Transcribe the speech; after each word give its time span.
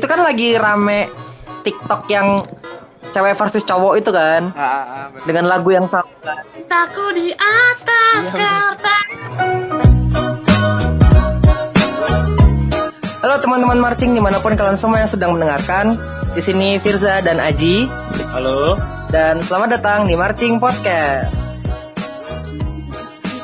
itu 0.00 0.08
kan 0.08 0.24
lagi 0.24 0.56
rame 0.56 1.12
TikTok 1.60 2.08
yang 2.08 2.40
cewek 3.12 3.36
versus 3.36 3.60
cowok 3.60 4.00
itu 4.00 4.08
kan 4.08 4.48
Ah, 4.56 4.64
ah, 4.64 4.72
ah, 4.72 5.04
bener. 5.12 5.24
dengan 5.28 5.44
lagu 5.44 5.68
yang 5.68 5.84
sama. 5.92 6.08
Takut 6.64 7.12
di 7.12 7.28
atas 7.36 8.22
Iya, 8.24 8.32
kertas. 8.32 9.06
Halo 13.20 13.36
teman-teman 13.36 13.76
marching 13.76 14.16
di 14.16 14.22
mana 14.24 14.40
pun 14.40 14.56
kalian 14.56 14.80
semua 14.80 15.04
yang 15.04 15.10
sedang 15.10 15.36
mendengarkan. 15.36 15.92
Di 16.32 16.40
sini 16.40 16.80
Firza 16.80 17.20
dan 17.20 17.36
Aji 17.36 17.84
Halo. 18.32 18.80
dan 19.12 19.44
selamat 19.44 19.76
datang 19.76 20.08
di 20.08 20.16
Marching 20.16 20.56
Podcast. 20.56 21.28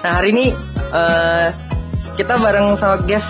Nah 0.01 0.13
hari 0.17 0.33
ini 0.33 0.47
eh, 0.89 1.47
kita 2.17 2.41
bareng 2.41 2.81
sama 2.81 2.97
guest 3.05 3.29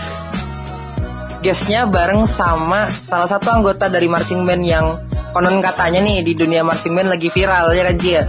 guestnya 1.46 1.86
bareng 1.86 2.26
sama 2.26 2.90
salah 2.90 3.30
satu 3.30 3.54
anggota 3.54 3.86
dari 3.86 4.10
marching 4.10 4.42
band 4.42 4.66
yang 4.66 4.98
konon 5.30 5.62
katanya 5.62 6.02
nih 6.02 6.26
di 6.26 6.34
dunia 6.34 6.66
marching 6.66 6.90
band 6.90 7.06
lagi 7.06 7.30
viral 7.30 7.70
ya 7.70 7.86
kan 7.86 7.96
Ji 8.02 8.10
ya? 8.18 8.22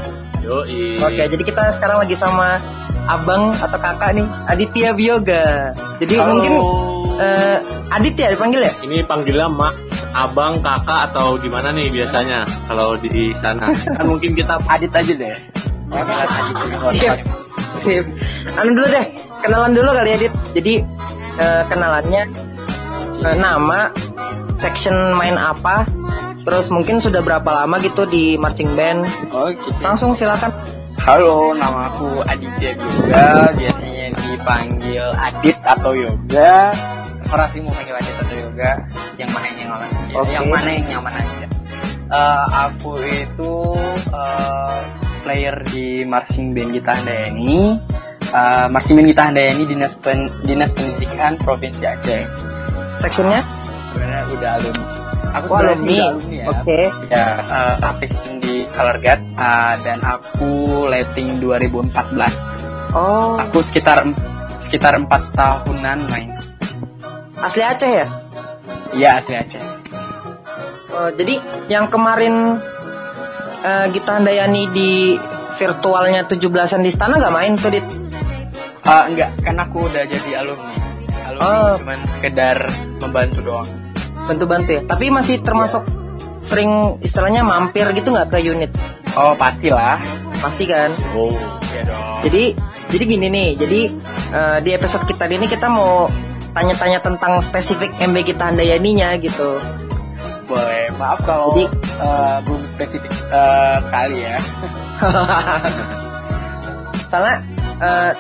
Yoi. 0.46 1.02
Oke, 1.02 1.24
jadi 1.26 1.42
kita 1.42 1.74
sekarang 1.74 2.06
lagi 2.06 2.14
sama 2.14 2.62
abang 3.10 3.58
atau 3.58 3.74
kakak 3.82 4.14
nih, 4.14 4.28
Aditya 4.46 4.94
Bioga. 4.94 5.74
Jadi 5.98 6.14
Halo. 6.14 6.30
mungkin 6.30 6.54
eh, 7.18 7.58
Aditya 7.90 8.38
dipanggil 8.38 8.70
ya? 8.70 8.74
ini 8.86 9.02
panggilnya 9.02 9.50
mak, 9.50 9.74
abang, 10.14 10.62
kakak 10.62 11.10
atau 11.10 11.42
gimana 11.42 11.74
nih 11.74 11.90
biasanya 11.90 12.46
kalau 12.70 13.02
di 13.02 13.34
sana? 13.34 13.74
kan 13.98 14.06
mungkin 14.06 14.38
kita 14.38 14.62
Adit 14.70 14.94
aja 14.94 15.14
deh. 15.18 15.36
Sip. 16.94 17.18
Sip. 17.82 18.06
Anu 18.62 18.78
dulu 18.78 18.88
deh, 18.94 19.06
kenalan 19.42 19.74
dulu 19.74 19.90
kali 19.90 20.22
Adit. 20.22 20.34
Jadi 20.54 20.86
eh, 21.42 21.62
kenalannya 21.66 22.54
eh, 23.24 23.38
nama, 23.38 23.90
section 24.62 24.94
main 25.18 25.38
apa, 25.38 25.86
terus 26.48 26.70
mungkin 26.70 27.02
sudah 27.02 27.22
berapa 27.22 27.48
lama 27.48 27.78
gitu 27.82 28.06
di 28.08 28.38
marching 28.38 28.74
band. 28.78 29.06
Oh 29.34 29.50
gitu. 29.52 29.74
Langsung 29.82 30.14
silakan. 30.14 30.54
Halo, 31.08 31.56
nama 31.56 31.88
aku 31.88 32.20
Aditya 32.28 32.76
Yoga. 32.76 33.54
Biasanya 33.56 34.12
dipanggil 34.28 35.06
Adit 35.16 35.56
atau 35.64 35.96
Yoga. 35.96 36.76
Terserah 37.24 37.48
sih 37.48 37.64
mau 37.64 37.72
panggil 37.72 37.96
Adit 37.96 38.16
atau 38.20 38.36
Yoga. 38.44 38.72
Yang 39.16 39.30
mana 39.32 39.46
yang 39.48 39.58
nyaman? 39.62 39.88
Ya, 39.88 40.16
Oke. 40.20 40.32
Yang 40.36 40.48
mana 40.52 40.70
yang 40.74 40.86
nyaman 40.92 41.14
aja. 41.16 41.48
Eh, 42.08 42.46
aku 42.52 42.92
itu 43.04 43.56
eh, 44.12 44.80
player 45.24 45.56
di 45.72 45.88
marching 46.04 46.52
band 46.52 46.76
Gita 46.76 46.92
Handayani. 46.96 47.80
Eh, 48.28 48.68
marching 48.68 48.96
band 49.00 49.08
Gita 49.08 49.24
Handayani 49.32 49.64
dinas 49.64 49.94
pen, 49.96 50.28
dinas 50.44 50.76
pendidikan 50.76 51.40
provinsi 51.40 51.84
Aceh. 51.88 52.24
Sectionnya? 53.00 53.42
Sebenarnya 53.88 54.22
udah 54.28 54.52
alumni. 54.56 54.86
Aku 55.34 55.46
Oh, 55.48 55.58
alumni. 55.58 55.98
alumni 56.08 56.36
ya. 56.36 56.46
Oke. 56.50 56.80
Ya, 57.08 57.26
uh, 57.44 57.76
aktif 57.86 58.10
di 58.40 58.56
Color 58.70 58.98
Guard 59.00 59.22
uh, 59.36 59.74
dan 59.82 60.00
aku 60.02 60.52
letting 60.88 61.38
2014. 61.38 61.94
Oh, 62.92 63.36
Aku 63.38 63.60
sekitar 63.60 64.02
sekitar 64.58 64.96
empat 64.96 65.32
tahunan 65.32 66.08
main. 66.08 66.30
asli 67.38 67.62
Aceh 67.62 67.92
ya? 67.94 68.08
Iya 68.92 69.10
asli 69.16 69.36
Aceh. 69.36 69.62
Oh, 70.90 71.14
jadi 71.14 71.38
yang 71.68 71.86
kemarin 71.88 72.58
eh, 73.60 73.86
Gita 73.88 74.18
Handayani 74.18 74.72
di 74.72 75.14
virtualnya 75.54 76.26
17-an 76.26 76.82
di 76.82 76.90
istana 76.90 77.22
nggak 77.22 77.30
main 77.32 77.54
tuh 77.54 77.70
Dit? 77.70 77.86
Uh, 78.82 79.04
enggak, 79.06 79.30
kan 79.38 79.54
aku 79.60 79.86
udah 79.86 80.08
jadi 80.08 80.42
alumni. 80.42 80.74
Alumni 81.38 81.62
Oh. 81.64 81.74
cuman 81.78 82.00
sekedar 82.08 82.58
membantu 83.00 83.40
doang. 83.42 83.70
Bantu-bantu 84.26 84.70
ya. 84.72 84.82
Tapi 84.84 85.06
masih 85.08 85.40
termasuk 85.40 85.86
sering 86.42 86.98
istilahnya 87.00 87.42
mampir 87.42 87.88
gitu 87.92 88.10
nggak 88.10 88.30
ke 88.30 88.40
unit? 88.42 88.72
Oh 89.14 89.34
pastilah. 89.34 89.98
Pasti 90.38 90.66
kan? 90.66 90.90
oh 91.14 91.32
Iya 91.68 91.82
dong. 91.86 92.20
Jadi 92.24 92.44
jadi 92.88 93.04
gini 93.06 93.28
nih. 93.28 93.50
Jadi 93.56 93.82
eh, 94.30 94.58
di 94.62 94.72
episode 94.72 95.04
kita 95.04 95.26
ini 95.28 95.46
kita 95.46 95.68
mau 95.68 96.08
tanya-tanya 96.52 97.00
tentang 97.00 97.38
spesifik 97.40 97.94
MB 97.98 98.18
Gita 98.24 98.50
Handayaninya 98.50 99.14
gitu. 99.18 99.62
boleh. 100.48 100.88
Maaf 100.96 101.20
kalau 101.22 101.52
Jadi- 101.54 101.68
uh, 102.00 102.40
belum 102.42 102.64
spesifik 102.64 103.12
uh, 103.28 103.84
sekali 103.84 104.24
ya. 104.24 104.40
Soalnya 107.08 107.36
eh, 107.78 108.12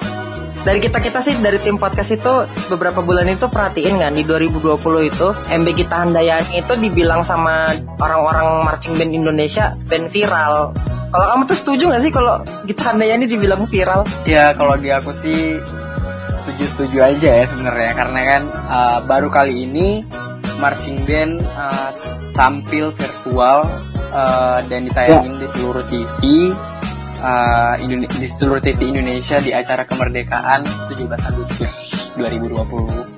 dari 0.67 0.83
kita 0.83 0.99
kita 0.99 1.23
sih 1.23 1.39
dari 1.39 1.63
tim 1.63 1.79
podcast 1.79 2.11
itu 2.11 2.43
beberapa 2.67 2.99
bulan 2.99 3.31
itu 3.31 3.47
perhatiin 3.47 4.03
kan 4.03 4.11
di 4.11 4.27
2020 4.27 4.75
itu 5.07 5.27
MB 5.47 5.67
Gita 5.71 6.03
Handayani 6.03 6.59
itu 6.59 6.73
dibilang 6.75 7.23
sama 7.23 7.71
orang-orang 8.03 8.67
marching 8.67 8.99
band 8.99 9.15
Indonesia 9.15 9.79
band 9.87 10.11
viral. 10.11 10.75
Kalau 11.07 11.25
kamu 11.31 11.41
tuh 11.47 11.55
setuju 11.55 11.83
gak 11.87 12.03
sih 12.03 12.11
kalau 12.11 12.43
Gita 12.67 12.91
Handayani 12.91 13.31
dibilang 13.31 13.63
viral? 13.63 14.03
Ya 14.27 14.51
kalau 14.59 14.75
di 14.75 14.91
aku 14.91 15.15
sih 15.15 15.55
setuju-setuju 16.27 16.99
aja 16.99 17.29
ya 17.39 17.45
sebenarnya 17.47 17.91
karena 17.95 18.21
kan 18.27 18.41
uh, 18.67 18.99
baru 19.07 19.31
kali 19.31 19.63
ini 19.63 20.03
marching 20.59 20.99
band 21.07 21.39
uh, 21.55 21.95
tampil 22.35 22.91
virtual 22.91 23.71
uh, 24.11 24.59
dan 24.67 24.83
ditayangin 24.83 25.39
di 25.39 25.47
seluruh 25.47 25.87
TV 25.87 26.51
uh, 27.21 27.75
Indone- 27.81 28.09
di 28.09 28.27
seluruh 28.27 28.61
TV 28.61 28.93
Indonesia 28.93 29.37
di 29.41 29.51
acara 29.53 29.83
kemerdekaan 29.85 30.65
17 30.91 31.29
Agustus 31.29 31.73
2020 32.17 33.17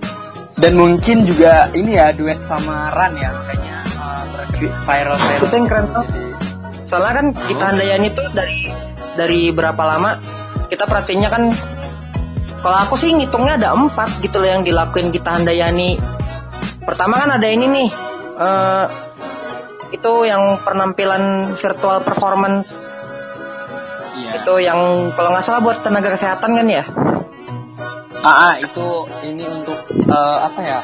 dan 0.59 0.75
mungkin 0.75 1.23
juga 1.23 1.71
ini 1.71 1.95
ya 1.95 2.11
duet 2.11 2.43
sama 2.43 2.91
Ran 2.91 3.15
ya 3.15 3.31
makanya 3.31 3.75
uh, 3.95 4.23
ber- 4.27 4.79
viral 4.83 5.15
viral 5.15 5.47
Itu 5.47 5.55
yang 5.55 5.67
keren 5.71 5.85
tuh. 5.95 6.05
Soalnya 6.83 7.13
kan 7.21 7.27
Gita 7.47 7.65
Handayani 7.71 8.07
itu 8.11 8.23
dari 8.35 8.59
dari 9.15 9.41
berapa 9.55 9.79
lama 9.79 10.19
kita 10.67 10.83
perhatiinnya 10.85 11.29
kan 11.31 11.43
kalau 12.59 12.77
aku 12.83 12.99
sih 12.99 13.15
ngitungnya 13.15 13.55
ada 13.55 13.71
empat 13.71 14.19
gitu 14.19 14.43
loh 14.43 14.49
yang 14.51 14.63
dilakuin 14.67 15.15
Gita 15.15 15.39
Handayani. 15.39 15.95
Pertama 16.83 17.23
kan 17.23 17.39
ada 17.39 17.47
ini 17.47 17.65
nih 17.71 17.89
eh, 18.35 18.85
itu 19.95 20.11
yang 20.27 20.59
penampilan 20.61 21.55
virtual 21.55 22.03
performance 22.03 22.91
iya. 24.19 24.31
itu 24.43 24.53
yang 24.59 25.11
kalau 25.15 25.31
nggak 25.31 25.45
salah 25.45 25.61
buat 25.63 25.79
tenaga 25.79 26.11
kesehatan 26.11 26.51
kan 26.59 26.67
ya? 26.67 26.83
Ah, 28.19 28.51
ah, 28.51 28.53
itu 28.59 28.87
ini 29.23 29.47
untuk 29.47 29.79
eh, 29.89 30.37
apa 30.43 30.59
ya? 30.59 30.79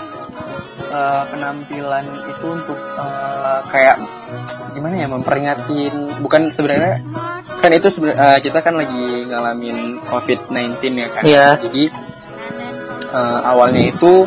Eh, 0.85 1.23
penampilan 1.27 2.05
itu 2.31 2.45
untuk 2.47 2.79
eh, 2.79 3.59
kayak 3.67 3.99
gimana 4.71 4.95
ya 4.95 5.07
memperingatin 5.11 6.23
bukan 6.23 6.47
sebenarnya 6.47 7.03
kan 7.59 7.71
itu 7.75 7.87
seben- 7.91 8.15
eh, 8.15 8.39
kita 8.39 8.63
kan 8.63 8.79
lagi 8.79 9.27
ngalamin 9.27 9.99
COVID-19 10.07 10.79
ya 10.95 11.09
kan. 11.11 11.23
Iya. 11.27 11.47
Jadi 11.59 11.83
eh, 13.11 13.39
awalnya 13.43 13.91
itu 13.91 14.23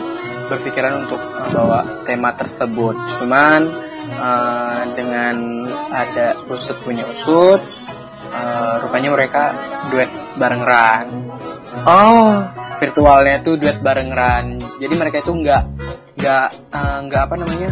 berpikiran 0.52 1.08
untuk 1.08 1.20
eh, 1.20 1.48
bawa 1.56 2.04
tema 2.04 2.36
tersebut. 2.36 2.96
Cuman 3.16 3.72
eh, 4.12 4.82
dengan 4.92 5.64
ada 5.88 6.36
usut 6.52 6.76
punya 6.84 7.08
usut 7.08 7.77
eh, 8.32 8.74
rupanya 8.84 9.08
mereka 9.12 9.44
duet 9.88 10.10
bareng 10.36 10.62
Ran 10.62 11.08
Oh, 11.86 12.42
virtualnya 12.80 13.38
tuh 13.44 13.60
duet 13.60 13.78
bareng 13.78 14.10
Ran. 14.10 14.58
Jadi 14.80 14.94
mereka 14.96 15.20
itu 15.20 15.32
nggak 15.36 15.62
nggak 16.18 16.48
eh, 16.74 16.98
nggak 17.06 17.22
apa 17.28 17.34
namanya 17.38 17.70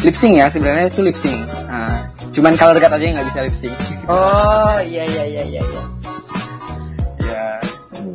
lip 0.00 0.16
sync 0.16 0.40
ya 0.40 0.46
sebenarnya 0.48 0.88
itu 0.90 1.00
lip 1.04 1.16
sync. 1.16 1.40
Nah, 1.68 2.08
cuman 2.32 2.56
kalau 2.56 2.72
dekat 2.76 2.92
aja 2.92 3.04
yang 3.04 3.14
nggak 3.20 3.28
bisa 3.30 3.40
lip 3.44 3.56
sync. 3.56 3.76
oh 4.12 4.76
iya 4.82 5.04
iya 5.06 5.24
iya 5.24 5.42
iya. 5.46 5.62
iya. 5.62 5.82
ya. 7.24 7.44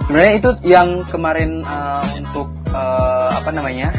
Sebenarnya 0.06 0.34
itu 0.38 0.50
yang 0.66 0.90
kemarin 1.08 1.64
eh, 1.66 2.06
untuk 2.20 2.48
eh, 2.70 3.30
apa 3.32 3.50
namanya 3.54 3.90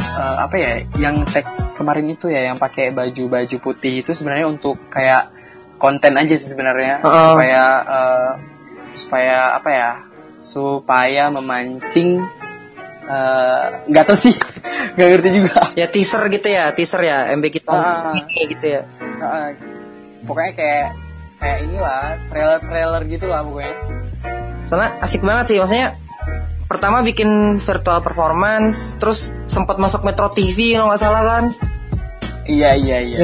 eh, 0.00 0.36
apa 0.40 0.54
ya 0.56 0.72
yang 0.98 1.22
tag 1.28 1.44
kemarin 1.76 2.08
itu 2.08 2.32
ya 2.32 2.48
yang 2.48 2.56
pakai 2.56 2.88
baju-baju 2.88 3.56
putih 3.60 4.00
itu 4.00 4.16
sebenarnya 4.16 4.48
untuk 4.48 4.80
kayak 4.88 5.35
konten 5.76 6.12
aja 6.14 6.32
sih 6.32 6.48
sebenarnya 6.48 7.00
Heeh. 7.00 7.12
supaya 7.30 7.64
eh, 7.82 8.30
supaya 8.92 9.36
apa 9.54 9.70
ya 9.70 9.90
supaya 10.38 11.28
memancing 11.28 12.20
eh, 13.04 13.64
nggak 13.84 14.04
tahu 14.04 14.18
sih 14.18 14.34
nggak 14.96 15.08
ngerti 15.10 15.28
juga 15.34 15.54
Ya 15.72 15.86
teaser 15.86 16.22
gitu 16.28 16.48
ya, 16.48 16.72
teaser 16.72 17.00
ya 17.00 17.28
MB 17.30 17.44
kita 17.50 17.70
Ah. 17.70 18.12
ini 18.14 18.48
gitu 18.48 18.66
ya. 18.70 18.82
Heeh. 19.16 19.48
pokoknya 20.22 20.52
kayak 20.52 20.86
kayak 21.36 21.58
inilah 21.62 22.02
trailer 22.26 22.60
trailer 22.60 23.02
gitulah 23.04 23.40
pokoknya 23.40 23.74
Soalnya 24.64 24.98
asik 24.98 25.22
banget 25.22 25.44
sih 25.46 25.58
maksudnya 25.58 25.94
pertama 26.66 26.98
bikin 27.00 27.60
virtual 27.60 28.00
performance 28.00 28.98
terus 28.98 29.30
sempat 29.46 29.76
masuk 29.76 30.02
Metro 30.02 30.26
TV 30.28 30.74
kalau 30.74 30.90
nggak 30.90 30.98
salah 30.98 31.22
kan 31.22 31.44
iya 32.44 32.74
iya 32.74 32.98
iya 32.98 33.22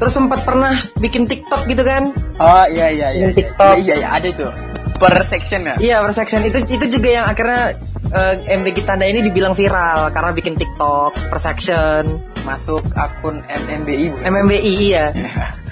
terus 0.00 0.16
sempat 0.16 0.40
pernah 0.48 0.80
bikin 0.96 1.28
TikTok 1.28 1.68
gitu 1.68 1.84
kan? 1.84 2.08
Oh 2.40 2.64
iya 2.72 2.88
iya 2.88 3.12
iya. 3.12 3.28
Bikin 3.28 3.28
iya 3.28 3.36
TikTok. 3.36 3.74
iya, 3.84 3.94
iya 4.00 4.08
ada 4.16 4.26
itu. 4.32 4.48
Per 4.96 5.14
section 5.24 5.60
ya? 5.68 5.74
Iya 5.76 5.96
per 6.00 6.12
section. 6.16 6.40
Itu 6.48 6.64
itu 6.64 6.86
juga 6.88 7.08
yang 7.20 7.26
akhirnya 7.28 7.76
eh, 8.16 8.34
MB 8.56 8.66
Gitanda 8.72 9.04
ini 9.04 9.20
dibilang 9.20 9.52
viral 9.52 10.08
karena 10.08 10.32
bikin 10.32 10.56
TikTok 10.56 11.12
per 11.28 11.38
section. 11.38 12.16
Masuk 12.48 12.80
akun 12.96 13.44
MMBI 13.44 14.16
bukan? 14.16 14.24
MMBI 14.24 14.72
iya. 14.80 15.12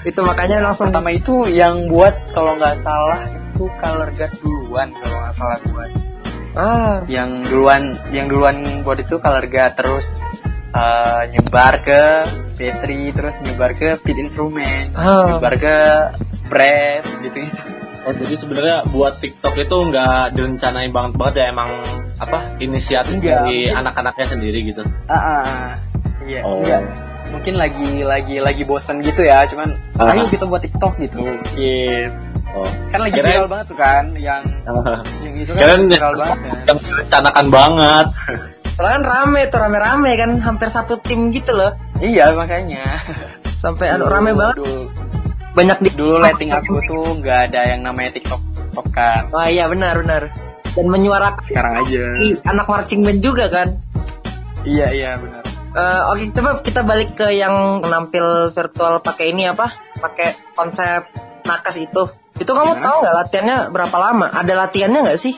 itu 0.07 0.21
makanya 0.23 0.63
langsung 0.63 0.93
Pertama 0.93 1.11
itu 1.11 1.49
yang 1.49 1.89
buat 1.89 2.13
kalau 2.31 2.55
nggak 2.55 2.77
salah 2.79 3.19
itu 3.25 3.65
color 3.81 4.09
guard 4.13 4.33
duluan 4.39 4.89
kalau 4.95 5.17
nggak 5.25 5.35
salah 5.35 5.57
buat. 5.73 5.91
ah. 6.55 6.97
Yang 7.09 7.29
duluan 7.49 7.83
yang 8.13 8.29
duluan 8.29 8.61
buat 8.85 9.01
itu 9.01 9.17
color 9.17 9.49
guard 9.49 9.73
terus 9.75 10.21
eh, 10.71 11.21
nyebar 11.29 11.73
ke 11.79 12.01
battery 12.53 13.09
terus 13.11 13.39
nyebar 13.39 13.71
ke 13.71 13.97
pit 13.97 14.15
instrument, 14.15 14.91
Ah. 14.93 15.33
nyebar 15.33 15.55
ke 15.55 15.75
press 16.45 17.05
gitu 17.19 17.37
gitu. 17.45 17.61
Oh, 17.99 18.15
jadi 18.15 18.35
sebenarnya 18.35 18.77
buat 18.87 19.19
TikTok 19.19 19.59
itu 19.59 19.75
nggak 19.85 20.33
direncanain 20.33 20.89
banget 20.89 21.13
banget 21.13 21.35
ya 21.35 21.45
emang 21.51 21.69
apa 22.17 22.37
inisiatif 22.57 23.19
Enggak. 23.19 23.43
dari 23.43 23.67
anak-anaknya 23.69 24.25
sendiri 24.25 24.59
gitu. 24.65 24.81
Ah, 25.05 25.13
ah, 25.13 25.43
ah. 25.43 25.69
iya, 26.23 26.41
Oh. 26.41 26.59
enggak. 26.59 26.83
Mungkin 27.29 27.53
lagi 27.55 28.01
lagi 28.01 28.41
lagi 28.41 28.63
bosan 28.63 29.03
gitu 29.03 29.21
ya, 29.21 29.45
cuman 29.45 29.75
Ah. 29.99 30.15
ayo 30.15 30.25
kita 30.25 30.47
buat 30.47 30.63
TikTok 30.63 30.95
gitu. 30.97 31.21
Mungkin. 31.21 32.07
Oh. 32.49 32.65
Kan 32.89 32.99
lagi 33.03 33.19
viral 33.21 33.45
banget 33.45 33.65
tuh 33.69 33.77
kan, 33.77 34.03
yang 34.17 34.41
yang 35.21 35.35
itu 35.37 35.51
kan 35.53 35.85
viral 35.85 36.13
banget. 36.17 36.37
kan. 36.39 36.57
yang 36.65 36.77
direncanakan 36.81 37.45
banget. 37.51 38.07
Soalnya 38.79 38.95
kan 38.95 39.03
rame 39.05 39.41
tuh 39.45 39.59
rame-rame 39.59 40.11
kan 40.15 40.31
hampir 40.39 40.71
satu 40.71 40.95
tim 40.97 41.29
gitu 41.29 41.51
loh 41.51 41.75
Iya 41.99 42.31
makanya. 42.31 43.03
sampai 43.59 43.91
anu 43.91 44.07
rame 44.07 44.31
banget 44.31 44.55
Dulu, 44.55 44.87
banyak 45.51 45.77
di 45.83 45.89
dulu 45.91 46.15
letting 46.17 46.47
aku 46.49 46.79
tuh 46.81 47.19
nggak 47.19 47.51
ada 47.51 47.75
yang 47.75 47.83
namanya 47.83 48.15
TikTok 48.15 48.39
TikTok 48.39 48.87
kan. 48.89 49.27
Wah 49.29 49.51
iya 49.51 49.67
benar 49.67 49.99
benar 49.99 50.31
dan 50.69 50.85
menyuarakan 50.87 51.43
Sekarang 51.43 51.83
aja. 51.83 52.03
anak 52.47 52.65
marching 52.65 53.03
band 53.03 53.19
juga 53.19 53.51
kan 53.51 53.75
Iya 54.63 54.87
iya 54.89 55.11
benar. 55.15 55.43
Eh, 55.69 56.01
oke 56.07 56.23
coba 56.31 56.49
kita 56.59 56.81
balik 56.81 57.13
ke 57.13 57.29
yang 57.31 57.53
nampil 57.81 58.23
virtual 58.49 58.99
pakai 58.99 59.29
ini 59.29 59.45
apa 59.45 59.69
pakai 59.93 60.55
konsep 60.55 61.03
nakes 61.43 61.77
itu 61.77 62.07
itu 62.37 62.47
kamu 62.47 62.73
Gimana? 62.73 62.85
tahu 62.85 62.97
nggak 62.97 63.15
latihannya 63.17 63.57
berapa 63.69 63.97
lama 63.99 64.27
ada 64.31 64.53
latihannya 64.57 64.99
nggak 65.03 65.19
sih 65.19 65.35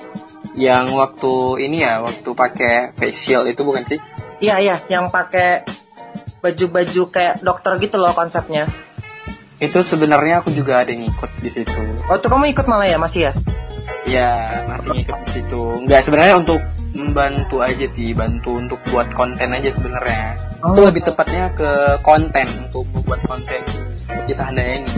Yang 0.51 0.85
waktu 0.93 1.33
ini 1.63 1.77
ya, 1.83 2.03
waktu 2.03 2.29
pakai 2.35 2.91
face 2.95 3.17
shield 3.17 3.47
itu 3.47 3.63
bukan 3.63 3.83
sih? 3.87 3.99
iya 4.41 4.57
iya 4.57 4.81
yang 4.89 5.05
pakai 5.13 5.61
baju-baju 6.41 7.13
kayak 7.13 7.45
dokter 7.45 7.77
gitu 7.77 8.01
loh 8.01 8.09
konsepnya 8.11 8.65
Itu 9.61 9.85
sebenarnya 9.85 10.41
aku 10.41 10.49
juga 10.49 10.81
ada 10.81 10.89
yang 10.89 11.05
ikut 11.05 11.29
di 11.37 11.49
situ. 11.53 11.77
oh 12.09 12.17
itu 12.17 12.25
kamu 12.25 12.49
ikut 12.49 12.65
malah 12.65 12.89
ya 12.89 12.97
masih 12.97 13.29
ya 13.29 13.33
Ya 14.09 14.65
masih 14.65 14.97
ngikut 14.97 15.17
di 15.29 15.31
situ. 15.39 15.61
Nggak 15.85 16.01
sebenarnya 16.01 16.41
untuk 16.41 16.57
membantu 16.97 17.61
aja 17.61 17.85
sih, 17.85 18.17
bantu 18.17 18.57
untuk 18.57 18.81
buat 18.89 19.13
konten 19.13 19.53
aja 19.53 19.69
sebenarnya. 19.69 20.41
Oh. 20.65 20.73
Itu 20.73 20.89
lebih 20.89 21.05
tepatnya 21.05 21.53
ke 21.53 22.01
konten 22.01 22.49
untuk 22.65 22.89
membuat 22.97 23.21
konten 23.29 23.61
kita 24.25 24.41
handai 24.49 24.81
ini. 24.81 24.89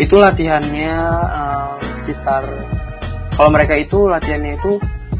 Itu 0.00 0.16
latihannya 0.16 0.96
eh, 1.28 1.72
sekitar 2.00 2.42
kalau 3.36 3.50
mereka 3.50 3.76
itu 3.76 4.08
latihannya 4.08 4.56
itu 4.56 4.72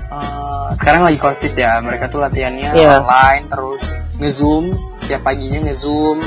eh, 0.09 0.69
sekarang 0.75 1.05
lagi 1.05 1.19
covid 1.19 1.53
ya, 1.53 1.79
mereka 1.79 2.09
tuh 2.09 2.21
latihannya 2.21 2.73
Iya. 2.73 3.01
online 3.01 3.45
terus 3.47 3.83
ngezoom 4.17 4.73
setiap 4.97 5.21
paginya 5.23 5.61
ngezoom 5.63 6.19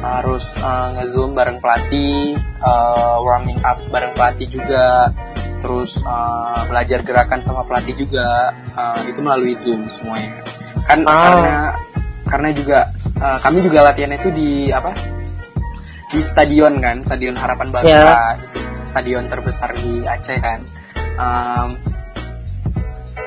harus 0.00 0.56
eh, 0.58 0.88
ngezoom 0.96 1.30
bareng 1.32 1.58
pelatih, 1.58 2.34
eh, 2.40 3.16
warming 3.20 3.60
up 3.62 3.78
bareng 3.88 4.10
pelatih 4.12 4.48
juga, 4.50 5.12
terus 5.58 6.00
eh, 6.00 6.60
belajar 6.66 7.00
gerakan 7.00 7.38
sama 7.38 7.62
pelatih 7.62 7.94
juga 7.94 8.50
eh, 8.72 9.00
itu 9.06 9.20
melalui 9.20 9.54
zoom 9.54 9.86
semuanya. 9.86 10.42
Kan 10.82 11.04
Ah. 11.04 11.14
karena 11.22 11.56
karena 12.26 12.48
juga 12.50 12.78
eh, 12.96 13.38
kami 13.38 13.58
juga 13.60 13.78
latihannya 13.84 14.18
itu 14.18 14.30
di 14.30 14.50
apa? 14.70 14.90
Di 16.10 16.18
stadion 16.18 16.82
kan, 16.82 17.06
Stadion 17.06 17.38
Harapan 17.38 17.70
Bangsa, 17.70 18.34
itu 18.34 18.58
stadion 18.82 19.30
terbesar 19.30 19.70
di 19.76 20.02
Aceh 20.02 20.42
kan. 20.42 20.58
Em, 21.20 21.68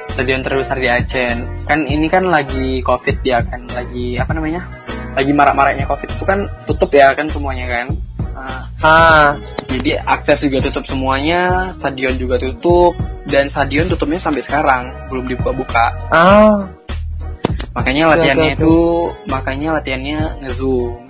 stadion 0.09 0.41
terbesar 0.41 0.81
di 0.81 0.89
Aceh. 0.89 1.29
Kan 1.69 1.85
ini 1.85 2.09
kan 2.09 2.25
lagi 2.25 2.81
covid 2.81 3.21
ya 3.21 3.45
kan, 3.45 3.69
lagi 3.69 4.17
apa 4.17 4.33
namanya? 4.33 4.61
lagi 5.13 5.29
marak-maraknya 5.29 5.85
covid. 5.85 6.09
Itu 6.09 6.25
kan 6.25 6.49
tutup 6.65 6.89
ya 6.89 7.13
kan 7.13 7.29
semuanya 7.29 7.69
kan? 7.69 7.87
Ah, 8.33 8.65
ah. 8.81 9.27
jadi 9.69 10.01
akses 10.05 10.45
juga 10.45 10.69
tutup 10.69 10.89
semuanya 10.89 11.69
stadion 11.73 12.13
juga 12.17 12.41
tutup 12.41 12.97
dan 13.29 13.45
stadion 13.45 13.85
tutupnya 13.85 14.17
sampai 14.17 14.41
sekarang 14.41 14.89
belum 15.13 15.29
dibuka-buka. 15.29 15.93
Ah. 16.09 16.65
Makanya 17.77 18.17
latihannya 18.17 18.57
itu 18.57 18.73
makanya 19.29 19.81
latihannya 19.81 20.45
ngezoom 20.45 21.02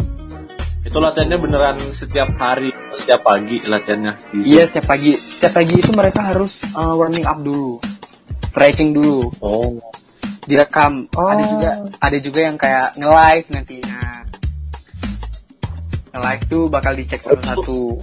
Itu 0.94 1.02
latihannya 1.02 1.42
beneran 1.42 1.78
setiap 1.90 2.38
hari, 2.38 2.70
setiap 2.94 3.26
pagi 3.26 3.58
latihannya. 3.66 4.14
iya 4.46 4.62
setiap 4.62 4.86
pagi 4.88 5.18
setiap 5.18 5.58
pagi 5.58 5.74
itu 5.74 5.90
mereka 5.90 6.22
harus 6.22 6.70
uh, 6.72 6.94
warming 6.94 7.26
up 7.26 7.42
dulu 7.42 7.82
stretching 8.46 8.94
dulu 8.94 9.34
Oh. 9.42 9.82
direkam 10.46 11.10
Oh. 11.18 11.26
ada 11.26 11.42
juga 11.44 11.70
ada 11.98 12.18
juga 12.22 12.40
yang 12.46 12.62
kayak 12.62 12.94
nge-live 12.94 13.48
nantinya 13.50 14.02
nge-live 16.14 16.44
tuh 16.46 16.64
bakal 16.70 16.94
dicek 16.94 17.26
satu-satu 17.26 17.98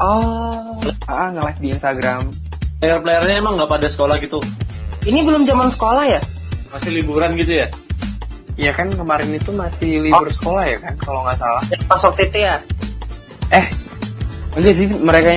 oh 0.00 0.80
ah 1.04 1.28
nge-live 1.28 1.60
di 1.60 1.68
Instagram 1.70 2.32
Player-playernya 2.80 3.36
emang 3.36 3.54
nggak 3.54 3.68
pada 3.68 3.86
sekolah 3.86 4.16
gitu? 4.16 4.40
ini 5.04 5.20
belum 5.22 5.44
zaman 5.44 5.68
sekolah 5.68 6.08
ya 6.08 6.24
Masih 6.72 6.96
liburan 6.96 7.36
gitu 7.36 7.60
ya? 7.60 7.68
Iya 8.52 8.72
kan 8.76 8.92
kemarin 8.92 9.32
itu 9.32 9.50
masih 9.50 10.04
libur 10.04 10.28
sekolah 10.28 10.64
ya 10.68 10.78
kan 10.78 10.94
kalau 11.00 11.24
nggak 11.24 11.38
salah. 11.40 11.62
Yang 11.72 11.84
pas 11.88 12.00
waktu 12.04 12.22
itu 12.28 12.38
ya 12.44 12.56
Eh, 13.52 13.66
enggak 14.56 14.74
sih 14.76 14.86
mereka 14.96 15.30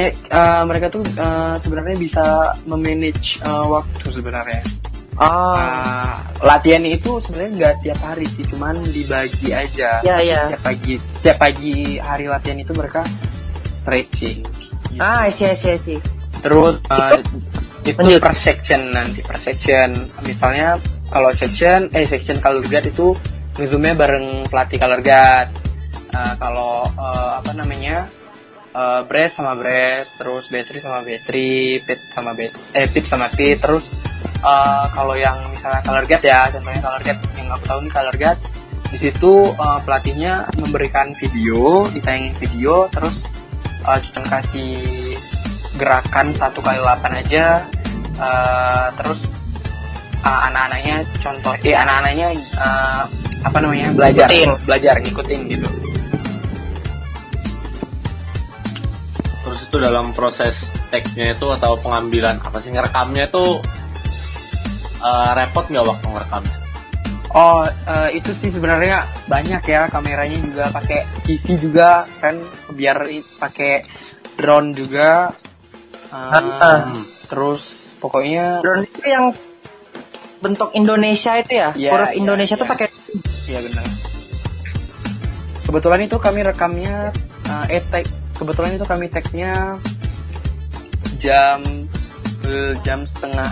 mereka 0.64 0.86
tuh 0.92 1.04
eh, 1.04 1.56
sebenarnya 1.60 1.96
bisa 1.96 2.24
memanage 2.64 3.40
eh, 3.40 3.66
waktu 3.68 4.06
sebenarnya. 4.12 4.62
oh 5.16 5.56
Eh, 5.56 6.16
latihannya 6.44 7.00
itu 7.00 7.24
sebenarnya 7.24 7.52
nggak 7.56 7.76
tiap 7.88 8.00
hari 8.04 8.28
sih, 8.28 8.44
cuman 8.44 8.84
dibagi 8.84 9.56
aja. 9.56 10.04
Iya, 10.04 10.16
iya. 10.20 10.40
Setiap 10.48 10.62
pagi, 10.64 10.94
setiap 11.12 11.38
pagi 11.40 11.76
hari 12.00 12.26
latihan 12.28 12.60
itu 12.60 12.72
mereka 12.76 13.02
stretching. 13.76 14.44
Gitu. 14.44 15.00
ah 15.00 15.28
see, 15.32 15.48
I 15.48 15.56
see. 15.56 16.00
Terus 16.44 16.80
eh, 16.88 17.20
itu 17.86 18.00
Lanjut. 18.00 18.20
per 18.20 18.36
section 18.36 18.92
nanti 18.92 19.20
per 19.24 19.40
section. 19.40 20.08
Misalnya 20.24 20.76
kalau 21.12 21.32
section 21.32 21.90
eh 21.94 22.06
section 22.08 22.42
color 22.42 22.66
guard 22.66 22.90
itu 22.90 23.14
ngezoomnya 23.56 23.94
bareng 23.96 24.28
pelatih 24.52 24.80
color 24.82 25.02
guard. 25.06 25.50
Eh, 26.16 26.34
kalau 26.40 26.88
eh, 26.88 27.32
apa 27.44 27.52
namanya 27.56 28.08
eh, 28.72 29.02
breast 29.04 29.40
sama 29.40 29.56
breast, 29.56 30.20
terus 30.20 30.48
battery 30.48 30.80
sama 30.80 31.04
battery, 31.04 31.84
pit 31.84 32.00
sama 32.12 32.32
bat 32.32 32.52
eh 32.76 32.88
pit 32.88 33.06
sama 33.08 33.28
pit, 33.32 33.60
terus 33.60 33.92
eh, 34.40 34.86
kalau 34.96 35.16
yang 35.16 35.52
misalnya 35.52 35.84
color 35.84 36.06
guard 36.08 36.24
ya, 36.24 36.48
contohnya 36.52 36.82
color 36.84 37.02
guard 37.04 37.20
yang 37.36 37.48
aku 37.52 37.64
tahu 37.68 37.80
nih 37.84 37.94
color 37.94 38.16
guard 38.16 38.40
di 38.92 38.98
situ 39.00 39.34
eh, 39.56 39.80
pelatihnya 39.84 40.34
memberikan 40.56 41.12
video, 41.20 41.84
ditayangin 41.92 42.36
video, 42.40 42.88
terus 42.92 43.28
cuma 43.86 44.42
kasih 44.42 44.82
gerakan 45.78 46.34
satu 46.34 46.64
kali 46.64 46.80
delapan 46.80 47.12
aja, 47.22 47.46
eh, 48.18 48.88
terus 48.98 49.36
eh, 50.26 50.40
anak-anaknya 50.50 50.98
contoh, 51.22 51.54
eh 51.62 51.76
anak-anaknya 51.78 52.28
eh, 52.36 53.04
apa 53.46 53.58
namanya 53.62 53.88
belajar, 53.94 54.28
Ngikutin. 54.28 54.50
belajar 54.66 54.96
ngikutin 54.98 55.40
gitu. 55.54 55.70
Terus 59.46 59.60
itu 59.70 59.78
dalam 59.78 60.10
proses 60.18 60.74
tag-nya 60.90 61.38
itu 61.38 61.48
atau 61.54 61.78
pengambilan 61.78 62.42
apa 62.42 62.58
sih 62.58 62.74
ngerekamnya 62.74 63.30
itu 63.30 63.46
eh, 65.06 65.32
repot 65.38 65.66
nggak 65.70 65.86
waktu 65.86 66.06
ngerekamnya? 66.10 66.58
Oh, 67.36 67.68
eh, 67.68 68.16
itu 68.16 68.32
sih 68.32 68.48
sebenarnya 68.48 69.06
banyak 69.28 69.60
ya 69.68 69.92
kameranya 69.92 70.40
juga 70.40 70.72
pakai 70.72 71.04
TV 71.28 71.60
juga 71.60 72.08
kan 72.24 72.40
biar 72.74 73.06
pakai 73.38 73.84
drone 74.40 74.72
juga. 74.72 75.36
Ah. 76.16 76.40
Hmm. 76.40 77.04
Terus 77.28 77.92
pokoknya 78.00 78.64
drone 78.64 78.88
itu 78.88 79.04
yang 79.04 79.36
bentuk 80.44 80.70
Indonesia 80.76 81.36
itu 81.40 81.52
ya 81.58 81.70
Iya, 81.76 81.92
huruf 81.96 82.12
iya, 82.12 82.18
Indonesia 82.20 82.56
tuh 82.56 82.68
iya. 82.68 82.74
pakai 82.74 82.88
ya 83.46 83.60
benar. 83.62 83.86
Kebetulan 85.66 86.02
itu 86.06 86.18
kami 86.22 86.40
rekamnya 86.46 86.96
eh, 87.70 87.76
eh 87.80 87.84
tag 87.90 88.06
kebetulan 88.36 88.72
itu 88.78 88.86
kami 88.86 89.06
tagnya 89.10 89.80
jam 91.18 91.60
eh, 92.46 92.74
jam 92.86 93.04
setengah 93.08 93.50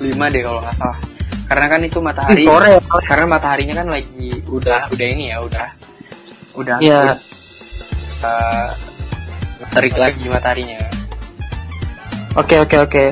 lima 0.00 0.26
deh 0.32 0.42
kalau 0.42 0.60
nggak 0.62 0.76
salah. 0.76 0.98
Karena 1.46 1.66
kan 1.68 1.80
itu 1.84 1.98
matahari. 2.00 2.40
Ih, 2.40 2.48
sore 2.48 2.68
ya 2.76 2.80
karena 3.04 3.26
mataharinya 3.28 3.74
kan 3.84 3.88
lagi 3.92 4.30
udah 4.48 4.88
udah 4.88 5.06
ini 5.06 5.24
ya 5.30 5.38
udah 5.44 5.66
udah 6.56 6.76
Iya. 6.84 7.16
uh, 8.24 8.68
terik 9.72 9.96
lagi 9.96 10.28
mataharinya 10.28 10.84
oke 12.36 12.56
oke 12.60 12.76
oke 12.84 13.04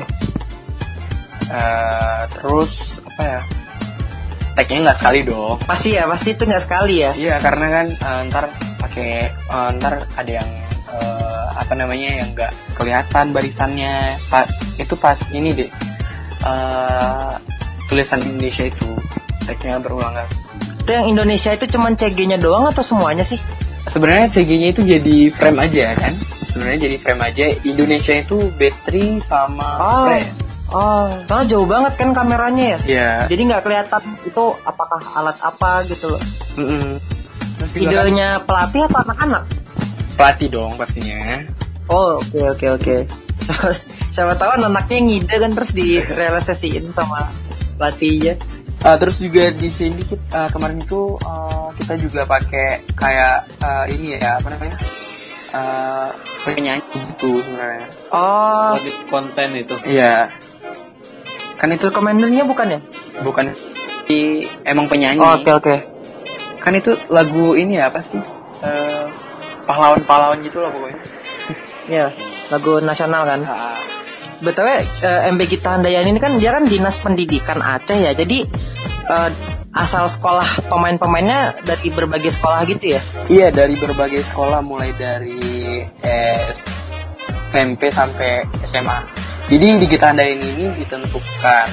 Uh, 1.51 2.21
terus 2.29 2.71
apa 3.05 3.21
ya? 3.21 3.41
Tagnya 4.51 4.77
nggak 4.85 4.97
sekali 4.97 5.19
dong. 5.21 5.57
Pasti 5.61 5.89
ya, 5.93 6.03
pasti 6.05 6.29
itu 6.31 6.43
nggak 6.43 6.63
sekali 6.63 6.95
ya. 6.99 7.11
iya 7.13 7.35
karena 7.37 7.67
kan 7.67 7.85
eh, 7.91 8.19
ntar 8.27 8.45
pakai 8.77 9.09
eh, 9.31 9.69
ntar 9.75 9.93
ada 10.11 10.31
yang 10.31 10.49
eh, 10.91 11.47
apa 11.53 11.73
namanya 11.73 12.19
yang 12.19 12.29
nggak 12.31 12.51
kelihatan 12.73 13.31
barisannya. 13.31 14.19
Pa- 14.27 14.47
itu 14.75 14.93
pas 14.95 15.15
ini 15.31 15.51
deh. 15.51 15.69
Eh, 16.41 17.31
tulisan 17.85 18.19
Indonesia 18.19 18.65
itu 18.65 18.87
tagnya 19.43 19.77
berulang 19.77 20.15
kan 20.15 20.27
Itu 20.79 20.89
yang 20.89 21.05
Indonesia 21.07 21.51
itu 21.51 21.67
cuman 21.67 21.93
CG-nya 21.93 22.37
doang 22.37 22.65
atau 22.65 22.81
semuanya 22.81 23.21
sih? 23.21 23.37
sebenarnya 23.83 24.31
CG-nya 24.31 24.67
itu 24.71 24.81
jadi 24.81 25.17
frame 25.29 25.59
aja 25.59 25.85
kan? 25.93 26.13
Sebenarnya 26.41 26.79
jadi 26.81 26.97
frame 26.97 27.21
aja. 27.23 27.43
Indonesia 27.61 28.13
itu 28.15 28.37
battery 28.51 29.19
sama 29.19 29.69
Oh. 29.75 30.05
press 30.07 30.40
Oh, 30.71 31.11
soalnya 31.27 31.47
jauh 31.51 31.67
banget 31.67 31.93
kan 31.99 32.15
kameranya 32.15 32.63
ya. 32.63 32.79
ya 32.87 33.11
Jadi 33.27 33.41
nggak 33.51 33.61
kelihatan 33.61 34.03
itu 34.23 34.43
apakah 34.63 35.03
alat 35.13 35.35
apa 35.37 35.83
gitu 35.83 36.15
loh. 36.15 36.21
Terus 37.59 37.71
kan 37.75 37.81
Idenya 37.83 38.39
pelatih 38.41 38.87
atau 38.87 38.99
anak-anak? 39.03 39.43
pelatih 40.11 40.47
dong 40.53 40.77
pastinya 40.77 41.43
Oh, 41.89 42.21
oke 42.21 42.39
oke 42.55 42.67
oke. 42.77 42.95
Siapa- 43.41 43.75
Siapa 44.15 44.33
tahu 44.35 44.49
anaknya 44.59 44.97
ngide 45.01 45.35
kan 45.39 45.51
terus 45.51 45.71
direalisasiin 45.71 46.91
sama 46.91 47.31
pelatihnya. 47.79 48.35
Ah, 48.81 48.97
terus 48.97 49.21
juga 49.21 49.51
di 49.51 49.69
sini 49.69 50.01
kita, 50.03 50.23
ah, 50.31 50.49
kemarin 50.49 50.79
itu 50.79 51.15
ah, 51.21 51.71
kita 51.75 51.95
juga 51.99 52.23
pakai 52.23 52.81
kayak 52.95 53.35
ah, 53.59 53.85
ini 53.87 54.15
ya 54.15 54.39
apa 54.41 54.51
namanya 54.51 54.77
uh, 55.53 56.07
penyanyi 56.43 56.83
gitu 57.13 57.39
sebenarnya. 57.39 57.87
Oh, 58.09 58.75
konten 59.07 59.49
itu. 59.55 59.75
Iya. 59.85 60.31
Kan 61.61 61.69
itu 61.69 61.93
Commandernya 61.93 62.41
bukan 62.41 62.67
ya? 62.73 62.79
bukan 63.21 63.53
di 64.09 64.49
emang 64.65 64.89
penyanyi. 64.89 65.21
Oh, 65.21 65.37
Oke 65.37 65.53
oke. 65.53 65.75
Kan 66.57 66.73
itu 66.73 66.97
lagu 67.13 67.53
ini 67.53 67.77
ya 67.77 67.93
apa 67.93 68.01
sih? 68.01 68.17
Eh, 68.65 69.05
pahlawan-pahlawan 69.69 70.41
gitu 70.41 70.57
lah 70.65 70.73
pokoknya. 70.73 70.97
Ya, 71.85 72.09
lagu 72.49 72.81
nasional 72.81 73.29
kan. 73.29 73.45
Ah, 73.45 73.77
BTW 74.41 74.67
eh, 75.05 75.29
MB 75.29 75.41
Gita 75.45 75.77
Handayani 75.77 76.17
ini 76.17 76.19
kan 76.21 76.41
dia 76.41 76.49
kan 76.49 76.65
dinas 76.65 76.97
pendidikan 76.97 77.61
Aceh 77.61 77.97
ya. 77.97 78.17
Jadi 78.17 78.41
eh, 79.05 79.29
asal 79.77 80.09
sekolah 80.09 80.65
pemain-pemainnya 80.65 81.61
dari 81.61 81.93
berbagai 81.93 82.41
sekolah 82.41 82.65
gitu 82.65 82.97
ya. 82.97 83.01
Iya 83.29 83.53
dari 83.53 83.77
berbagai 83.77 84.25
sekolah 84.25 84.65
mulai 84.65 84.97
dari 84.97 85.85
S 86.01 86.65
SMP 87.53 87.93
sampai 87.93 88.49
SMA. 88.65 89.20
Jadi 89.51 89.83
di 89.83 89.85
Gita 89.91 90.15
Handayani 90.15 90.47
ini 90.47 90.65
ditentukan 90.79 91.67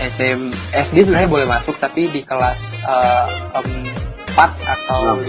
SM, 0.00 0.48
SD 0.72 1.04
sebenarnya 1.04 1.28
boleh 1.28 1.44
masuk 1.44 1.76
tapi 1.76 2.08
di 2.08 2.24
kelas 2.24 2.80
eh, 2.80 3.28
em, 3.60 3.92
4 4.32 4.40
atau 4.64 5.20
5 5.20 5.28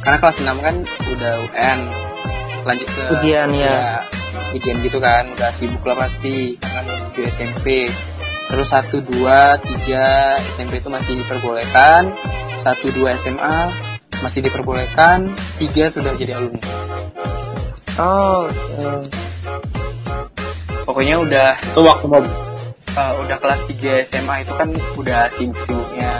karena 0.00 0.16
kelas 0.16 0.36
6 0.40 0.64
kan 0.64 0.76
udah 1.12 1.34
UN 1.44 1.78
lanjut 2.64 2.88
ke 2.88 3.02
Ujian, 3.20 3.52
ya. 3.52 4.08
ujian 4.56 4.80
gitu 4.80 4.96
kan 4.96 5.28
udah 5.36 5.52
sibuk 5.52 5.84
lah 5.84 6.08
pasti 6.08 6.56
karena 6.56 7.04
menuju 7.04 7.20
SMP 7.28 7.92
terus 8.48 8.72
1, 8.72 8.88
2, 9.04 9.08
3 9.12 10.40
SMP 10.52 10.80
itu 10.80 10.88
masih 10.92 11.16
diperbolehkan. 11.24 12.12
1, 12.52 12.84
2 12.92 13.16
SMA 13.16 13.72
masih 14.20 14.44
diperbolehkan. 14.44 15.32
3 15.56 15.88
sudah 15.88 16.12
jadi 16.20 16.36
alumni. 16.36 16.60
Oh, 17.96 18.44
eh, 18.52 19.00
pokoknya 20.92 21.16
udah 21.18 21.48
Itu 21.64 21.80
waktu 21.80 22.04
mau 22.04 22.20
uh, 22.20 23.12
udah 23.18 23.36
kelas 23.40 23.60
3 23.64 24.04
SMA 24.04 24.34
itu 24.44 24.52
kan 24.52 24.68
udah 24.92 25.20
sibuk-sibuknya 25.32 26.12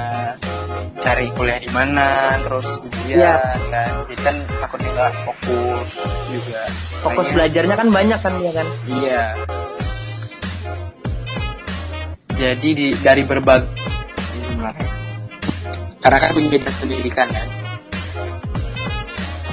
cari 0.97 1.29
kuliah 1.31 1.59
di 1.59 1.69
mana 1.69 2.41
terus 2.41 2.81
ujian 2.81 3.21
Iya. 3.21 3.37
kan. 3.69 3.91
Jadi 4.09 4.15
kan 4.17 4.35
takutnya 4.59 4.91
nggak 4.95 5.13
fokus 5.23 5.91
juga. 6.27 6.61
Fokus 6.97 7.05
Kayaknya- 7.05 7.35
belajarnya 7.37 7.77
kan 7.77 7.89
banyak 7.91 8.19
kan 8.19 8.35
ya 8.41 8.53
kan. 8.55 8.67
iya. 8.89 9.25
Jadi 12.33 12.69
di, 12.73 12.87
dari 12.97 13.23
berbagai 13.23 13.69
sebenarnya 14.19 14.89
karena 16.03 16.19
kan 16.19 16.31
punya 16.33 16.59
pendidikan 16.59 17.29
kan 17.31 17.47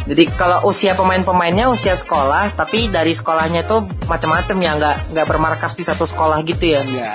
Jadi 0.10 0.26
kalau 0.34 0.66
usia 0.66 0.98
pemain-pemainnya 0.98 1.70
usia 1.70 1.94
sekolah, 1.94 2.58
tapi 2.58 2.90
dari 2.90 3.14
sekolahnya 3.14 3.62
tuh 3.70 3.86
macam-macam 4.10 4.58
ya, 4.58 4.72
nggak 4.74 4.98
nggak 5.14 5.28
bermarkas 5.30 5.78
di 5.78 5.86
satu 5.86 6.10
sekolah 6.10 6.42
gitu 6.42 6.66
ya. 6.66 6.82
iya 6.82 7.14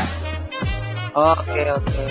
Oke 1.14 1.62
oke. 1.74 2.02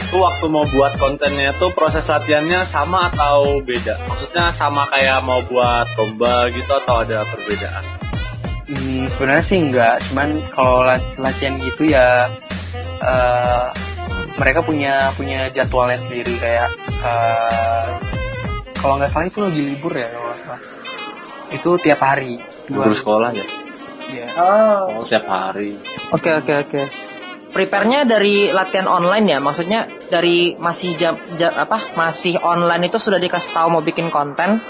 itu 0.00 0.16
waktu 0.18 0.44
mau 0.50 0.64
buat 0.72 0.96
kontennya 0.98 1.52
itu 1.54 1.70
proses 1.72 2.08
latihannya 2.08 2.64
sama 2.64 3.12
atau 3.12 3.60
beda? 3.60 3.94
Maksudnya 4.08 4.50
sama 4.50 4.88
kayak 4.88 5.20
mau 5.22 5.44
buat 5.44 5.86
lomba 6.00 6.48
gitu 6.52 6.68
atau 6.68 7.04
ada 7.04 7.22
perbedaan? 7.28 7.84
Hmm, 8.72 9.04
sebenarnya 9.06 9.44
sih 9.44 9.58
enggak, 9.60 10.00
cuman 10.10 10.28
kalau 10.52 10.82
lat- 10.84 11.16
latihan 11.20 11.54
gitu 11.60 11.92
ya 11.92 12.26
eh, 13.04 13.66
mereka 14.36 14.60
punya 14.64 15.12
punya 15.16 15.48
jadwalnya 15.52 15.96
sendiri 16.00 16.34
kayak 16.40 16.68
eh, 17.04 17.86
kalau 18.80 18.96
nggak 18.96 19.10
salah 19.12 19.28
itu 19.28 19.38
lagi 19.44 19.60
libur 19.60 19.92
ya 19.92 20.08
kalau 20.08 20.26
nggak 20.32 20.40
salah. 20.40 20.60
Itu 21.52 21.70
tiap 21.82 22.00
hari 22.00 22.40
dua 22.66 22.88
Libur 22.88 22.96
sekolah 22.96 23.30
ya? 23.36 23.46
Iya. 24.10 24.26
Oh. 24.34 24.82
Oh, 24.98 25.04
tiap 25.06 25.28
hari. 25.28 25.76
Oke 26.10 26.30
oke 26.32 26.52
oke. 26.66 26.82
Prepare-nya 27.50 28.06
dari 28.06 28.54
latihan 28.54 28.86
online 28.86 29.26
ya, 29.26 29.38
maksudnya 29.42 29.90
dari 30.06 30.54
masih 30.54 30.94
jam, 30.94 31.18
jam 31.34 31.50
apa 31.50 31.82
masih 31.98 32.38
online 32.38 32.86
itu 32.86 32.94
sudah 32.94 33.18
dikasih 33.18 33.50
tahu 33.50 33.74
mau 33.74 33.82
bikin 33.82 34.06
konten, 34.14 34.62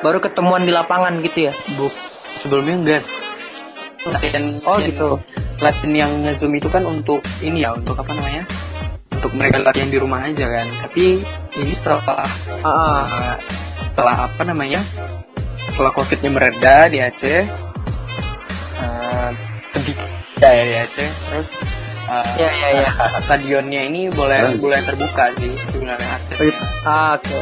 baru 0.00 0.24
ketemuan 0.24 0.64
di 0.64 0.72
lapangan 0.72 1.20
gitu 1.20 1.48
ya. 1.48 1.54
Bu, 1.76 1.92
sebelumnya 2.40 2.76
enggak. 2.80 3.04
Latihan 4.08 4.56
Oh 4.64 4.80
gitu. 4.80 5.20
Latihan 5.60 5.92
yang 5.92 6.12
nge-zoom 6.24 6.56
itu 6.56 6.72
kan 6.72 6.88
untuk 6.88 7.20
ini 7.44 7.60
ya, 7.60 7.76
untuk 7.76 8.00
apa 8.00 8.16
namanya? 8.16 8.48
Untuk 9.24 9.40
mereka 9.40 9.56
latihan 9.56 9.88
di 9.88 9.96
rumah 9.96 10.20
aja 10.20 10.44
kan. 10.44 10.68
Tapi 10.84 11.24
ini 11.56 11.72
setelah 11.72 12.04
Ah, 12.04 12.28
ah. 12.60 12.60
Uh, 12.60 13.34
setelah 13.80 14.28
apa 14.28 14.42
namanya 14.44 14.84
setelah 15.64 15.96
covidnya 15.96 16.28
mereda 16.28 16.92
di 16.92 17.00
Aceh 17.00 17.48
uh, 18.76 19.30
sedikit 19.64 20.04
ya 20.38 20.64
di 20.66 20.76
Aceh 20.76 21.08
terus 21.30 21.48
uh, 22.04 22.26
Ya, 22.36 22.50
ya, 22.52 22.68
ya. 22.84 22.90
stadionnya 23.22 23.86
ini 23.86 24.12
boleh 24.12 24.60
boleh 24.60 24.82
terbuka 24.84 25.32
sih 25.40 25.56
sebenarnya 25.72 26.08
aksesnya 26.20 26.52
Ah, 26.84 27.16
Oke. 27.16 27.38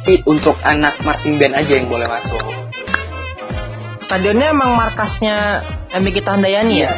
tapi 0.00 0.14
untuk 0.24 0.56
anak 0.64 0.96
marching 1.04 1.36
band 1.36 1.60
aja 1.60 1.72
yang 1.76 1.90
boleh 1.92 2.08
masuk 2.08 2.40
Stadionnya 4.00 4.54
emang 4.54 4.72
markasnya 4.72 5.60
MB 5.92 6.06
Gita 6.08 6.40
Handayani 6.40 6.88
ya? 6.88 6.94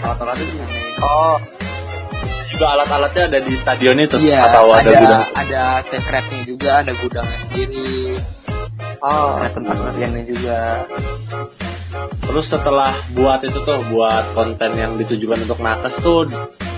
salah 0.00 0.32
satu 0.32 0.42
gimana 0.48 0.70
ya? 0.70 0.88
Oh, 1.04 1.36
Juga 2.60 2.76
alat-alatnya 2.76 3.24
ada 3.24 3.40
di 3.40 3.54
stadion 3.56 3.96
itu 4.04 4.20
Iya, 4.20 4.52
atau 4.52 4.68
ada, 4.68 4.84
ada 4.84 5.00
gudang? 5.00 5.22
ada 5.32 5.62
secretnya 5.80 6.40
juga, 6.44 6.84
ada 6.84 6.92
gudangnya 6.92 7.38
sendiri, 7.40 8.20
oh. 9.00 9.40
ada 9.40 9.48
tempat 9.48 9.80
latihannya 9.80 10.28
juga. 10.28 10.84
Terus 12.20 12.44
setelah 12.52 12.92
buat 13.16 13.40
itu 13.48 13.64
tuh 13.64 13.80
buat 13.88 14.36
konten 14.36 14.76
yang 14.76 14.92
ditujukan 15.00 15.40
untuk 15.40 15.56
nakes 15.64 16.04
tuh 16.04 16.28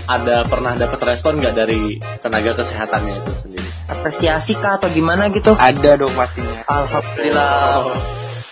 ada 0.07 0.47
pernah 0.47 0.79
dapat 0.79 1.03
respon 1.03 1.43
nggak 1.43 1.55
dari 1.59 1.99
tenaga 2.23 2.63
kesehatannya 2.63 3.19
itu 3.19 3.33
sendiri? 3.43 3.69
Apresiasi 3.91 4.55
kah 4.63 4.79
atau 4.79 4.87
gimana 4.87 5.35
gitu? 5.35 5.59
Ada 5.59 5.99
dong 5.99 6.15
pastinya. 6.15 6.63
Alhamdulillah. 6.71 7.91
Oh, 7.91 7.99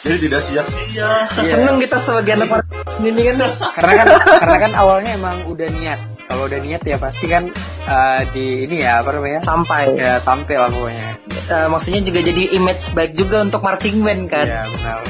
jadi 0.03 0.19
tidak 0.19 0.41
sia-sia. 0.43 1.31
Iya. 1.31 1.47
Seneng 1.47 1.79
kita 1.79 2.03
sebagai 2.03 2.43
anak 2.43 2.67
ini 3.07 3.23
kan. 3.23 3.55
karena 3.79 3.93
kan 4.03 4.07
karena 4.19 4.59
kan 4.67 4.73
awalnya 4.75 5.15
emang 5.15 5.47
udah 5.47 5.71
niat 5.71 6.20
kalau 6.31 6.47
udah 6.47 6.63
niat 6.63 6.83
ya 6.87 6.97
pasti 7.03 7.27
kan 7.27 7.51
uh, 7.91 8.23
di 8.31 8.71
ini 8.71 8.87
ya 8.87 9.03
apa 9.03 9.11
namanya 9.19 9.43
Sampai. 9.43 9.99
ya 9.99 10.23
sampai 10.23 10.55
lah 10.55 10.71
pokoknya 10.71 11.21
Eh, 11.51 11.67
maksudnya 11.67 11.99
juga 12.07 12.23
jadi 12.23 12.55
image 12.55 12.95
baik 12.95 13.19
juga 13.19 13.43
untuk 13.43 13.59
marching 13.67 14.07
band 14.07 14.31
kan. 14.31 14.47
ya 14.47 14.63
benar 14.71 15.03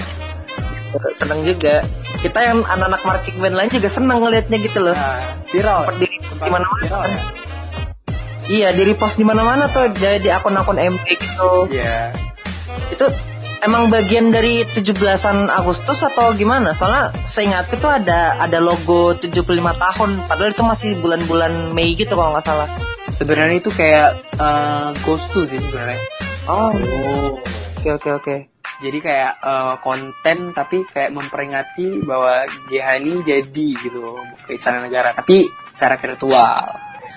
Seneng 1.21 1.45
juga. 1.45 1.85
Kita 2.25 2.41
yang 2.43 2.65
anak-anak 2.65 3.03
marching 3.05 3.37
band 3.39 3.55
lain 3.61 3.69
juga 3.69 3.89
seneng 3.93 4.25
ngelihatnya 4.25 4.59
gitu 4.65 4.79
loh. 4.81 4.97
nah, 4.97 5.37
viral 5.53 5.85
di 6.01 6.09
viral 6.09 7.01
kan. 7.05 7.13
ya 7.13 7.23
Iya, 8.51 8.69
di 8.75 8.83
repost 8.83 9.15
di 9.15 9.23
mana-mana 9.23 9.71
tuh 9.71 9.93
jadi 9.95 10.19
di 10.19 10.27
akun-akun 10.33 10.81
MB 10.81 11.05
gitu. 11.07 11.71
Iya. 11.71 12.11
Itu 12.91 13.07
emang 13.61 13.89
bagian 13.89 14.31
dari 14.31 14.65
17-an 14.65 15.49
Agustus 15.49 16.01
atau 16.03 16.33
gimana? 16.33 16.73
Soalnya 16.73 17.13
seingatku 17.23 17.77
tuh 17.77 17.91
ada 17.91 18.37
ada 18.37 18.59
logo 18.59 19.13
75 19.15 19.45
tahun, 19.77 20.11
padahal 20.25 20.51
itu 20.51 20.63
masih 20.63 20.91
bulan-bulan 20.99 21.71
Mei 21.71 21.95
gitu 21.95 22.15
kalau 22.15 22.33
nggak 22.33 22.47
salah. 22.47 22.69
sebenarnya 23.11 23.59
itu 23.59 23.71
kayak 23.71 24.23
uh, 24.39 24.95
ghost 25.03 25.35
sih 25.35 25.59
sebenarnya 25.59 25.99
Oh, 26.47 26.71
Oh, 26.71 27.35
oke 27.83 27.91
oke 27.99 28.11
oke. 28.23 28.37
jadi 28.79 28.99
kayak 29.03 29.33
uh, 29.43 29.75
konten 29.83 30.55
tapi 30.55 30.87
kayak 30.87 31.11
memperingati 31.11 32.07
bahwa 32.07 32.47
GH 32.71 32.87
ini 33.03 33.19
jadi 33.21 33.67
gitu 33.83 34.15
ke 34.47 34.55
istana 34.55 34.79
negara 34.81 35.11
tapi 35.11 35.43
secara 35.67 35.99
virtual 35.99 36.71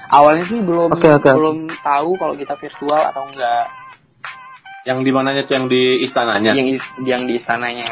awalnya 0.09 0.41
sih 0.43 0.65
belum 0.65 0.97
Oke, 0.97 1.05
oke, 1.07 1.29
oke. 1.29 1.37
belum 1.37 1.57
tahu 1.77 2.09
kalau 2.17 2.33
kita 2.33 2.57
virtual 2.57 3.01
atau 3.05 3.29
enggak 3.29 3.69
Yang 4.83 4.99
di 4.99 5.11
mananya 5.11 5.41
tuh 5.43 5.55
yang 5.55 5.67
di 5.67 5.83
istananya? 5.99 6.51
yang 6.51 6.67
is- 6.67 6.95
yang 7.01 7.23
di 7.23 7.35
istananya 7.35 7.87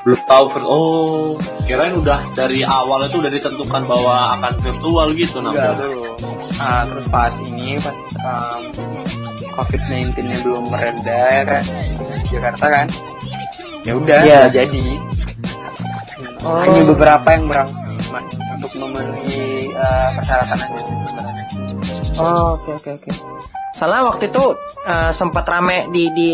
Belum 0.00 0.16
tahu 0.24 0.44
Oh, 0.64 1.36
kirain 1.68 1.92
udah 1.92 2.24
dari 2.32 2.64
awal 2.64 3.04
itu 3.04 3.20
udah 3.20 3.28
ditentukan 3.28 3.84
bahwa 3.84 4.32
akan 4.34 4.52
virtual 4.58 5.12
gitu 5.12 5.36
enggak 5.38 5.52
namanya. 5.52 5.76
belum 5.76 6.08
Ah, 6.56 6.82
terus 6.84 7.06
pas 7.08 7.34
ini 7.38 7.76
pas 7.76 7.98
um, 8.22 8.62
COVID-19 9.50 10.16
nya 10.22 10.38
belum 10.40 10.64
mereda 10.66 11.20
ya 11.30 11.42
kan 11.46 11.64
di 12.24 12.28
Jakarta 12.30 12.66
kan 12.66 12.86
ya 13.82 13.92
udah 13.94 14.18
nggak 14.18 14.52
jadi 14.54 14.84
Oh. 16.40 16.56
hanya 16.56 16.80
beberapa 16.86 17.28
yang 17.30 17.44
berang 17.46 17.68
untuk 18.56 18.72
memenuhi 18.74 19.68
uh, 19.70 20.08
persyaratan 20.16 20.56
aja 20.58 20.80
sih 20.80 20.96
Oh, 22.16 22.56
oke 22.56 22.70
oke 22.74 22.90
oke. 22.96 23.10
Soalnya 23.70 24.02
waktu 24.06 24.28
itu 24.30 24.44
eh, 24.84 25.10
sempat 25.14 25.44
rame 25.46 25.88
di 25.90 26.10
di 26.10 26.30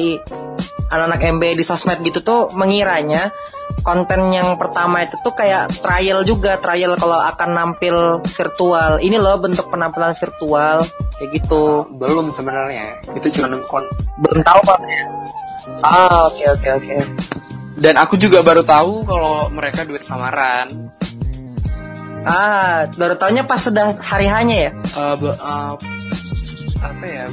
anak-anak 0.87 1.21
MB 1.37 1.43
di 1.59 1.65
sosmed 1.67 1.99
gitu 2.01 2.23
tuh 2.23 2.41
mengiranya 2.55 3.35
konten 3.83 4.31
yang 4.35 4.55
pertama 4.59 5.03
itu 5.03 5.15
tuh 5.23 5.35
kayak 5.35 5.71
trial 5.79 6.23
juga, 6.23 6.59
trial 6.59 6.95
kalau 6.99 7.19
akan 7.23 7.51
nampil 7.55 8.19
virtual. 8.25 8.99
Ini 8.99 9.19
loh 9.19 9.39
bentuk 9.39 9.67
penampilan 9.71 10.15
virtual 10.15 10.83
kayak 11.19 11.31
gitu. 11.35 11.87
belum 11.95 12.31
sebenarnya 12.31 12.99
itu 13.15 13.31
cuma 13.39 13.51
kon 13.67 13.85
Belum 14.23 14.43
tahu 14.43 14.61
Pak. 14.63 14.79
Ah, 15.83 16.31
oke 16.31 16.45
oke 16.57 16.69
oke. 16.83 16.97
dan 17.77 18.01
aku 18.01 18.17
juga 18.17 18.41
baru 18.41 18.65
tahu 18.65 19.05
kalau 19.05 19.53
mereka 19.53 19.85
duit 19.85 20.01
samaran 20.01 20.65
Ah, 22.27 22.91
baru 22.99 23.15
taunya 23.15 23.47
pas 23.47 23.63
sudah 23.63 23.95
hari 24.03 24.27
hanya 24.27 24.57
ya. 24.67 24.71
Be- 25.15 25.39
eh, 25.39 25.73
apa 26.83 27.05
ya 27.07 27.27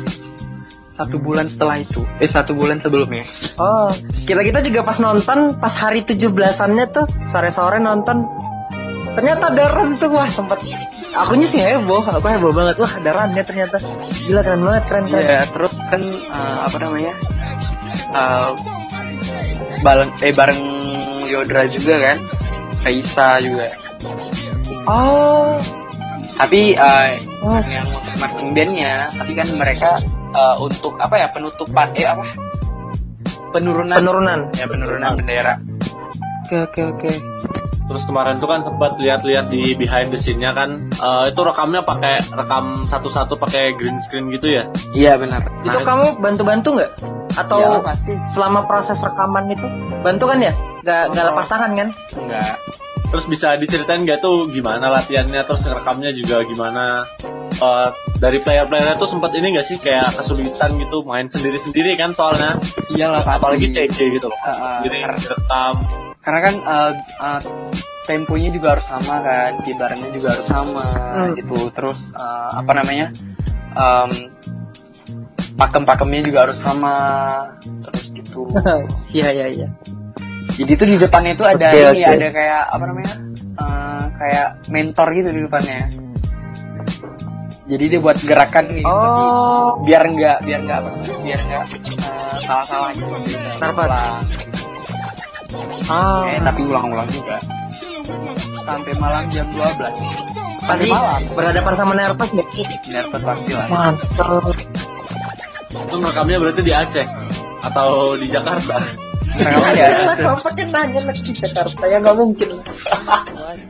satu 0.94 1.18
bulan 1.18 1.50
setelah 1.50 1.82
itu 1.82 2.06
eh 2.22 2.30
satu 2.30 2.54
bulan 2.54 2.78
sebelumnya 2.78 3.26
Oh, 3.58 3.90
kita 4.30 4.46
kita 4.46 4.62
juga 4.62 4.86
pas 4.86 5.02
nonton 5.02 5.58
pas 5.58 5.74
hari 5.74 6.06
17-annya 6.06 6.86
tuh 6.94 7.06
sore-sore 7.28 7.82
nonton 7.82 8.30
ternyata 9.14 9.54
run 9.74 9.94
tuh 9.98 10.10
wah 10.10 10.26
sempet 10.26 10.58
akunya 11.14 11.46
sih 11.46 11.62
heboh 11.62 12.02
aku 12.02 12.26
heboh 12.26 12.54
banget 12.54 12.82
wah 12.82 12.90
ada 12.90 13.10
runnya 13.14 13.44
ternyata 13.46 13.78
gila 14.26 14.42
keren 14.42 14.62
banget 14.66 14.84
keren 14.90 15.06
keren 15.06 15.26
Iya, 15.26 15.42
terus 15.54 15.74
kan 15.90 16.02
eh, 16.02 16.58
apa 16.66 16.78
namanya? 16.82 17.14
Eh 18.14 18.50
bareng 19.86 20.10
eh 20.22 20.34
bareng 20.34 20.60
Yodra 21.30 21.66
juga 21.70 21.96
kan. 22.02 22.18
Raisa 22.84 23.40
juga. 23.40 23.68
oh 24.90 25.56
Tapi 26.44 26.76
bukan 27.40 27.64
yang 27.72 27.88
untuk 27.88 28.16
marching 28.20 28.50
bandnya, 28.52 29.08
tapi 29.16 29.32
kan 29.32 29.48
mereka 29.56 29.90
eh, 30.36 30.56
untuk 30.60 30.94
apa 31.00 31.16
ya 31.16 31.28
penutupan 31.32 31.88
eh 31.96 32.04
apa? 32.04 32.26
Penurunan. 33.54 33.96
penurunan 33.96 34.40
ya 34.58 34.66
penurunan 34.66 35.14
bendera. 35.14 35.54
oke 36.44 36.58
oke 36.68 36.82
oke 36.98 37.12
Terus 37.84 38.10
kemarin 38.10 38.40
tuh 38.40 38.48
kan 38.48 38.64
sempat 38.64 38.96
lihat-lihat 38.96 39.52
di 39.52 39.76
behind 39.76 40.10
the 40.10 40.18
scene-nya 40.18 40.56
kan 40.58 40.90
eh, 40.92 41.24
itu 41.32 41.40
rekamnya 41.40 41.86
pakai 41.86 42.20
rekam 42.36 42.84
satu-satu 42.84 43.40
pakai 43.40 43.80
green 43.80 44.02
screen 44.04 44.28
gitu 44.34 44.52
ya. 44.52 44.64
Iya 44.92 45.16
benar. 45.16 45.40
itu 45.64 45.80
kamu 45.80 46.20
bantu-bantu 46.20 46.70
nggak 46.80 46.92
atau 47.34 47.58
Iya, 47.60 47.80
pasti 47.80 48.14
selama 48.30 48.64
proses 48.64 49.00
rekaman 49.00 49.50
itu 49.50 49.68
bantu 50.00 50.26
kan 50.28 50.40
ya? 50.40 50.54
Nggak 50.82 51.02
nggak 51.12 51.26
lepas 51.30 51.48
tangan 51.48 51.72
kan? 51.74 51.88
Enggak. 52.16 52.54
Terus 53.10 53.26
bisa 53.26 53.54
diceritain 53.56 54.02
nggak 54.02 54.20
tuh 54.20 54.50
gimana 54.50 54.90
latihannya 54.90 55.42
terus 55.44 55.64
rekamnya 55.64 56.10
juga 56.12 56.42
gimana? 56.44 57.06
Eh, 57.54 57.90
dari 58.18 58.38
player-playernya 58.38 58.98
tuh 58.98 59.08
sempat 59.08 59.32
ini 59.32 59.54
nggak 59.54 59.64
sih 59.64 59.78
kayak 59.78 60.18
kesulitan 60.18 60.74
gitu 60.76 61.02
main 61.04 61.26
sendiri-sendiri 61.26 61.94
kan 61.94 62.12
soalnya? 62.12 62.58
Iyalah 62.92 63.22
pasti. 63.22 63.40
apalagi 63.40 63.68
CG 63.70 63.98
gitu 64.12 64.26
loh. 64.26 64.40
Ah, 64.42 64.82
Jadi 64.82 64.98
karena- 65.00 65.20
direkam 65.20 65.76
karena 66.24 66.40
kan 66.40 66.56
uh, 66.64 66.92
uh, 67.20 67.42
temponya 68.04 68.48
juga 68.48 68.80
harus 68.80 68.88
sama 68.88 69.20
kan 69.20 69.60
kibarnya 69.60 70.08
juga 70.10 70.32
harus 70.32 70.48
sama 70.48 70.84
Hmm. 71.20 71.36
gitu. 71.36 71.68
Terus 71.70 72.16
uh, 72.16 72.58
apa 72.58 72.72
namanya? 72.74 73.12
Um, 73.76 74.33
pakem-pakemnya 75.54 76.22
juga 76.26 76.40
harus 76.50 76.58
sama 76.60 76.96
terus 77.86 78.04
gitu 78.12 78.50
iya 79.18 79.30
iya 79.32 79.48
iya 79.50 79.68
jadi 80.54 80.72
tuh 80.78 80.88
di 80.90 80.98
depannya 81.02 81.34
itu 81.34 81.46
ada 81.46 81.68
Oke, 81.74 81.82
ini 81.98 82.02
oke. 82.06 82.14
ada 82.14 82.28
kayak 82.30 82.62
apa 82.70 82.84
namanya 82.86 83.14
uh, 83.58 84.04
kayak 84.22 84.48
mentor 84.70 85.08
gitu 85.14 85.30
di 85.34 85.42
depannya 85.46 85.80
jadi 87.64 87.84
dia 87.96 88.00
buat 88.04 88.18
gerakan 88.22 88.66
nih 88.70 88.84
tapi 88.86 88.92
oh 88.92 89.80
biar 89.88 90.04
enggak 90.04 90.38
biar 90.44 90.60
enggak 90.62 90.78
apa 90.84 90.90
biar 91.24 91.40
enggak 91.42 91.64
uh, 92.02 92.38
salah-salah 92.44 92.90
gitu 92.94 93.08
Nervous. 93.62 93.88
Ulang. 93.88 94.20
ah 95.88 96.24
Eh, 96.28 96.40
tapi 96.42 96.62
ulang-ulang 96.66 97.10
juga. 97.14 97.38
Sampai 98.66 98.94
malam 98.98 99.24
jam 99.32 99.48
12. 99.54 99.70
pasti 100.64 100.88
berhadapan 101.36 101.74
sama 101.76 101.92
nervous 101.92 102.32
nggak 102.32 102.48
Nervous 102.88 103.24
pasti 103.24 103.52
lah. 103.52 103.68
mantap 103.68 104.28
itu 105.74 105.96
rekamnya 105.98 106.38
berarti 106.38 106.62
di 106.62 106.74
Aceh 106.74 107.08
atau 107.64 108.14
di 108.20 108.28
Jakarta. 108.30 108.78
Rekaman 109.34 109.74
ya. 109.74 109.88
Pakai 110.46 110.66
nanya 110.70 111.02
lagi 111.10 111.22
di 111.26 111.34
Jakarta 111.34 111.84
ya 111.90 111.98
nggak 111.98 112.18
mungkin. 112.18 112.50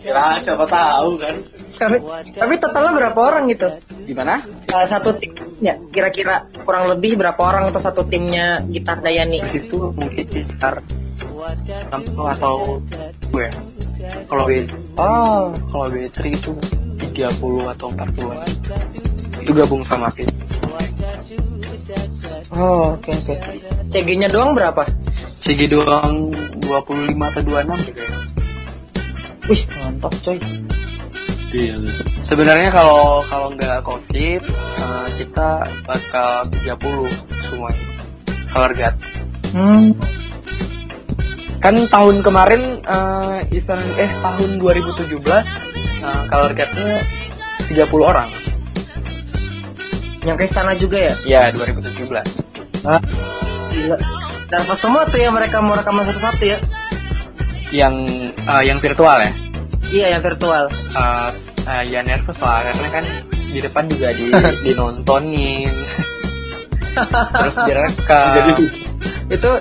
Kira 0.03 0.43
siapa 0.43 0.65
tahu 0.67 1.09
kan. 1.15 1.35
tapi, 1.73 1.97
tapi 2.35 2.53
totalnya 2.61 2.93
berapa 2.93 3.17
orang 3.17 3.49
gitu 3.49 3.65
Gimana? 4.05 4.37
Eh, 4.69 4.85
satu 4.85 5.17
timnya 5.17 5.73
kira-kira 5.89 6.45
kurang 6.61 6.85
lebih 6.85 7.17
berapa 7.17 7.39
orang 7.41 7.73
atau 7.73 7.81
satu 7.81 8.05
timnya 8.05 8.61
Gitar 8.69 9.01
Dayani 9.01 9.41
Di 9.41 9.49
situ 9.49 9.89
mungkin 9.97 10.21
sekitar 10.21 10.85
60 11.89 12.35
atau 12.37 12.77
gue. 13.33 13.47
Kalau 14.29 14.43
B 14.45 14.51
oh 15.01 15.49
kalau 15.71 15.85
B3 15.89 16.19
itu 16.29 16.51
30 17.15 17.73
atau 17.73 17.87
40 17.89 19.41
Itu 19.43 19.51
gabung 19.55 19.81
sama 19.81 20.13
Fit. 20.13 20.29
Oh 22.51 22.99
oke 22.99 23.11
oke 23.13 23.35
CG-nya 23.93 24.27
doang 24.27 24.51
berapa 24.57 24.83
CG 25.39 25.71
doang 25.71 26.31
25 26.59 27.15
atau 27.15 27.41
26 27.43 27.87
gitu 27.91 28.01
ya. 28.03 28.17
wih 29.47 29.61
mantap 29.79 30.13
coy 30.23 30.39
Iya. 31.53 31.77
Sebenarnya 32.25 32.73
kalau 32.73 33.21
kalau 33.29 33.53
nggak 33.53 33.85
covid 33.85 34.41
eh, 34.41 35.07
kita 35.21 35.61
bakal 35.85 36.49
30 36.49 37.45
semuanya. 37.45 37.85
Color 38.49 38.71
guard. 38.73 38.95
hmm 39.53 39.93
kan 41.63 41.79
tahun 41.87 42.19
kemarin 42.19 42.59
eh 42.83 43.39
Istana 43.55 43.85
eh 43.95 44.11
tahun 44.19 44.59
2017 44.59 45.13
eh, 46.03 46.21
color 46.27 46.51
guardnya 46.51 46.99
30 47.71 47.87
orang 48.03 48.27
yang 50.23 50.35
ke 50.39 50.47
istana 50.47 50.73
juga 50.75 50.97
ya? 51.11 51.13
Ya 51.23 51.41
2017 51.51 52.09
ah 52.83 52.99
gila. 53.71 53.97
Nervous 54.51 54.79
semua 54.79 55.03
tuh 55.09 55.17
ya 55.17 55.33
mereka 55.33 55.63
mau 55.63 55.73
rekaman 55.73 56.05
satu-satu 56.05 56.43
ya? 56.45 56.57
Yang 57.73 57.95
eh, 58.37 58.63
yang 58.69 58.77
virtual 58.77 59.17
ya? 59.17 59.31
Iya 59.89 60.07
yang 60.17 60.21
virtual. 60.21 60.69
Eh, 60.71 61.29
eh, 61.67 61.83
ya 61.89 61.99
nervous 62.05 62.39
lah 62.43 62.61
karena 62.69 62.87
kan 63.01 63.05
di 63.49 63.59
depan 63.61 63.83
juga 63.89 64.13
di 64.13 64.29
dinontonin. 64.65 65.73
Terus 67.41 67.57
direkam. 67.65 68.33
Jadi 68.37 68.53
itu 69.33 69.51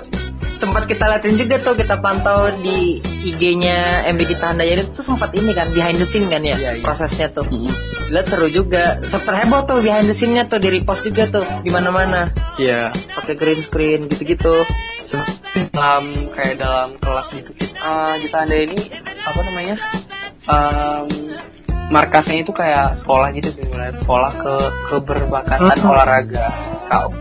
sempat 0.63 0.87
kita 0.87 1.03
liatin 1.05 1.35
juga 1.35 1.59
tuh 1.59 1.75
kita 1.75 1.99
pantau 1.99 2.47
di 2.57 3.03
IG-nya 3.21 4.07
MB 4.07 4.19
Gita 4.25 4.45
Handayani 4.47 4.81
itu 4.81 4.91
tuh 4.93 5.05
sempat 5.05 5.31
ini 5.33 5.51
kan 5.51 5.67
behind 5.69 5.97
the 5.97 6.05
scene 6.05 6.25
kan 6.25 6.39
ya 6.39 6.55
Iya, 6.55 6.71
iya. 6.73 6.81
prosesnya 6.81 7.27
tuh 7.29 7.43
Mm-mm. 7.45 7.67
lihat 8.07 8.25
seru 8.25 8.47
juga 8.47 9.03
sempat 9.05 9.35
heboh 9.37 9.63
tuh 9.63 9.79
behind 9.79 10.05
the 10.05 10.13
scene-nya 10.13 10.45
tuh 10.45 10.57
di 10.57 10.71
repost 10.71 11.03
juga 11.03 11.27
tuh 11.29 11.43
di 11.59 11.67
mana-mana 11.67 12.31
Iya. 12.55 12.95
pakai 13.11 13.35
green 13.35 13.59
screen 13.59 14.07
gitu-gitu 14.07 14.63
dalam 15.69 16.03
kayak 16.31 16.57
dalam 16.57 16.95
kelas 16.97 17.27
gitu 17.29 17.51
kita 17.51 17.91
kita 18.17 18.37
ada 18.39 18.55
ini 18.55 18.79
apa 19.19 19.39
namanya 19.43 19.75
Em, 20.43 21.07
markasnya 21.87 22.41
itu 22.41 22.51
kayak 22.51 22.95
sekolah 22.95 23.31
gitu 23.31 23.47
sih 23.49 23.63
sebenarnya 23.63 23.93
sekolah 23.93 24.31
ke 24.33 24.55
keberbakatan 24.89 25.77
Hmm. 25.77 25.87
olahraga 25.87 26.45
scout 26.73 27.11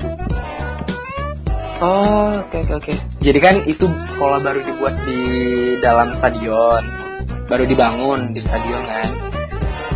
oh 1.78 2.30
oke 2.40 2.56
oke 2.62 2.74
oke 2.78 2.94
jadi 3.22 3.38
kan 3.38 3.56
itu 3.70 3.86
sekolah 4.10 4.42
baru 4.42 4.60
dibuat 4.66 4.98
di 5.06 5.22
dalam 5.78 6.10
stadion 6.12 7.02
baru 7.52 7.68
dibangun 7.68 8.32
di 8.32 8.40
stadion 8.40 8.82
kan. 8.88 9.08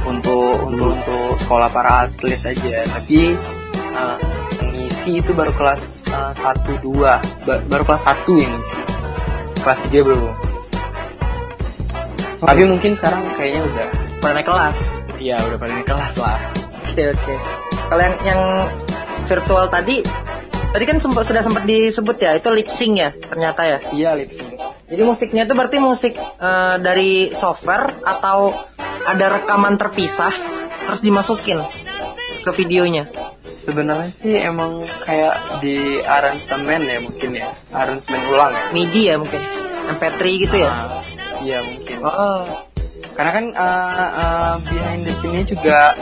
Untuk 0.06 0.60
untuk 0.68 0.92
untuk 0.92 1.32
sekolah 1.40 1.72
para 1.72 2.06
atlet 2.06 2.38
aja. 2.44 2.84
Tapi 2.84 3.32
eh, 3.96 4.16
yang 4.60 4.70
ngisi 4.76 5.24
itu 5.24 5.32
baru 5.32 5.56
kelas 5.56 6.06
eh, 6.12 6.32
satu 6.36 6.76
dua. 6.84 7.18
Ba- 7.48 7.64
baru 7.64 7.88
kelas 7.88 8.04
satu 8.04 8.36
yang 8.36 8.52
ngisi 8.60 8.78
kelas 9.64 9.78
tiga 9.88 10.04
belum. 10.04 10.34
Tapi 12.44 12.62
mungkin 12.68 12.92
sekarang 12.92 13.24
kayaknya 13.34 13.64
udah. 13.64 13.88
Pada 14.20 14.32
naik 14.36 14.46
kelas? 14.46 14.78
Iya 15.16 15.40
udah 15.48 15.58
pada 15.58 15.72
naik 15.72 15.88
kelas 15.88 16.14
lah. 16.20 16.38
Oke 16.92 17.02
oke. 17.10 17.34
Kalau 17.88 18.02
yang 18.04 18.16
yang 18.22 18.40
virtual 19.26 19.66
tadi 19.72 20.04
tadi 20.76 20.84
kan 20.84 21.00
sempat 21.00 21.24
sudah 21.24 21.40
sempat 21.40 21.64
disebut 21.64 22.20
ya 22.20 22.36
itu 22.36 22.52
lip 22.52 22.68
sync 22.68 23.00
ya 23.00 23.10
ternyata 23.16 23.64
ya. 23.64 23.78
Iya 23.96 24.10
lip 24.12 24.28
sync. 24.28 24.60
Jadi 24.92 25.02
musiknya 25.08 25.48
itu 25.48 25.56
berarti 25.56 25.80
musik 25.80 26.20
eh, 26.20 26.76
dari 26.84 27.32
software 27.32 28.04
atau 28.04 28.52
ada 29.08 29.40
rekaman 29.40 29.80
terpisah 29.80 30.36
terus 30.84 31.00
dimasukin 31.00 31.64
ke 32.44 32.50
videonya. 32.52 33.08
Sebenarnya 33.40 34.12
sih 34.12 34.36
emang 34.36 34.84
kayak 35.08 35.64
di 35.64 36.04
aransemen 36.04 36.84
ya 36.84 37.00
mungkin 37.00 37.30
ya, 37.40 37.48
aransemen 37.72 38.20
ulang 38.28 38.52
ya. 38.52 38.64
MIDI 38.76 39.02
ya 39.08 39.14
mungkin. 39.16 39.40
MP3 39.96 40.20
gitu 40.44 40.56
ya. 40.60 40.68
Ah, 40.68 41.00
iya 41.40 41.64
mungkin. 41.64 42.04
Oh. 42.04 42.44
Karena 43.16 43.30
kan 43.32 43.44
uh, 43.56 44.10
uh, 44.12 44.54
behind 44.68 45.08
the 45.08 45.14
scene 45.16 45.40
juga 45.48 45.96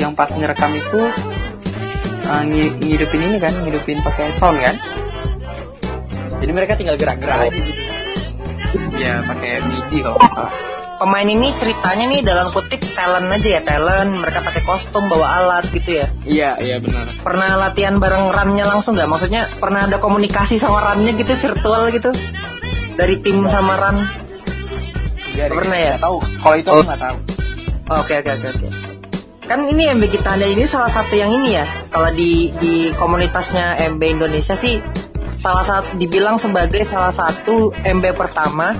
yang 0.00 0.16
pas 0.16 0.32
ngerekam 0.32 0.72
itu 0.80 1.12
uh, 2.32 2.42
ngi- 2.42 2.72
ngidupin 2.78 3.20
ini 3.22 3.36
kan, 3.36 3.52
ngidupin 3.58 4.00
pakai 4.00 4.32
sound 4.32 4.56
kan. 4.56 4.80
Jadi 6.34 6.50
mereka 6.50 6.74
tinggal 6.74 6.96
gerak-gerak 6.96 7.38
aja 7.44 7.52
gitu. 7.52 7.82
Ya 8.94 9.20
pakai 9.20 9.60
MIDI 9.60 9.98
kalau 10.00 10.16
nggak 10.16 10.32
salah. 10.32 10.54
Pemain 10.96 11.26
ini 11.26 11.50
ceritanya 11.52 12.04
nih 12.08 12.22
dalam 12.22 12.48
kutip 12.48 12.78
talent 12.94 13.26
aja 13.28 13.48
ya 13.52 13.60
talent 13.60 14.16
mereka 14.16 14.38
pakai 14.40 14.62
kostum 14.62 15.10
bawa 15.10 15.34
alat 15.36 15.66
gitu 15.68 15.98
ya 15.98 16.06
Iya 16.22 16.50
iya 16.62 16.76
benar. 16.78 17.10
pernah 17.18 17.58
latihan 17.58 17.98
bareng 17.98 18.30
runnya 18.30 18.62
langsung 18.64 18.94
nggak 18.94 19.10
maksudnya 19.10 19.50
pernah 19.52 19.82
ada 19.82 19.98
komunikasi 19.98 20.62
sama 20.62 20.78
runnya 20.80 21.10
gitu 21.12 21.34
virtual 21.34 21.90
gitu 21.90 22.14
dari 22.94 23.18
tim 23.18 23.42
sama 23.44 23.74
run 23.76 23.98
Iya, 25.32 25.50
Pernah 25.50 25.78
ya? 25.80 25.94
tahu. 25.98 26.16
Kalau 26.38 26.56
itu 26.56 26.68
Oh. 26.68 26.74
aku 26.76 26.86
nggak 26.86 27.02
tahu. 27.02 27.16
Oke 27.90 28.14
oke 28.14 28.30
oke 28.30 28.48
oke. 28.52 28.68
Kan 29.52 29.68
ini 29.68 29.84
MB 29.84 30.08
kita 30.08 30.40
ada 30.40 30.48
ini 30.48 30.64
salah 30.64 30.88
satu 30.88 31.12
yang 31.12 31.28
ini 31.28 31.60
ya. 31.60 31.68
Kalau 31.92 32.08
di 32.16 32.48
di 32.56 32.88
komunitasnya 32.96 33.76
MB 33.84 34.00
Indonesia 34.00 34.56
sih 34.56 34.80
salah 35.36 35.60
satu 35.60 35.92
dibilang 36.00 36.40
sebagai 36.40 36.80
salah 36.88 37.12
satu 37.12 37.68
MB 37.84 38.16
pertama 38.16 38.72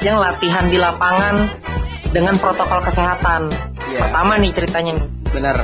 yang 0.00 0.16
latihan 0.16 0.64
di 0.72 0.80
lapangan 0.80 1.44
dengan 2.08 2.40
protokol 2.40 2.80
kesehatan. 2.80 3.52
Iya. 3.92 4.08
Pertama 4.08 4.40
nih 4.40 4.56
ceritanya 4.56 4.96
nih. 4.96 5.06
Benar. 5.28 5.56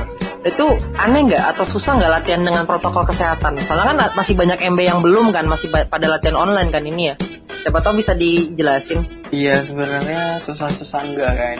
Itu 0.45 0.77
aneh 1.01 1.25
nggak 1.25 1.57
atau 1.57 1.65
susah 1.65 1.97
nggak 1.97 2.21
latihan 2.21 2.45
dengan 2.45 2.69
protokol 2.69 3.09
kesehatan? 3.09 3.57
Soalnya 3.65 3.97
kan 3.97 3.97
masih 4.13 4.37
banyak 4.37 4.61
MB 4.61 4.79
yang 4.85 5.01
belum 5.01 5.33
kan, 5.33 5.49
masih 5.49 5.73
pada 5.73 6.05
latihan 6.05 6.37
online 6.37 6.69
kan 6.69 6.85
ini 6.85 7.09
ya. 7.09 7.15
Siapa 7.65 7.81
tahu 7.81 7.97
bisa 7.97 8.13
dijelasin. 8.13 9.09
Iya 9.33 9.65
sebenarnya 9.65 10.37
susah-susah 10.45 11.01
enggak 11.01 11.33
kan. 11.33 11.57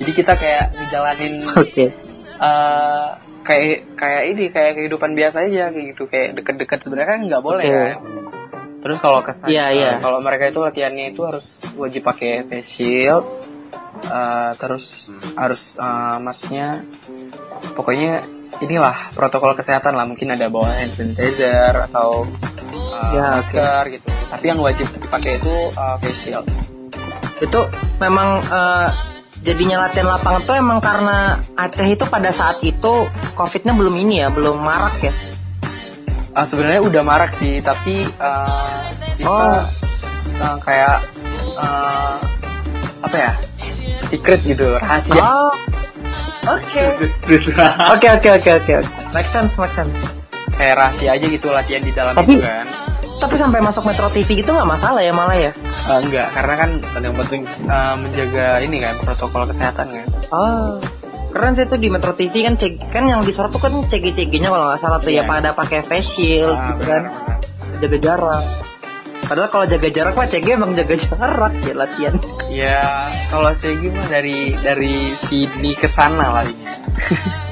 Jadi 0.00 0.10
kita 0.16 0.32
kayak 0.32 0.72
ngejalanin 0.80 1.44
Oke. 1.52 2.05
Eh 2.36 3.06
kayak 3.40 3.66
kayak 3.94 4.22
ini 4.26 4.44
kayak 4.48 4.72
kehidupan 4.74 5.12
biasa 5.12 5.46
aja 5.46 5.70
kayak 5.70 5.86
gitu 5.92 6.04
kayak 6.04 6.34
deket-deket 6.34 6.78
sebenarnya 6.80 7.08
kan 7.08 7.20
nggak 7.24 7.42
boleh 7.42 7.64
Oke. 7.64 7.76
kan. 7.76 7.96
Terus 8.76 8.98
kalau 8.98 9.20
kesan 9.20 9.46
Iya, 9.46 9.66
iya. 9.70 9.88
eh, 9.88 9.98
kalau 9.98 10.18
mereka 10.18 10.46
itu 10.46 10.60
latihannya 10.60 11.10
itu 11.10 11.22
harus 11.22 11.46
wajib 11.74 12.02
pakai 12.02 12.44
face 12.44 12.70
shield. 12.72 13.24
eh, 14.04 14.52
terus 14.56 15.08
harus 15.34 15.74
eh, 15.76 16.16
maksudnya 16.18 16.84
pokoknya 17.72 18.20
inilah 18.58 18.94
protokol 19.10 19.52
kesehatan 19.52 19.92
lah 19.92 20.04
mungkin 20.04 20.30
ada 20.30 20.46
bawa 20.46 20.68
hand 20.72 20.92
sanitizer 20.92 21.72
atau 21.82 22.28
eh, 22.62 23.12
Ya, 23.12 23.32
oke. 23.32 23.40
masker 23.40 23.82
gitu. 23.90 24.06
Tapi 24.26 24.44
yang 24.44 24.58
wajib 24.58 24.86
dipakai 24.92 25.38
itu 25.38 25.54
eh, 25.70 25.96
face 25.98 26.20
shield. 26.22 26.46
itu 27.36 27.60
memang 27.98 28.40
eh, 28.42 28.88
jadinya 29.46 29.76
latihan 29.80 30.10
lapangan 30.10 30.42
tuh 30.42 30.54
emang 30.54 30.78
karena 30.78 31.38
Aceh 31.54 31.86
itu 31.86 32.02
pada 32.04 32.28
saat 32.28 32.58
itu 32.60 33.06
covidnya 33.32 33.70
belum 33.70 33.94
ini 33.96 34.20
ya 34.20 34.28
belum 34.28 34.58
marak 34.58 34.98
ya 35.00 35.14
Ah, 36.34 36.44
sebenarnya 36.44 36.84
udah 36.84 37.00
marak 37.00 37.32
sih, 37.32 37.64
tapi 37.64 38.04
uh, 38.20 38.84
kita 39.16 39.24
Oh. 39.24 39.56
uh, 40.36 40.56
kayak 40.60 41.00
uh, 41.56 42.20
apa 43.00 43.16
ya 43.16 43.32
secret 44.04 44.44
gitu, 44.44 44.76
rahasia. 44.76 45.16
oh 45.16 45.48
oke 46.44 46.82
oke 47.96 48.06
oke 48.12 48.28
oke 48.36 48.50
oke 48.52 48.74
make 49.10 49.24
sense 49.26 49.56
make 49.56 49.72
sense 49.72 49.96
Kayak 50.52 50.76
rahasia 50.78 51.16
aja 51.16 51.24
gitu 51.26 51.48
latihan 51.48 51.80
di 51.80 51.92
dalam 51.92 52.12
Tapi- 52.12 52.36
itu 52.36 52.44
kan. 52.44 52.66
Tapi 53.16 53.34
sampai 53.34 53.58
masuk 53.58 53.82
Metro 53.82 54.08
TV 54.08 54.28
gitu 54.36 54.50
nggak 54.50 54.68
masalah 54.68 55.00
ya 55.00 55.10
malah 55.10 55.34
ya? 55.34 55.52
Uh, 55.84 55.98
enggak, 55.98 56.28
karena 56.30 56.54
kan 56.54 56.70
yang 56.98 57.16
penting 57.16 57.40
uh, 57.64 57.94
menjaga 57.94 58.60
ini 58.60 58.76
kan 58.78 58.94
protokol 58.98 59.44
kesehatan 59.44 59.86
kan. 59.88 60.06
oh 60.30 60.76
keren 61.28 61.52
sih 61.52 61.64
tuh 61.64 61.76
di 61.76 61.86
Metro 61.86 62.10
TV 62.10 62.42
kan 62.42 62.54
cek 62.54 62.88
kan 62.88 63.04
yang 63.04 63.20
disorot 63.20 63.50
tuh 63.50 63.58
kan 63.58 63.72
CG-CG-nya 63.82 64.48
kalau 64.48 64.66
nggak 64.66 64.80
salah 64.80 64.98
tuh 64.98 65.10
ya 65.10 65.20
Iya. 65.20 65.28
pada 65.28 65.48
pakai 65.52 65.80
face 65.82 66.08
shield 66.10 66.50
Ah, 66.50 66.72
gitu 66.72 66.84
kan? 66.86 67.02
jaga 67.76 67.98
jarak. 67.98 68.44
Padahal 69.22 69.50
kalau 69.50 69.66
jaga 69.66 69.88
jarak 69.90 70.14
mah 70.14 70.24
CG 70.24 70.46
emang 70.48 70.72
jaga 70.72 70.94
jarak 70.94 71.52
ya 71.60 71.74
latihan. 71.74 72.14
Ya 72.46 72.80
kalau 73.26 73.50
CG 73.54 73.82
mah 73.90 74.06
dari 74.06 74.54
dari 74.56 74.96
sini 75.14 75.74
ke 75.74 75.84
sana 75.84 76.30
larinya, 76.32 76.72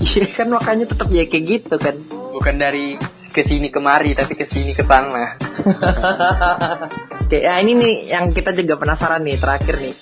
iya 0.00 0.26
kan 0.28 0.48
makanya 0.48 0.84
tetap 0.86 1.08
ya 1.08 1.24
kayak 1.24 1.44
gitu 1.46 1.74
kan. 1.76 1.96
Bukan 2.32 2.56
dari 2.56 2.98
ke 3.34 3.42
sini 3.42 3.66
kemari 3.66 4.14
tapi 4.14 4.38
ke 4.38 4.46
sini 4.46 4.70
ke 4.70 4.86
sana. 4.86 5.34
Oke, 7.26 7.42
ya 7.42 7.58
ini 7.58 7.74
nih 7.74 7.94
yang 8.14 8.30
kita 8.30 8.54
juga 8.54 8.78
penasaran 8.78 9.26
nih 9.26 9.42
terakhir 9.42 9.82
nih. 9.82 9.94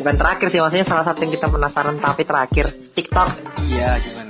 Bukan 0.00 0.16
terakhir 0.16 0.48
sih, 0.48 0.64
maksudnya 0.64 0.88
salah 0.88 1.04
satu 1.04 1.28
yang 1.28 1.36
kita 1.36 1.52
penasaran 1.52 2.00
tapi 2.00 2.24
terakhir. 2.24 2.72
TikTok. 2.96 3.28
Iya 3.68 4.00
gimana? 4.00 4.20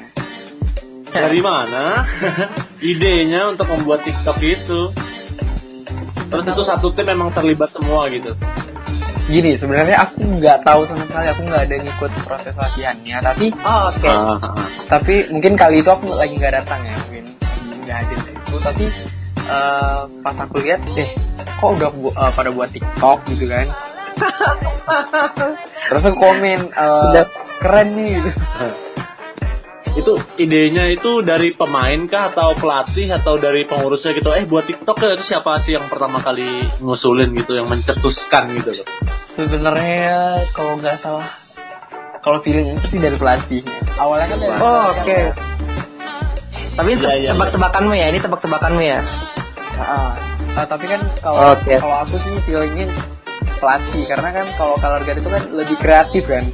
dari 1.10 1.42
mana 1.42 2.06
idenya 2.90 3.50
untuk 3.50 3.66
membuat 3.70 4.06
TikTok 4.06 4.38
itu. 4.46 4.80
Terus 6.30 6.46
itu 6.46 6.62
satu 6.62 6.86
tim 6.94 7.06
memang 7.10 7.34
terlibat 7.34 7.74
semua 7.74 8.06
gitu. 8.06 8.30
Gini 9.26 9.54
sebenarnya 9.58 10.06
aku 10.06 10.22
nggak 10.22 10.62
tahu 10.66 10.86
sama 10.86 11.02
sekali, 11.06 11.26
aku 11.30 11.42
nggak 11.46 11.62
ada 11.66 11.76
ngikut 11.82 12.10
proses 12.26 12.54
latihannya, 12.54 13.18
tapi 13.22 13.50
Oh, 13.62 13.90
oke. 13.90 14.06
Ah, 14.06 14.38
ah, 14.38 14.54
ah. 14.54 14.66
tapi 14.86 15.26
mungkin 15.30 15.54
kali 15.54 15.82
itu 15.82 15.90
aku 15.90 16.14
lagi 16.14 16.34
nggak 16.34 16.62
datang 16.62 16.82
ya 16.82 16.94
mungkin 17.06 17.24
nggak 17.86 17.96
hadir 18.06 18.18
di 18.22 18.30
situ 18.30 18.39
tapi 18.60 18.84
eh, 19.40 20.00
pas 20.20 20.36
aku 20.36 20.60
lihat 20.60 20.80
eh 20.94 21.10
kok 21.36 21.70
udah 21.72 21.90
bu- 21.90 22.12
eh, 22.12 22.32
pada 22.32 22.50
buat 22.50 22.68
TikTok 22.68 23.18
gitu 23.28 23.44
kan 23.46 23.66
terus 25.88 26.04
aku 26.04 26.18
komen 26.18 26.60
eh, 26.68 27.00
Sudah. 27.00 27.24
keren 27.58 27.88
nih 27.92 28.18
gitu 28.18 28.30
itu 29.90 30.12
idenya 30.38 30.86
itu 30.86 31.18
dari 31.20 31.50
pemain 31.50 32.06
kah 32.06 32.30
atau 32.30 32.54
pelatih 32.54 33.10
atau 33.10 33.34
dari 33.36 33.66
pengurusnya 33.66 34.14
gitu 34.14 34.30
eh 34.30 34.44
buat 34.44 34.62
TikTok 34.62 34.96
ya 34.96 35.10
itu 35.12 35.24
siapa 35.26 35.58
sih 35.58 35.74
yang 35.74 35.84
pertama 35.84 36.20
kali 36.20 36.46
ngusulin 36.78 37.34
gitu 37.34 37.52
yang 37.52 37.66
mencetuskan 37.66 38.54
gitu 38.54 38.70
loh 38.72 38.86
sebenarnya 39.10 40.14
kalau 40.54 40.78
nggak 40.78 40.94
salah 40.96 41.26
kalau 42.20 42.38
feeling 42.38 42.70
itu 42.70 42.86
sih 42.86 43.00
dari 43.00 43.16
pelatih 43.16 43.66
awalnya 43.96 44.26
kan 44.28 44.38
dari 44.38 44.54
Oh, 44.54 44.94
oke. 44.94 45.02
kan. 45.02 45.49
Tapi 46.80 46.96
ini 46.96 47.04
Iya, 47.04 47.12
iya, 47.12 47.16
iya. 47.20 47.30
tebak-tebakanmu 47.36 47.92
ya, 47.92 48.06
ini 48.08 48.18
tebak-tebakanmu 48.24 48.80
ya. 48.80 48.98
Ah, 49.76 50.16
ah, 50.56 50.64
tapi 50.64 50.88
kan 50.88 51.00
kalau 51.20 51.52
Oke. 51.52 51.76
kalau 51.76 51.96
aku 52.00 52.16
sih 52.24 52.32
feelingnya 52.48 52.88
pelatih 53.60 54.08
karena 54.08 54.28
kan 54.32 54.46
kalau 54.56 54.74
color 54.80 55.04
guard 55.04 55.20
itu 55.20 55.28
kan 55.28 55.42
lebih 55.52 55.76
kreatif 55.76 56.24
kan 56.24 56.44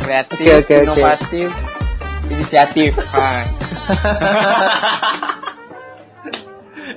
kreatif 0.00 0.40
oke, 0.40 0.64
oke. 0.64 0.76
inovatif 0.88 1.48
inisiatif 2.32 2.92
Ah, 3.12 3.44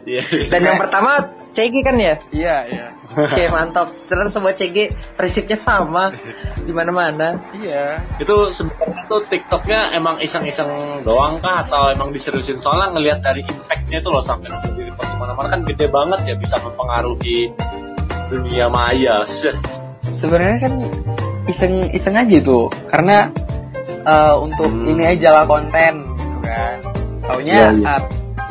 Iya. 0.07 0.23
Dan 0.55 0.61
yang 0.63 0.79
pertama 0.79 1.19
CG 1.57 1.73
kan 1.81 1.97
ya? 1.97 2.13
iya 2.29 2.57
iya 2.69 2.85
Oke, 3.07 3.47
mantap. 3.49 3.87
Terus 4.05 4.29
semua 4.29 4.51
CG 4.51 4.91
prinsipnya 5.15 5.55
sama 5.55 6.13
di 6.59 6.69
mana-mana. 6.69 7.39
iya 7.55 8.03
itu 8.19 8.35
sebenarnya 8.51 9.03
tuh 9.07 9.25
TikToknya 9.25 9.95
emang 9.95 10.19
iseng-iseng 10.19 10.69
doang 11.01 11.39
kah 11.39 11.65
atau 11.65 11.89
emang 11.89 12.13
diseriusin 12.13 12.59
soalnya 12.59 12.93
ngelihat 12.93 13.23
dari 13.23 13.41
impactnya 13.41 13.97
itu 13.97 14.09
loh 14.11 14.21
sampai 14.21 14.51
di 14.69 14.91
post 14.93 15.17
mana-mana 15.17 15.49
kan 15.49 15.61
gede 15.63 15.87
banget 15.87 16.19
ya 16.27 16.35
bisa 16.35 16.59
mempengaruhi 16.59 17.49
dunia 18.27 18.67
maya 18.67 19.23
sebenarnya 20.03 20.67
kan 20.67 20.73
iseng 21.47 21.73
iseng 21.89 22.13
aja 22.13 22.37
tuh 22.39 22.67
karena 22.85 23.31
eh, 24.03 24.35
untuk 24.35 24.67
Hmm. 24.67 24.83
ini 24.85 25.03
aja 25.07 25.31
lah 25.31 25.45
konten 25.47 25.93
gitu 26.13 26.37
kan 26.43 26.77
taunya 27.23 27.55
Iya, 27.55 27.69
iya. 27.73 27.95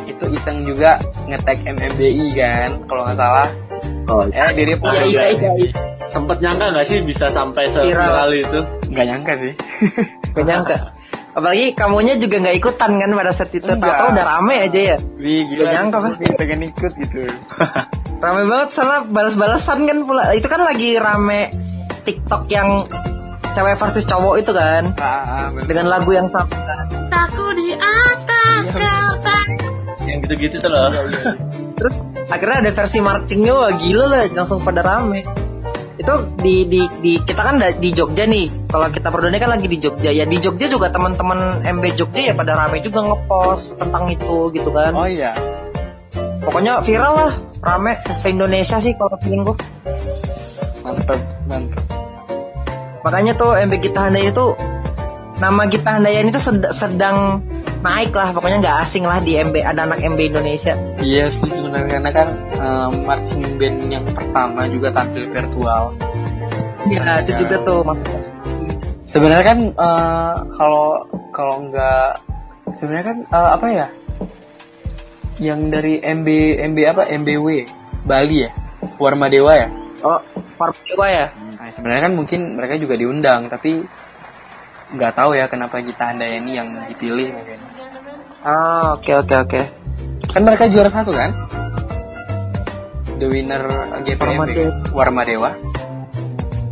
Ah, 0.07 0.09
itu 0.09 0.25
iseng 0.31 0.62
juga 0.62 1.03
ngetek 1.27 1.66
MMBI 1.66 2.27
kan 2.33 2.71
kalau 2.87 3.03
nggak 3.03 3.19
salah 3.19 3.49
oh, 4.07 4.23
eh 4.25 4.51
diri 4.53 4.75
pun 4.75 4.88
Iya, 4.88 5.03
iya, 5.03 5.23
iya, 5.33 5.51
iya. 5.59 5.71
sempet 6.07 6.38
nyangka 6.38 6.71
nggak 6.71 6.87
sih 6.87 7.03
bisa 7.03 7.27
sampai 7.27 7.66
Viral. 7.66 7.83
seviral 7.83 8.29
itu 8.31 8.59
nggak 8.88 9.07
nyangka 9.07 9.33
sih 9.37 9.53
Gak 10.37 10.45
nyangka. 10.45 10.77
Apalagi 11.33 11.73
kamunya 11.73 12.14
juga 12.16 12.37
nggak 12.38 12.57
ikutan 12.57 12.97
kan 12.97 13.09
pada 13.11 13.33
saat 13.33 13.49
itu. 13.51 13.64
Enggak. 13.64 13.88
Tahu-tahu 13.88 14.09
udah 14.12 14.27
rame 14.31 14.55
aja 14.62 14.81
ya. 14.87 14.97
Wih 15.16 15.40
Nggak 15.40 15.49
gila 15.49 15.64
nyangka, 15.66 15.97
nyangka 15.97 16.21
Mas. 16.21 16.37
pengen 16.37 16.61
ikut 16.62 16.92
gitu 16.95 17.16
Rame 18.25 18.42
banget 18.45 18.69
salah 18.71 18.99
balas-balasan 19.03 19.79
kan 19.83 19.99
pula. 20.05 20.29
Itu 20.33 20.47
kan 20.47 20.61
lagi 20.61 20.97
rame 20.97 21.49
TikTok 22.05 22.49
yang 22.49 22.85
cewek 23.51 23.75
versus 23.75 24.05
cowok 24.05 24.35
itu 24.38 24.53
kan 24.53 24.92
Ah, 24.97 25.09
ah, 25.25 25.47
bener. 25.49 25.64
dengan 25.64 25.87
lagu 25.88 26.11
yang 26.12 26.29
sama 26.29 26.53
kan. 26.53 26.85
Cintaku 26.87 27.45
di 27.57 27.73
atas 27.73 28.36
gitu-gitu 30.26 30.58
tuh 30.58 30.70
loh. 30.70 30.90
terus 31.78 31.94
akhirnya 32.26 32.66
ada 32.66 32.70
versi 32.74 32.98
marchingnya 32.98 33.52
wah 33.54 33.70
gila 33.78 34.04
lah 34.10 34.22
langsung 34.34 34.58
pada 34.66 34.82
rame 34.82 35.22
itu 35.96 36.14
di 36.44 36.68
di 36.68 36.82
di 37.00 37.12
kita 37.24 37.40
kan 37.40 37.56
di 37.80 37.88
Jogja 37.94 38.28
nih 38.28 38.68
kalau 38.68 38.92
kita 38.92 39.08
berdua 39.08 39.32
ini 39.32 39.40
kan 39.40 39.48
lagi 39.48 39.64
di 39.64 39.80
Jogja 39.80 40.12
ya 40.12 40.28
di 40.28 40.36
Jogja 40.36 40.68
juga 40.68 40.92
teman-teman 40.92 41.64
MB 41.64 41.84
Jogja 41.96 42.20
ya 42.20 42.34
pada 42.36 42.52
rame 42.52 42.84
juga 42.84 43.00
ngepost 43.00 43.80
tentang 43.80 44.04
itu 44.12 44.52
gitu 44.52 44.68
kan 44.76 44.92
Oh 44.92 45.08
iya. 45.08 45.32
pokoknya 46.44 46.84
viral 46.84 47.14
lah 47.16 47.32
rame 47.64 47.96
se 48.20 48.28
Indonesia 48.28 48.76
sih 48.76 48.92
kalau 48.92 49.16
feeling 49.24 49.48
gue 49.48 49.56
Mantep, 50.84 51.18
mantep. 51.48 51.82
makanya 53.02 53.32
tuh 53.34 53.56
MB 53.56 53.72
Gita 53.80 54.06
Handayani 54.06 54.30
itu 54.30 54.52
nama 55.37 55.68
Gita 55.68 55.90
Handayani 55.92 56.33
itu 56.33 56.40
sed- 56.40 56.72
sedang 56.72 57.44
naik 57.81 58.11
lah 58.11 58.33
pokoknya 58.33 58.59
nggak 58.59 58.77
asing 58.83 59.05
lah 59.05 59.20
di 59.20 59.37
MB 59.37 59.53
ada 59.61 59.85
anak 59.85 60.01
MB 60.01 60.33
Indonesia 60.33 60.72
Iya 60.99 61.29
sih 61.29 61.53
sebenarnya 61.53 62.01
karena 62.01 62.11
kan 62.11 62.29
eh, 62.57 62.88
marching 63.05 63.44
band 63.55 63.79
yang 63.87 64.05
pertama 64.09 64.64
juga 64.66 64.88
tampil 64.90 65.29
virtual. 65.29 65.92
ya 66.87 67.20
itu 67.20 67.33
juga 67.37 67.57
tuh 67.62 67.83
maksudnya 67.83 68.20
Sebenarnya 69.07 69.44
kan 69.46 69.59
eh, 69.70 70.35
kalau 70.57 71.05
kalau 71.31 71.57
nggak 71.68 72.11
sebenarnya 72.72 73.07
kan 73.07 73.18
eh, 73.22 73.51
apa 73.55 73.66
ya? 73.70 73.87
Yang 75.37 75.61
dari 75.68 75.94
MB 76.01 76.29
MB 76.72 76.79
apa 76.88 77.03
MBW 77.12 77.46
Bali 78.03 78.49
ya, 78.49 78.51
Warma 78.96 79.29
Dewa 79.29 79.53
ya. 79.53 79.68
oh 80.01 80.20
Dewa 80.83 81.07
ya 81.07 81.27
Nah, 81.57 81.68
sebenarnya 81.68 82.09
kan 82.09 82.14
mungkin 82.14 82.57
mereka 82.57 82.77
juga 82.77 82.94
diundang 82.94 83.46
tapi 83.46 83.85
nggak 84.88 85.12
tahu 85.12 85.35
ya 85.35 85.46
kenapa 85.46 85.81
Gita 85.81 86.11
Handayani 86.11 86.53
yang 86.53 86.68
dipilih 86.87 87.35
mungkin. 87.35 87.59
ah 88.42 88.94
oke 88.94 89.12
oke 89.16 89.35
oke 89.37 89.62
Kan 90.27 90.44
mereka 90.44 90.68
juara 90.68 90.87
satu 90.87 91.12
kan? 91.12 91.33
The 93.16 93.25
winner 93.25 93.62
GPMB 94.05 94.29
Warma 94.29 94.44
Dewa. 94.46 94.72
Warma 94.92 95.22
Dewa. 95.25 95.51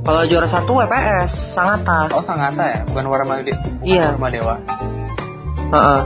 Kalau 0.05 0.23
juara 0.29 0.45
satu 0.45 0.77
WPS, 0.77 1.57
Sangatta. 1.57 2.13
Oh 2.13 2.21
Sangatta 2.21 2.65
ya, 2.69 2.81
bukan 2.85 3.09
Warma 3.09 3.41
De 3.41 3.57
bukan 3.57 3.81
Iya. 3.81 4.13
Warma 4.13 4.29
Dewa. 4.29 4.55
Heeh. 5.73 6.01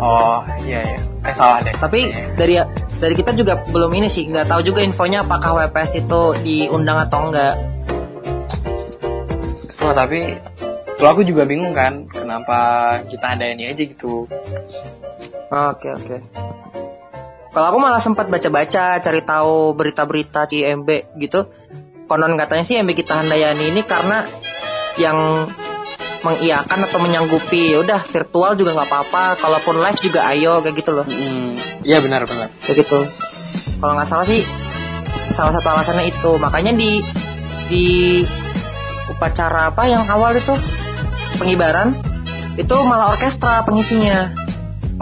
Oh 0.00 0.40
iya 0.64 0.80
iya. 0.82 0.98
Eh 1.22 1.34
salah 1.36 1.60
deh. 1.60 1.72
Tapi 1.76 2.00
Iya. 2.08 2.24
dari 2.32 2.54
dari 2.96 3.14
kita 3.14 3.36
juga 3.36 3.60
belum 3.62 3.92
ini 3.92 4.08
sih, 4.08 4.24
nggak 4.26 4.48
tahu 4.48 4.60
juga 4.64 4.80
infonya 4.80 5.20
apakah 5.20 5.52
WPS 5.60 6.00
itu 6.00 6.20
diundang 6.40 6.96
atau 6.98 7.28
enggak. 7.28 7.54
Oh 9.80 9.92
tapi 9.92 10.40
kalau 11.02 11.18
aku 11.18 11.26
juga 11.26 11.42
bingung 11.42 11.74
kan 11.74 12.06
kenapa 12.06 12.58
kita 13.10 13.34
ada 13.34 13.50
ini 13.50 13.74
aja 13.74 13.82
gitu. 13.82 14.30
Oke 15.50 15.88
oke. 15.90 16.16
Kalau 17.50 17.66
aku 17.74 17.78
malah 17.82 17.98
sempat 17.98 18.30
baca-baca, 18.30 19.02
cari 19.02 19.20
tahu 19.26 19.74
berita-berita 19.74 20.46
CMB 20.46 21.18
gitu. 21.18 21.50
Konon 22.06 22.38
katanya 22.38 22.62
sih 22.62 22.78
MB 22.78 22.94
kita 22.94 23.18
Handayani 23.18 23.74
ini 23.74 23.82
karena 23.82 24.30
yang 24.94 25.50
mengiakan 26.22 26.86
atau 26.86 27.02
menyanggupi, 27.02 27.74
ya 27.74 27.82
udah 27.82 28.06
virtual 28.06 28.54
juga 28.54 28.78
nggak 28.78 28.88
apa-apa. 28.88 29.24
Kalaupun 29.42 29.82
live 29.82 29.98
juga 29.98 30.30
ayo 30.30 30.62
kayak 30.62 30.76
gitu 30.78 30.90
loh. 30.94 31.04
Hmm, 31.04 31.58
iya 31.82 31.98
benar 31.98 32.30
benar. 32.30 32.54
kayak 32.62 32.86
gitu 32.86 33.02
kalau 33.82 33.98
nggak 33.98 34.06
salah 34.06 34.26
sih 34.30 34.46
salah 35.34 35.58
satu 35.58 35.66
alasannya 35.66 36.06
itu 36.06 36.30
makanya 36.38 36.72
di 36.78 37.02
di 37.66 37.86
upacara 39.10 39.74
apa 39.74 39.90
yang 39.90 40.06
awal 40.06 40.30
itu 40.38 40.54
pengibaran 41.42 41.98
itu 42.54 42.76
malah 42.86 43.18
orkestra 43.18 43.66
pengisinya 43.66 44.30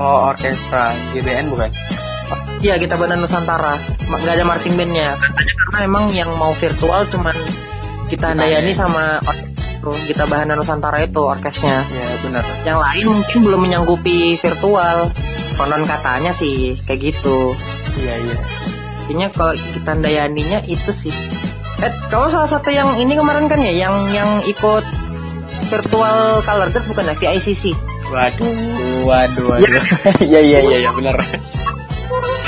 Oh 0.00 0.32
orkestra 0.32 0.96
GBN 1.12 1.52
bukan? 1.52 1.68
Iya 2.64 2.80
kita 2.80 2.96
Banda 2.96 3.20
Nusantara 3.20 3.76
nggak 4.08 4.34
ada 4.40 4.44
marching 4.48 4.74
bandnya 4.80 5.18
katanya 5.20 5.52
karena 5.60 5.78
emang 5.84 6.04
yang 6.16 6.30
mau 6.40 6.56
virtual 6.56 7.04
cuman 7.12 7.36
kita 8.08 8.32
Handayani 8.32 8.72
sama 8.72 9.20
kita 10.08 10.24
Bahana 10.28 10.56
Nusantara 10.56 11.04
itu 11.04 11.20
orkesnya 11.20 11.84
Iya 11.88 12.20
benar. 12.24 12.44
yang 12.64 12.78
lain 12.80 13.06
mungkin 13.20 13.38
belum 13.44 13.60
menyanggupi 13.60 14.40
virtual 14.40 15.12
konon 15.60 15.84
katanya 15.84 16.32
sih 16.32 16.80
kayak 16.88 17.12
gitu 17.12 17.52
Iya 18.00 18.14
iya. 18.24 18.38
Kayaknya 19.10 19.28
kalau 19.34 19.54
kita 19.58 19.92
Dayaninya 19.98 20.58
itu 20.70 20.90
sih. 20.94 21.10
Eh, 21.82 21.92
kamu 22.12 22.30
salah 22.30 22.46
satu 22.46 22.70
yang 22.70 22.94
ini 22.94 23.18
kemarin 23.18 23.50
kan 23.50 23.58
ya, 23.58 23.74
yang 23.74 24.06
yang 24.14 24.38
ikut 24.46 24.86
virtual 25.70 26.42
color 26.42 26.68
guard 26.74 26.84
bukan 26.90 27.04
ya, 27.08 27.14
VICC. 27.16 27.64
Waduh, 28.10 29.06
waduh, 29.06 29.44
waduh. 29.54 29.82
Iya 30.28 30.40
iya 30.42 30.58
iya 30.66 30.76
iya 30.82 30.90
benar. 30.90 31.14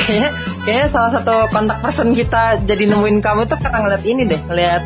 Kayaknya, 0.03 0.31
kayaknya 0.67 0.87
salah 0.91 1.11
satu 1.15 1.47
kontak 1.55 1.79
person 1.79 2.11
kita 2.11 2.59
jadi 2.67 2.91
nemuin 2.91 3.23
kamu 3.23 3.47
tuh 3.47 3.55
karena 3.63 3.79
ngeliat 3.87 4.03
ini 4.03 4.23
deh, 4.27 4.41
ngeliat 4.51 4.83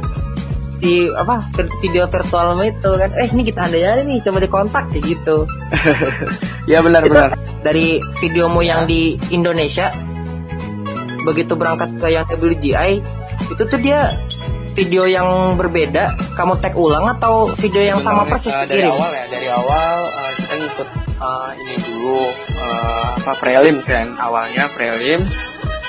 di 0.76 1.08
apa 1.08 1.40
video 1.80 2.04
virtual 2.04 2.60
itu 2.60 2.90
kan. 3.00 3.10
Eh, 3.16 3.32
ini 3.32 3.42
kita 3.48 3.72
Dayani 3.72 4.04
nih, 4.04 4.18
coba 4.20 4.38
dikontak 4.44 4.84
kayak 4.92 5.04
gitu. 5.16 5.48
Iya 6.66 6.82
benar 6.82 7.06
Itu 7.06 7.14
benar. 7.14 7.30
dari 7.62 8.02
videomu 8.18 8.58
yang 8.58 8.90
di 8.90 9.14
Indonesia 9.30 9.94
begitu 11.22 11.54
berangkat 11.54 11.94
ke 11.98 12.06
yang 12.10 12.26
WGI 12.26 13.02
itu 13.50 13.62
tuh 13.62 13.78
dia 13.78 14.14
video 14.76 15.08
yang 15.08 15.56
berbeda 15.56 16.12
kamu 16.36 16.60
tag 16.60 16.76
ulang 16.76 17.08
atau 17.16 17.48
video 17.56 17.80
yang 17.80 17.98
sama 17.98 18.28
persis 18.28 18.52
eh, 18.52 18.68
dari 18.68 18.84
kirim? 18.84 18.92
awal 18.92 19.10
ya 19.16 19.24
dari 19.32 19.48
awal 19.48 19.96
eh, 20.04 20.32
kita 20.36 20.54
ngikut 20.60 20.88
eh, 21.16 21.50
ini 21.64 21.74
dulu 21.80 22.20
eh, 22.60 23.08
apa 23.16 23.32
prelims 23.40 23.86
kan 23.88 24.08
awalnya 24.20 24.68
prelims. 24.76 25.32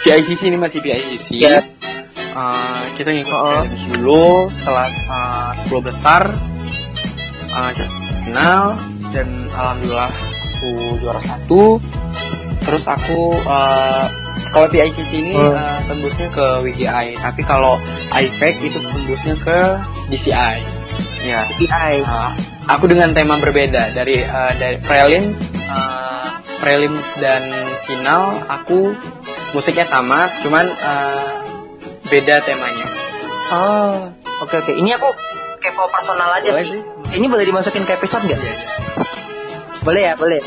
PICC 0.07 0.47
ini 0.47 0.57
masih 0.57 0.79
PICC 0.79 1.27
Iya. 1.35 1.67
Eh, 2.15 2.83
kita 2.95 3.11
ngikut 3.11 3.35
prelims 3.35 3.83
dulu 3.99 4.47
setelah 4.55 4.87
eh, 4.87 5.51
10 5.67 5.83
besar 5.83 6.21
kita 7.75 7.85
final 8.23 8.65
dan 9.11 9.27
alhamdulillah 9.51 10.11
aku 10.47 10.71
juara 11.03 11.19
satu. 11.19 11.83
Terus 12.63 12.85
aku 12.87 13.35
eh, 13.35 14.05
kalau 14.49 14.67
PICC 14.67 15.11
ini 15.17 15.33
Oh. 15.33 15.51
eh, 15.51 15.79
tembusnya 15.85 16.27
ke 16.29 16.45
WGI 16.61 17.17
tapi 17.17 17.41
kalau 17.41 17.77
IPEC 18.09 18.55
itu 18.65 18.77
tembusnya 18.79 19.35
ke 19.37 19.57
DCI 20.07 20.55
ya. 21.23 21.43
VGI 21.51 22.01
Uh, 22.01 22.31
aku 22.65 22.87
dengan 22.87 23.11
tema 23.11 23.35
berbeda. 23.37 23.91
Dari 23.91 24.23
uh, 24.23 24.53
dari 24.55 24.79
prelims, 24.79 25.39
uh, 25.65 26.39
prelims 26.57 27.03
dan 27.17 27.43
final 27.83 28.43
aku 28.47 28.95
musiknya 29.51 29.83
sama, 29.83 30.31
cuman 30.39 30.71
uh, 30.77 31.43
beda 32.05 32.39
temanya. 32.41 32.87
oh 33.49 34.07
oke 34.39 34.55
oke. 34.57 34.71
Ini 34.71 34.95
aku 34.95 35.07
kepo 35.57 35.87
personal 35.89 36.31
aja 36.33 36.47
Boleh 36.47 36.63
sih. 36.63 36.71
sih. 36.75 37.15
ini 37.15 37.27
boleh 37.27 37.43
dimasukin 37.43 37.83
ke 37.83 37.93
episode 37.93 38.23
nggak? 38.23 38.39
Iya, 38.39 38.53
iya. 38.53 38.65
boleh 39.81 40.01
ya 40.03 40.13
boleh. 40.15 40.39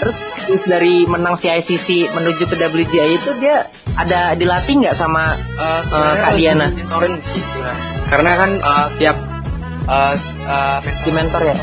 Terus 0.00 0.16
terus 0.42 0.62
dari 0.64 1.06
menang 1.06 1.36
VICC 1.36 2.10
menuju 2.10 2.44
ke 2.44 2.56
WGI 2.58 3.10
itu 3.14 3.30
dia 3.38 3.66
ada 3.94 4.32
dilatih 4.34 4.82
nggak 4.82 4.96
sama 4.96 5.36
Uh, 5.54 5.80
sebenarnya 5.86 6.22
Kak 6.24 6.32
Diana. 6.34 6.66
mentorin 6.72 7.14
sih 7.22 7.40
sebenarnya. 7.44 7.86
Karena 8.08 8.30
kan 8.34 8.50
uh, 8.60 8.86
setiap 8.90 9.16
uh, 9.86 10.14
uh, 10.44 10.78
di 10.82 11.10
mentor 11.12 11.42
ya 11.46 11.56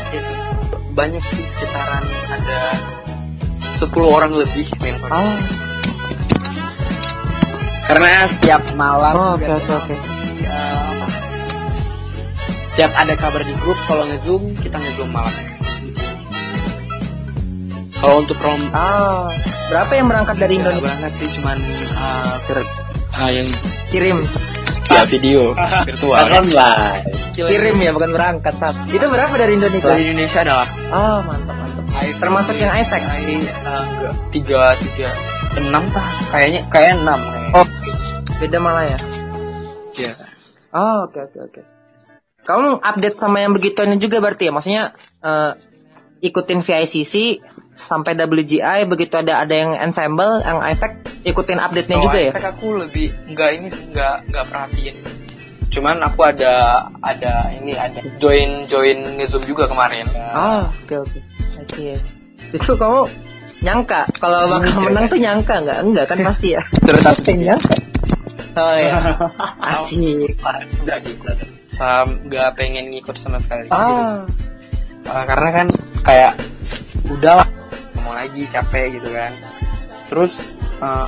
banyak 0.90 1.22
sih 1.30 1.44
sekitaran 1.44 2.02
ada 2.30 2.60
10 3.76 3.86
orang 4.00 4.32
lebih 4.34 4.66
mentor. 4.80 5.10
oh 5.10 5.36
Karena 7.86 8.22
setiap 8.24 8.62
malam 8.78 9.12
Oh, 9.12 9.34
juga 9.34 9.58
oke, 9.58 9.74
oke, 9.74 9.94
oke. 9.94 9.94
uh, 10.46 10.82
apa, 10.94 11.06
setiap 12.70 12.92
ada 12.94 13.14
kabar 13.18 13.42
di 13.42 13.54
grup 13.58 13.78
kalau 13.84 14.06
ngezoom 14.06 14.54
kita 14.62 14.78
ngezoom 14.78 15.10
malam. 15.10 15.34
Kalau 18.00 18.16
untuk 18.24 18.38
rom 18.40 18.60
ah 18.72 19.28
berapa 19.68 19.92
yang 19.92 20.06
berangkat 20.08 20.36
dari 20.36 20.54
nggak 20.56 20.72
Indonesia? 20.74 20.88
banget 20.88 21.12
sih 21.20 21.28
cuman 21.36 21.56
uh, 21.92 22.34
vir- 22.48 22.72
uh, 23.14 23.30
yang 23.30 23.48
kirim. 23.88 24.18
Ya 24.90 25.02
video. 25.06 25.42
Virtual. 25.88 26.24
Online. 26.26 27.04
kirim 27.30 27.76
ya 27.78 27.90
bukan 27.94 28.10
berangkat 28.10 28.52
Sat. 28.52 28.74
itu 28.84 29.06
berapa 29.06 29.32
dari 29.32 29.56
Indonesia? 29.56 29.86
Dari 29.86 30.02
Indonesia 30.08 30.40
adalah 30.42 30.66
oh 30.90 31.18
mantap 31.24 31.56
mantap. 31.56 31.84
Termasuk 32.18 32.54
yang 32.58 32.72
Isaac 32.74 33.02
uh, 33.06 33.84
tiga 34.28 34.74
tiga 34.76 35.08
enam 35.56 35.82
tah 35.90 36.08
kayaknya 36.30 36.60
kayak 36.68 37.00
enam. 37.00 37.20
Kayaknya. 37.20 37.56
oh. 37.56 37.66
Beda 38.40 38.56
malah 38.56 38.84
ya 38.88 38.98
Iya. 39.90 40.12
oh 40.72 40.96
oke 41.04 41.18
oke 41.20 41.38
oke. 41.44 41.60
Kamu 42.40 42.80
update 42.80 43.20
sama 43.20 43.44
yang 43.44 43.52
begituannya 43.52 44.00
juga 44.00 44.18
berarti 44.18 44.48
ya? 44.48 44.52
Maksudnya 44.52 44.82
eh, 45.20 45.52
ikutin 46.20 46.60
VICC 46.60 47.14
sampai 47.74 48.12
WGI 48.14 48.84
begitu 48.84 49.14
ada 49.16 49.40
ada 49.40 49.54
yang 49.54 49.72
ensemble 49.74 50.42
yang 50.42 50.60
efek 50.64 51.00
ikutin 51.22 51.56
update-nya 51.56 51.96
Kalau 51.96 52.06
juga 52.06 52.18
ya 52.18 52.32
Impact 52.32 52.48
aku 52.52 52.66
lebih 52.76 53.06
enggak 53.26 53.50
ini 53.56 53.66
sih 53.68 53.82
enggak 53.88 54.14
enggak 54.28 54.44
perhatiin. 54.48 54.96
cuman 55.70 55.96
aku 56.02 56.20
ada 56.26 56.54
ada 56.98 57.46
ini 57.54 57.78
ada 57.78 58.02
join 58.18 58.66
join 58.66 58.98
ngezoom 59.16 59.46
juga 59.46 59.70
kemarin 59.70 60.02
Oh, 60.34 60.66
oke 60.66 61.06
oke. 61.06 61.18
Ya. 61.78 61.94
Itu 62.50 62.74
kamu 62.74 63.06
nyangka 63.62 64.08
kalau 64.18 64.50
bakal 64.50 64.72
Iya. 64.74 64.84
menang 64.90 65.04
tuh 65.06 65.20
nyangka 65.20 65.54
nggak? 65.62 65.78
Enggak 65.84 66.04
kan 66.10 66.18
pasti 66.26 66.58
ya. 66.58 66.62
cerita 66.90 67.10
nyangka. 67.14 67.54
Oh 68.58 68.74
ya. 68.74 68.98
Asik. 69.70 70.34
jadi 70.82 71.10
sam 71.70 72.18
nggak 72.26 72.58
pengen 72.58 72.90
ngikut 72.90 73.14
sama 73.14 73.38
sekali 73.38 73.70
gitu. 73.70 73.78
Ah. 73.78 74.26
Uh, 75.06 75.24
karena 75.24 75.48
kan 75.54 75.66
kayak 76.02 76.32
udahlah 77.06 77.46
mau 78.02 78.14
lagi 78.16 78.48
capek 78.48 78.98
gitu 79.00 79.08
kan. 79.12 79.32
Terus 80.10 80.58
uh, 80.82 81.06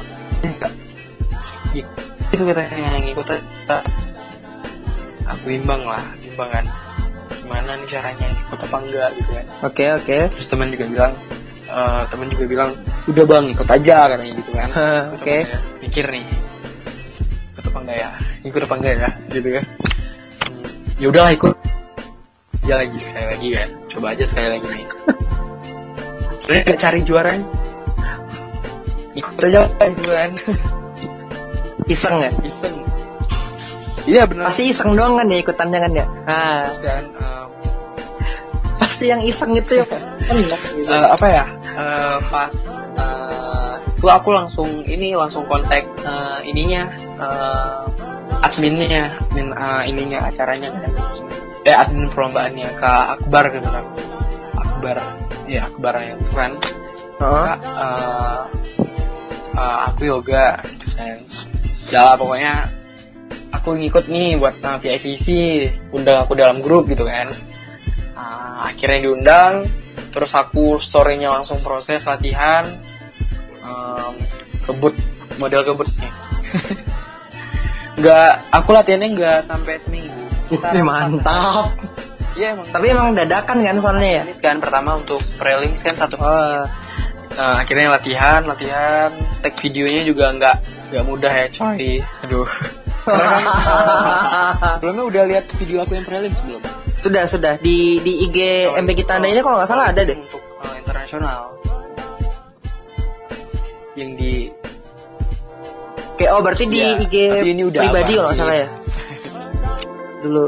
itu 2.33 2.43
katanya 2.49 2.97
ngikut 2.97 3.29
aja 3.29 3.77
aku 5.29 5.43
bimbang 5.53 5.83
lah 5.85 6.03
bimbang 6.25 6.49
kan 6.49 6.65
gimana 7.43 7.71
nih 7.77 7.89
caranya 7.89 8.27
ngikut 8.33 8.61
apa 8.65 8.77
enggak 8.81 9.11
gitu 9.21 9.31
kan. 9.37 9.45
Oke 9.69 9.85
oke. 9.93 10.19
terus 10.33 10.49
teman 10.49 10.69
juga 10.73 10.85
bilang 10.89 11.13
uh, 11.69 12.03
teman 12.09 12.27
juga 12.33 12.45
bilang 12.49 12.71
udah 13.11 13.25
bang 13.29 13.45
ikut 13.53 13.69
aja 13.69 13.97
katanya 14.09 14.33
gitu 14.41 14.51
kan. 14.57 14.69
Ikut 14.73 15.17
Oke. 15.21 15.37
apa 15.37 15.45
enggak? 15.45 15.61
mikir 15.83 16.05
nih 16.09 16.25
ikut 17.53 17.65
apa 17.69 17.79
enggak 17.85 17.97
ya? 18.01 18.11
Ikut 18.43 18.61
apa 18.65 18.75
enggak 18.81 18.95
ya? 18.97 19.11
Gitu 19.29 19.49
kan. 19.53 19.65
Ya 20.97 21.07
udahlah 21.11 21.33
ikut. 21.35 21.55
Ya 22.63 22.75
lagi 22.79 22.97
sekali 22.97 23.27
lagi 23.27 23.49
kan 23.59 23.69
coba 23.91 24.07
aja 24.15 24.25
sekali 24.25 24.49
lagi 24.55 24.67
nih 24.71 24.87
nggak 26.61 26.81
cari 26.81 27.01
juaranya 27.01 27.47
ikut 29.13 29.37
aja 29.45 29.63
gitu 29.69 30.11
kan 30.13 30.33
Iseng 31.91 32.17
ya? 32.23 32.31
iseng 32.47 32.75
iya 34.07 34.23
benar 34.25 34.49
Pasti 34.49 34.71
iseng 34.71 34.95
doang 34.95 35.19
kan 35.19 35.27
ya 35.29 35.39
ikutannya 35.43 35.79
kan 35.83 35.93
ya? 35.93 36.07
Ah, 36.31 36.63
Terus 36.71 36.81
kan 36.87 37.05
um, 37.19 37.49
pasti 38.79 39.05
yang 39.11 39.23
iseng 39.23 39.55
itu 39.55 39.83
ya. 39.83 39.87
Gitu. 39.87 40.91
eh, 40.95 41.07
apa 41.11 41.27
ya 41.27 41.45
eh, 41.75 42.19
pas 42.31 42.55
itu 44.03 44.11
aku 44.11 44.35
langsung 44.35 44.67
ini 44.83 45.15
langsung 45.15 45.47
kontak 45.47 45.87
eh, 46.03 46.39
ininya 46.51 46.91
eh, 47.23 48.43
adminnya 48.43 49.15
admin 49.31 49.55
eh, 49.55 49.83
ininya 49.87 50.19
acaranya 50.27 50.69
kan 50.75 50.91
eh 51.63 51.71
admin 51.71 52.11
perlombaannya 52.11 52.67
kak 52.83 53.15
Akbar 53.15 53.47
kan 53.55 53.63
benar 53.63 53.85
Akbar. 54.83 54.99
Ya 55.47 55.71
Akbar 55.71 55.95
yang 56.03 56.19
itu 56.19 56.33
kan 56.35 56.53
Oh. 57.23 57.47
Kak, 57.47 57.59
eh, 57.63 58.41
eh, 59.55 59.77
aku 59.87 60.01
yoga 60.11 60.59
gitu 60.75 60.87
kan. 60.99 61.17
Jalan 61.87 62.19
pokoknya 62.19 62.55
aku 63.55 63.79
ngikut 63.79 64.11
nih 64.11 64.35
buat 64.43 64.59
uh, 64.59 64.75
PICC 64.83 65.29
undang 65.95 66.27
aku 66.27 66.35
dalam 66.35 66.59
grup 66.59 66.91
gitu 66.91 67.07
kan. 67.07 67.31
Ah, 68.19 68.75
akhirnya 68.75 69.07
diundang 69.07 69.71
terus 70.11 70.35
aku 70.35 70.83
storynya 70.83 71.31
langsung 71.31 71.63
proses 71.63 72.03
latihan 72.03 72.67
Em, 73.63 74.15
kebut 74.67 74.91
model 75.39 75.63
kebut 75.63 75.87
nih. 76.03 76.13
Nggak 78.03 78.31
aku 78.51 78.69
latihannya 78.75 79.09
nggak 79.15 79.39
sampai 79.47 79.79
seminggu 79.79 80.23
Sekitar 80.43 80.75
Wih, 80.75 80.83
mantap. 80.83 81.71
Iya 82.39 82.47
emang 82.57 82.67
Tapi 82.71 82.87
emang 82.93 83.09
dadakan 83.13 83.59
kan 83.61 83.77
soalnya 83.81 84.11
ya? 84.11 84.25
kan 84.41 84.57
pertama 84.59 84.97
untuk 85.01 85.21
prelims 85.37 85.81
kan 85.85 85.95
satu 85.97 86.17
Oh. 86.23 86.65
Nah, 87.33 87.65
akhirnya 87.65 87.89
latihan, 87.89 88.45
latihan, 88.45 89.09
tag 89.41 89.57
videonya 89.57 90.05
juga 90.05 90.37
nggak 90.37 90.57
nggak 90.93 91.05
mudah 91.09 91.33
ya 91.33 91.47
coy. 91.49 92.05
Aduh. 92.29 92.49
Karena 93.09 93.27
kan, 93.41 93.45
eh, 93.49 94.53
sebelumnya 94.79 95.05
udah 95.09 95.23
lihat 95.27 95.45
video 95.57 95.83
aku 95.83 95.93
yang 95.99 96.07
prelim 96.07 96.33
sebelum. 96.39 96.63
sudah 97.03 97.27
sudah 97.27 97.59
di 97.59 97.99
di 97.99 98.31
IG 98.31 98.39
MP 98.79 99.03
kita 99.03 99.19
anda 99.19 99.27
ini 99.27 99.43
kalau 99.43 99.59
nggak 99.59 99.71
salah 99.71 99.91
ada 99.91 100.07
deh. 100.07 100.15
Untuk 100.15 100.39
eh, 100.39 100.75
internasional. 100.79 101.41
Yang 103.99 104.11
di 104.21 104.33
Oke, 106.13 106.25
oh 106.29 106.41
berarti 106.45 106.65
di 106.69 106.79
Iya, 106.79 107.01
IG 107.03 107.17
udah 107.67 107.81
pribadi 107.83 108.13
kalau 108.15 108.29
nggak 108.31 108.39
salah 108.39 108.57
ya. 108.61 108.69
Dulu. 110.23 110.47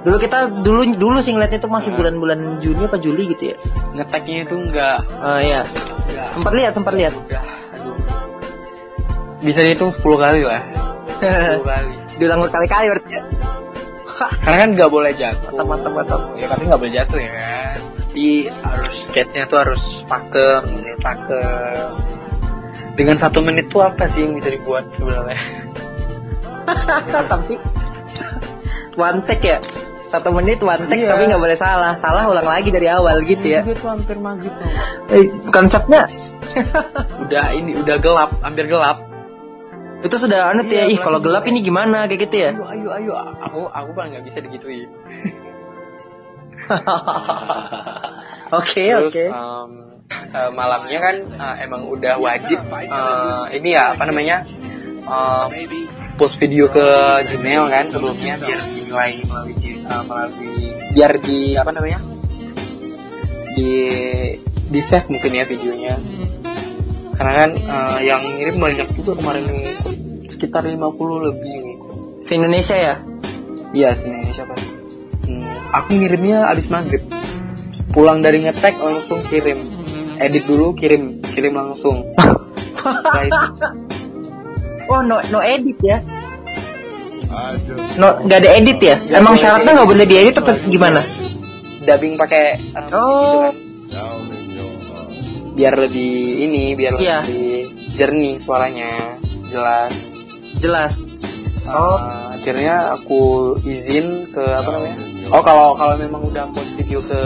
Dulu 0.00 0.16
kita 0.16 0.48
dulu 0.64 0.80
dulu 0.96 1.18
sih 1.20 1.36
ngeliatnya 1.36 1.60
tuh 1.60 1.68
masih 1.68 1.92
Nah. 1.92 1.98
bulan-bulan 2.00 2.56
Juni 2.56 2.88
apa 2.88 2.96
Juli 2.96 3.28
gitu 3.36 3.52
ya. 3.52 3.56
ngeteknya 3.92 4.48
itu 4.48 4.54
nggak 4.56 4.98
Oh 5.20 5.38
iya. 5.40 5.60
Sempat 6.32 6.52
lihat, 6.56 6.72
sempat 6.72 6.94
lihat. 6.96 7.12
udah. 7.12 7.42
Aduh. 7.76 7.96
Bisa 9.44 9.60
dihitung 9.60 9.92
10 9.92 10.16
kali 10.16 10.40
lah. 10.40 10.62
10 11.20 11.60
kali. 11.60 11.94
Diulang 12.20 12.40
berkali-kali 12.44 12.86
berarti 12.96 13.12
ya. 13.12 13.22
Karena 14.44 14.56
kan 14.64 14.70
nggak 14.76 14.90
boleh 14.90 15.12
jatuh. 15.12 15.52
Mantap, 15.52 15.66
mantap, 15.68 15.92
mantap. 15.92 16.20
Ya 16.36 16.46
pasti 16.48 16.64
nggak 16.68 16.80
boleh 16.80 16.92
jatuh 16.92 17.18
ya 17.20 17.30
kan. 17.36 17.78
Tapi 18.10 18.26
harus 18.50 18.96
sketchnya 19.06 19.44
tuh 19.46 19.58
harus 19.62 19.82
pakem, 20.08 20.64
pakem. 20.98 21.88
Dengan 22.98 23.16
satu 23.16 23.40
menit 23.40 23.70
tuh 23.70 23.86
apa 23.86 24.04
sih 24.10 24.26
yang 24.28 24.34
bisa 24.36 24.48
dibuat 24.50 24.84
sebenarnya? 24.98 25.40
tapi 27.32 27.54
one 28.96 29.20
take 29.24 29.44
ya. 29.46 29.58
Satu 30.10 30.34
menit 30.34 30.58
one 30.58 30.90
take 30.90 31.00
Iya. 31.00 31.14
tapi 31.14 31.22
nggak 31.26 31.38
boleh 31.38 31.54
salah. 31.54 31.94
Salah 31.94 32.26
ulang 32.26 32.44
lagi 32.44 32.68
dari 32.68 32.86
awal 32.86 33.22
gitu 33.22 33.46
ya. 33.46 33.62
Tuh 33.62 33.78
hampir 33.86 34.18
maghrib? 34.18 34.50
Eh, 35.08 35.24
konsepnya 35.48 36.10
Udah 37.22 37.54
ini 37.54 37.74
udah 37.74 37.96
gelap, 37.96 38.30
hampir 38.40 38.66
gelap. 38.66 39.06
itu 40.00 40.16
sudah 40.16 40.50
anut 40.50 40.66
ya. 40.66 40.88
Iya, 40.88 40.96
Ih 40.96 40.98
kalau 40.98 41.20
gelap 41.20 41.44
ini 41.44 41.60
gimana 41.60 42.08
kayak 42.08 42.26
gitu 42.26 42.36
ya. 42.40 42.50
Ayo 42.52 42.66
ayo 42.88 42.90
ayo, 42.90 43.12
aku 43.38 43.68
aku 43.68 43.90
paling 43.92 44.16
nggak 44.16 44.26
bisa 44.26 44.40
digituin. 44.40 44.88
Oke 48.52 48.84
Terus 48.90 49.14
oke. 49.14 49.24
eh, 50.10 50.50
malamnya 50.50 50.98
kan 50.98 51.16
eh, 51.22 51.56
emang 51.62 51.86
udah 51.86 52.18
wajib 52.18 52.58
eh, 52.58 53.44
ini 53.54 53.70
ya 53.70 53.94
apa 53.94 54.04
namanya 54.04 54.42
em, 55.00 55.48
post 56.20 56.36
video 56.36 56.68
ke 56.68 56.84
Gmail 57.32 57.72
kan 57.72 57.88
sebelumnya 57.88 58.36
biar 58.36 58.60
dinilai 58.76 59.12
melalui 59.24 59.54
eh, 59.56 60.02
melalui 60.04 60.52
biar 60.92 61.12
di 61.24 61.40
apa 61.56 61.70
namanya 61.72 62.00
di 63.56 63.70
di 64.68 64.80
save 64.84 65.08
mungkin 65.08 65.32
ya 65.32 65.48
videonya 65.48 65.96
karena 67.16 67.32
kan 67.32 67.50
eh, 67.56 67.98
yang 68.04 68.20
ngirim 68.36 68.60
banyak 68.60 68.88
juga 68.92 69.16
kemarin 69.16 69.48
nih 69.48 69.72
sekitar 70.28 70.68
50 70.68 70.76
lebih 71.24 71.56
nih 71.64 71.80
Se 72.30 72.38
Indonesia 72.38 72.78
ya. 72.78 72.94
Iya, 73.74 73.90
se 73.90 74.06
Indonesia 74.06 74.46
pasti. 74.46 74.70
Hmm, 75.26 75.50
aku 75.74 75.98
ngirimnya 75.98 76.46
abis 76.46 76.70
maghrib. 76.70 77.02
Pulang 77.90 78.22
dari 78.22 78.46
ngetek 78.46 78.78
langsung 78.78 79.18
kirim. 79.26 79.66
Edit 80.14 80.46
dulu, 80.46 80.70
kirim, 80.78 81.18
kirim 81.26 81.58
langsung. 81.58 82.06
Setelah 82.78 83.24
itu, 83.26 83.46
Oh 84.88 85.00
no 85.00 85.20
no 85.28 85.38
edit 85.40 85.76
ya. 85.82 85.98
No 87.96 88.16
nggak 88.20 88.38
ada 88.40 88.50
edit 88.54 88.78
ya? 88.80 88.96
Nggak 88.98 89.20
Emang 89.20 89.34
syaratnya 89.34 89.70
nggak 89.72 89.88
boleh 89.88 90.06
diedit 90.06 90.36
atau 90.36 90.54
gimana? 90.66 91.00
dubbing 91.80 92.12
pakai 92.14 92.60
uh, 92.76 92.84
musik 92.84 93.56
Oh. 93.96 94.20
gitu 94.28 94.64
kan. 94.84 95.08
Biar 95.56 95.74
lebih 95.80 96.12
ini, 96.44 96.76
biar 96.76 96.92
Iya. 96.94 97.24
lebih 97.24 97.72
jernih 97.96 98.36
suaranya, 98.36 99.16
jelas. 99.48 100.12
Jelas. 100.60 101.00
Uh, 101.64 101.98
akhirnya 102.36 102.92
aku 102.92 103.54
izin 103.64 104.28
ke 104.28 104.44
apa 104.44 104.70
namanya? 104.70 104.96
Oh 105.30 105.40
kalau 105.40 105.72
kalau 105.72 105.96
memang 105.96 106.20
udah 106.22 106.52
post 106.52 106.76
video 106.76 107.00
ke 107.00 107.20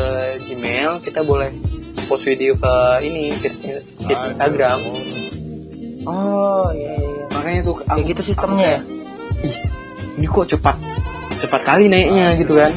Gmail, 0.47 1.03
kita 1.03 1.27
boleh 1.27 1.51
post 2.07 2.23
video 2.23 2.55
ke 2.55 2.75
ini 3.03 3.35
feed 3.35 3.51
Instagram. 4.31 4.79
Oh 6.05 6.69
iya 6.71 6.95
iya. 6.95 7.04
Makanya 7.45 7.61
tuh 7.63 7.77
Kayak 7.79 8.05
gitu 8.09 8.23
sistemnya 8.25 8.67
ya. 8.67 8.81
Ih, 9.39 9.57
ini 10.17 10.27
kok 10.27 10.49
cepat 10.49 10.77
cepat 11.37 11.61
kali 11.63 11.85
naiknya 11.87 12.33
gitu 12.37 12.57
kan? 12.57 12.73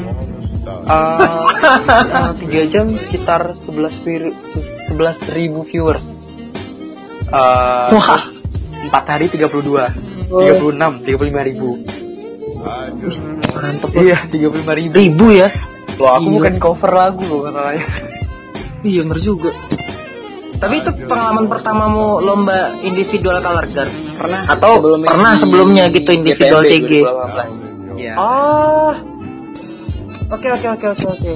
Eh, 0.68 1.46
tiga 2.40 2.62
jam 2.68 2.86
sekitar 2.90 3.56
11 3.56 3.64
vir- 3.98 4.36
se- 4.42 4.60
11 4.86 5.16
ribu 5.32 5.64
viewers. 5.64 6.28
Eh, 7.24 7.88
Wah. 7.88 8.04
terus 8.14 8.44
empat 8.78 9.04
hari 9.08 9.26
32 9.26 9.88
Oh. 10.28 10.44
36 10.44 11.08
35 11.08 11.40
ribu 11.42 11.80
Mantep 13.50 13.90
loh. 13.90 14.02
iya 14.02 14.20
35 14.22 14.44
ribu 14.76 14.92
Ribu 14.92 15.26
ya? 15.30 15.48
loh 15.96 16.10
aku 16.10 16.20
Gila. 16.22 16.34
bukan 16.36 16.54
cover 16.58 16.92
lagu 16.92 17.22
loh 17.22 17.40
masalahnya 17.42 17.84
Iya 18.80 19.00
bener 19.02 19.18
juga. 19.18 19.50
Tapi 20.58 20.74
itu 20.78 20.90
pengalaman 21.06 21.46
pertamamu 21.46 22.18
lomba 22.18 22.74
individual 22.82 23.38
color 23.38 23.66
guard? 23.70 23.92
pernah 24.18 24.40
Atau 24.50 24.82
pernah 24.98 25.32
di 25.32 25.38
sebelumnya 25.38 25.84
gitu 25.88 26.10
individual 26.10 26.62
CG? 26.66 27.06
2018. 27.06 27.98
Iya. 27.98 28.12
Oh. 28.18 28.92
Oke 30.28 30.50
oke 30.50 30.66
oke 30.68 30.86
oke 30.92 31.06
oke. 31.08 31.34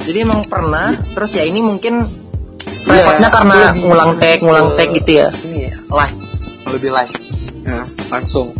Jadi 0.00 0.18
emang 0.22 0.46
pernah. 0.46 0.96
Terus 1.12 1.30
ya 1.34 1.44
ini 1.44 1.60
mungkin 1.60 2.06
Iya, 2.80 2.96
repotnya 2.96 3.28
karena 3.28 3.52
aku 3.52 3.60
lebih- 3.60 3.82
ngulang 3.84 4.12
tag 4.16 4.38
ngulang 4.40 4.68
tag 4.72 4.88
gitu 4.94 5.10
ya. 5.12 5.28
ini 5.44 5.68
ya 5.68 5.76
live 5.84 6.16
lebih 6.70 6.90
live 6.90 7.12
nah, 7.60 7.84
langsung 8.08 8.56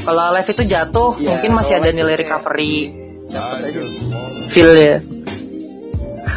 Kalau 0.00 0.32
live 0.32 0.48
itu 0.48 0.64
jatuh, 0.64 1.10
Iya, 1.16 1.28
mungkin 1.28 1.50
masih 1.54 1.74
ada 1.76 1.88
nilai 1.88 2.16
recovery 2.16 2.88
Dapat 3.28 3.68
aja. 3.68 3.80
feel 4.48 4.72
ya. 4.72 4.96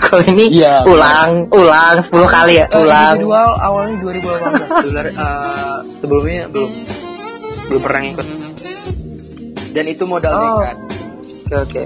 Kalau 0.04 0.24
ini 0.26 0.46
Iya, 0.54 0.84
ulang, 0.84 1.48
ulang 1.50 1.96
10 1.98 2.12
kali 2.28 2.54
ya, 2.56 2.66
ulang. 2.72 3.16
individual 3.16 3.50
awalnya 3.56 3.96
2018 3.98 4.70
Sebenarnya, 4.76 5.14
eh, 5.16 5.78
sebelumnya 5.90 6.42
belum 6.48 6.72
belum 7.64 7.82
pernah 7.82 8.02
ngikut 8.04 8.28
dan 9.72 9.86
itu 9.88 10.04
modal 10.04 10.32
Oh. 10.32 10.44
nekat 10.60 10.78
Oke 11.44 11.56
oke. 11.58 11.84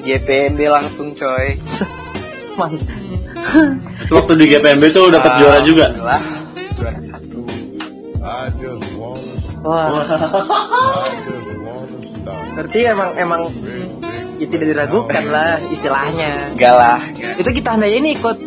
GPMB 0.00 0.60
langsung 0.66 1.12
coy 1.12 1.54
Mantap. 2.58 2.90
Itu 4.00 4.12
waktu 4.12 4.32
di 4.34 4.44
GPMB 4.48 4.84
tuh 4.88 5.04
dapat 5.08 5.30
juara 5.36 5.60
juga. 5.62 5.86
Alhamdulillah, 5.90 6.22
juara 6.74 6.98
satu 6.98 7.38
Wah, 9.60 9.88
berarti 12.52 12.78
emang 12.84 13.10
emang 13.14 13.42
ya 14.38 14.46
tidak 14.46 14.66
diragukan 14.72 15.24
lah 15.28 15.58
istilahnya. 15.68 16.54
enggak 16.54 16.74
lah 16.74 16.98
Itu 17.36 17.50
kita 17.50 17.74
handaya 17.74 17.94
ini 17.98 18.14
ikut 18.14 18.38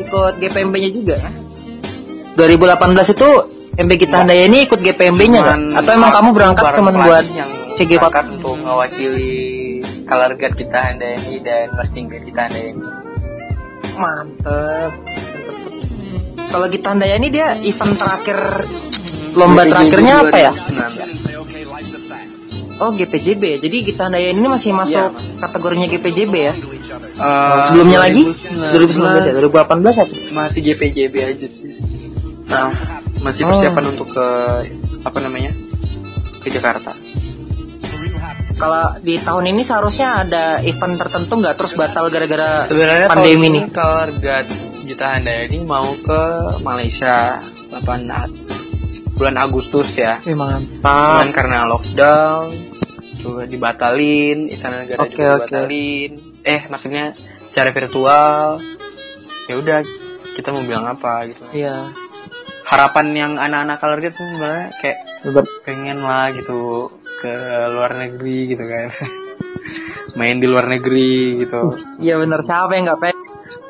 ikut 0.00 0.32
GPMB-nya 0.40 0.90
juga. 0.92 1.16
2018 2.36 3.14
itu 3.16 3.28
MB 3.80 3.90
kita 3.96 4.16
handaya 4.24 4.44
ini 4.44 4.58
ikut 4.68 4.80
GPMB-nya 4.80 5.38
nggak? 5.40 5.58
Cuman 5.58 5.78
Atau 5.80 5.90
emang 5.96 6.12
kamu 6.12 6.28
berangkat 6.36 6.64
pelatih 6.64 7.00
buat 7.00 7.26
yang 7.32 7.50
CG 7.74 7.90
berangkat 7.96 8.24
untuk 8.36 8.54
mewakili 8.60 9.80
color 10.04 10.36
guard 10.36 10.54
kita 10.58 10.78
Handayani 10.90 11.40
dan 11.40 11.72
marching 11.72 12.06
band 12.10 12.24
kita 12.28 12.40
Handayani 12.50 13.10
mantep. 14.00 14.92
Kalau 16.50 16.66
kita 16.66 16.86
handaya 16.96 17.14
ini 17.20 17.28
dia 17.30 17.54
event 17.62 17.94
terakhir 17.94 18.38
lomba 19.38 19.62
GPJB 19.62 19.70
terakhirnya 19.70 20.14
apa 20.24 20.36
ya? 20.40 20.52
2019. 20.56 21.99
Oh 22.80 22.90
GPJB. 22.90 23.60
Jadi 23.60 23.76
kita 23.84 24.08
handaya 24.08 24.32
ini 24.32 24.40
masih 24.42 24.72
masuk 24.72 25.12
masih. 25.12 25.36
kategorinya 25.36 25.86
GPJB 25.86 26.32
ya? 26.34 26.54
Eh, 26.56 27.56
Sebelumnya 27.68 27.98
lagi 28.00 28.22
2019 28.24 28.72
2019 28.72 29.20
ya 29.22 29.32
2018 29.36 30.00
apa? 30.00 30.14
masih 30.32 30.60
GPJB 30.64 31.14
aja 31.20 31.46
sih. 31.46 31.68
Nah, 32.46 32.72
masih 33.20 33.42
Oh. 33.42 33.48
persiapan 33.48 33.84
untuk 33.86 34.08
ke 34.08 34.26
apa 35.00 35.18
namanya? 35.18 35.52
ke 36.38 36.48
Jakarta. 36.48 36.96
Kalau 38.54 38.96
di 38.98 39.16
tahun 39.16 39.44
ini 39.46 39.60
seharusnya 39.60 40.20
ada 40.20 40.44
event 40.62 40.96
tertentu 40.96 41.32
nggak 41.34 41.52
terus 41.54 41.72
batal 41.74 42.08
gara-gara 42.08 42.64
Sebenarnya 42.64 43.06
pandemi 43.06 43.48
ini 43.50 43.60
Color 43.66 44.08
Guard 44.16 44.48
Gita 44.82 45.06
Handayani 45.10 45.58
mau 45.60 45.92
ke 45.94 46.20
Malaysia 46.60 47.40
8 47.70 48.08
Ag- 48.10 48.36
bulan 49.14 49.36
Agustus 49.38 49.92
ya. 49.94 50.16
Cuman 50.18 50.64
mantap. 50.80 51.28
karena 51.30 51.58
lockdown 51.66 52.69
juga 53.20 53.44
dibatalin, 53.44 54.48
istana 54.48 54.82
negara 54.82 55.04
Oke, 55.04 55.12
juga 55.12 55.28
oke. 55.36 55.46
dibatalin. 55.46 56.10
Eh, 56.40 56.62
maksudnya 56.66 57.04
secara 57.44 57.70
virtual. 57.70 58.58
Ya 59.46 59.54
udah, 59.54 59.78
kita 60.34 60.48
mau 60.50 60.64
bilang 60.64 60.88
apa 60.88 61.28
gitu. 61.28 61.44
Iya. 61.52 61.92
Harapan 62.64 63.06
yang 63.12 63.32
anak-anak 63.34 63.76
Guard 63.82 64.14
sih 64.14 64.24
sebenarnya 64.24 64.68
kayak 64.78 64.98
Ber- 65.20 65.52
pengen 65.66 66.00
lah 66.00 66.32
gitu 66.32 66.88
ke 67.20 67.32
luar 67.68 67.92
negeri 67.92 68.56
gitu 68.56 68.64
kan. 68.64 68.88
Main 70.18 70.40
di 70.40 70.48
luar 70.48 70.64
negeri 70.66 71.44
gitu. 71.44 71.76
Iya 72.00 72.16
bener 72.16 72.40
siapa 72.40 72.72
yang 72.72 72.88
nggak 72.88 73.00
pengen? 73.02 73.18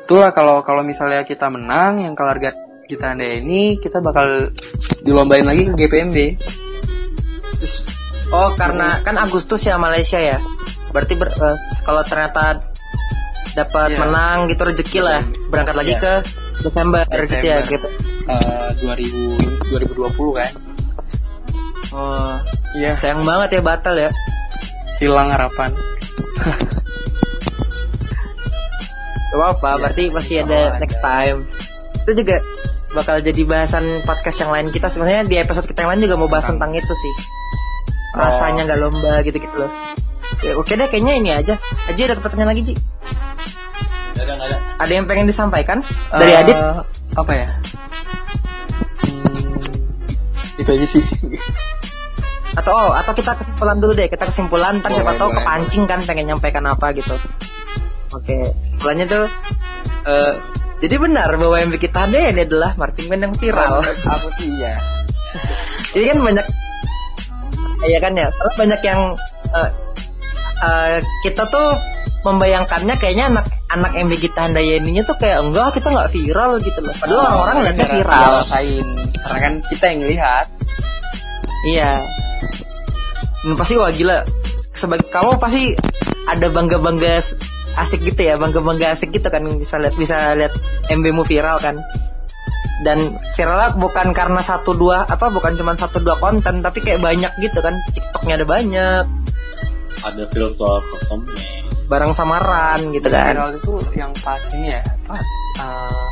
Itulah 0.05 0.31
kalau 0.31 0.63
kalau 0.63 0.81
misalnya 0.85 1.25
kita 1.25 1.49
menang 1.49 1.99
yang 1.99 2.13
guard 2.15 2.55
kita 2.87 3.15
anda 3.15 3.23
ini 3.23 3.79
kita 3.79 3.99
bakal 3.99 4.51
dilombain 5.03 5.43
lagi 5.43 5.67
ke 5.67 5.73
GPMB. 5.75 6.17
Oh 8.31 8.55
karena 8.55 9.03
kan 9.03 9.15
Agustus 9.15 9.61
ya 9.61 9.75
Malaysia 9.75 10.15
ya. 10.17 10.39
Berarti 10.91 11.13
ber- 11.15 11.35
eh, 11.35 11.57
kalau 11.83 12.01
ternyata 12.01 12.63
dapat 13.51 13.91
Iya. 13.91 13.99
menang 13.99 14.37
gitu 14.47 14.63
rezeki 14.63 14.99
lah 15.03 15.19
berangkat 15.51 15.75
lagi 15.75 15.93
Iya. 15.95 15.99
ke 15.99 16.13
Desember, 16.61 17.03
gitu 17.03 17.35
ya 17.43 17.59
Desember. 17.59 17.71
gitu. 17.75 17.87
Eh, 18.31 18.69
2000 18.79 19.35
2020 19.67 20.31
kan. 20.33 20.51
Oh 21.91 22.35
Iya, 22.71 22.95
sayang 22.95 23.27
banget 23.27 23.59
ya 23.59 23.61
batal 23.61 23.95
ya. 23.97 24.09
hilang 24.95 25.27
harapan. 25.27 25.73
Gak 29.27 29.33
apa-apa, 29.33 29.67
Iya, 29.67 29.79
berarti 29.81 30.03
masih 30.11 30.35
ada 30.45 30.59
next 30.77 30.99
ada. 30.99 31.03
time. 31.03 31.39
Itu 32.03 32.11
juga 32.15 32.35
bakal 32.91 33.19
jadi 33.19 33.41
bahasan 33.43 34.03
podcast 34.03 34.37
yang 34.37 34.51
lain 34.51 34.67
kita. 34.69 34.87
Sebenarnya 34.87 35.23
di 35.23 35.35
episode 35.35 35.65
kita 35.65 35.83
yang 35.83 35.95
lain 35.95 36.03
juga 36.03 36.15
mau 36.15 36.27
bahas 36.27 36.45
tentang 36.45 36.71
itu 36.71 36.91
sih. 36.91 37.13
Rasanya 38.11 38.67
nggak 38.67 38.79
lomba 38.79 39.13
gitu-gitu 39.23 39.55
loh. 39.55 39.71
Ya, 40.41 40.57
oke 40.57 40.73
deh, 40.73 40.87
kayaknya 40.89 41.13
ini 41.21 41.29
aja. 41.31 41.55
Aji 41.85 42.01
ada 42.07 42.17
pertanyaan 42.17 42.51
lagi, 42.55 42.61
Ji. 42.71 42.73
Ada, 44.17 44.31
nggak 44.33 44.47
ada. 44.49 44.57
Ada 44.81 44.91
yang 44.91 45.05
pengen 45.05 45.25
disampaikan 45.29 45.85
dari 46.09 46.33
Eh, 46.33 46.41
Adit? 46.41 46.57
Apa 47.13 47.31
ya? 47.35 47.47
Hmm, 49.05 49.59
itu 50.57 50.69
aja 50.71 50.87
sih. 50.87 51.03
Atau 52.59 52.75
oh, 52.75 52.91
atau 52.91 53.15
kita 53.15 53.39
kesimpulan 53.39 53.79
dulu 53.79 53.95
deh. 53.95 54.11
Kita 54.11 54.27
kesimpulan, 54.27 54.83
ntar 54.83 54.91
siapa 54.91 55.15
tahu 55.15 55.31
boleh. 55.31 55.39
kepancing 55.39 55.87
kan 55.87 56.03
pengen 56.03 56.35
nyampaikan 56.35 56.67
apa 56.67 56.91
gitu. 56.91 57.15
Oke, 58.11 58.43
kesimpulannya 58.43 59.05
tuh 59.07 59.25
eh 60.03 60.33
jadi 60.81 60.97
benar 60.97 61.29
bahwa 61.37 61.55
yang 61.61 61.71
bikin 61.71 61.93
tanda 61.93 62.17
ini 62.17 62.43
adalah 62.43 62.75
marching 62.75 63.07
band 63.07 63.23
yang 63.23 63.33
viral. 63.37 63.85
Aku 63.85 64.27
sih 64.35 64.51
iya. 64.59 64.75
Jadi 65.95 66.03
kan 66.11 66.17
banyak 66.19 66.45
Iya 67.81 67.97
kan 67.97 68.13
ya, 68.13 68.29
kalau 68.29 68.51
banyak 68.57 68.81
yang 68.85 69.01
eh, 69.57 69.69
eh, 70.61 70.97
kita 71.25 71.43
tuh 71.49 71.73
membayangkannya 72.21 72.95
kayaknya 73.01 73.25
anak 73.33 73.45
anak 73.73 73.91
MB 73.97 74.13
kita 74.21 74.45
Handayaninya 74.45 75.01
tuh 75.01 75.17
kayak 75.17 75.41
enggak 75.41 75.73
kita 75.81 75.89
nggak 75.89 76.09
viral 76.13 76.51
gitu 76.61 76.79
loh. 76.85 76.93
Padahal 76.93 77.19
orang-orang 77.25 77.55
ngeliatnya 77.57 77.85
Gara-gara 77.85 77.97
viral. 77.97 78.21
dia 78.21 78.37
rasain. 78.45 78.87
Karena 79.21 79.39
kan 79.41 79.53
kita 79.73 79.85
yang 79.89 80.01
lihat. 80.05 80.45
Iya. 81.65 81.91
Dan 83.41 83.53
pasti 83.57 83.73
wah 83.81 83.89
gila. 83.89 84.19
Sebagai 84.77 85.07
kamu 85.09 85.31
pasti 85.41 85.63
ada 86.29 86.47
bangga 86.53 86.77
bangga 86.77 87.21
asik 87.81 88.05
gitu 88.05 88.21
ya, 88.21 88.37
bangga 88.37 88.61
bangga 88.61 88.93
asik 88.93 89.09
gitu 89.15 89.27
kan 89.31 89.41
bisa 89.57 89.81
lihat 89.81 89.95
bisa 89.97 90.37
lihat 90.37 90.53
MB-mu 90.93 91.25
viral 91.25 91.57
kan. 91.57 91.81
Dan 92.81 93.13
viralnya 93.37 93.77
bukan 93.77 94.09
karena 94.09 94.41
satu 94.41 94.73
dua 94.73 95.05
apa 95.05 95.29
bukan 95.29 95.53
cuma 95.53 95.77
satu 95.77 96.01
dua 96.01 96.17
konten 96.17 96.65
tapi 96.65 96.81
kayak 96.81 97.01
banyak 97.01 97.29
gitu 97.37 97.61
kan. 97.61 97.77
TikToknya 97.93 98.41
ada 98.41 98.45
banyak. 98.45 99.03
Ada 100.01 100.23
filter 100.33 100.81
performance. 100.89 101.69
bareng 101.91 102.15
samaran 102.15 102.95
gitu 102.95 103.11
kan. 103.11 103.35
viral 103.35 103.51
itu 103.59 103.73
yang 103.99 104.15
pas 104.23 104.39
ini 104.55 104.71
ya, 104.71 104.81
pas 105.03 105.27
eh, 105.59 106.07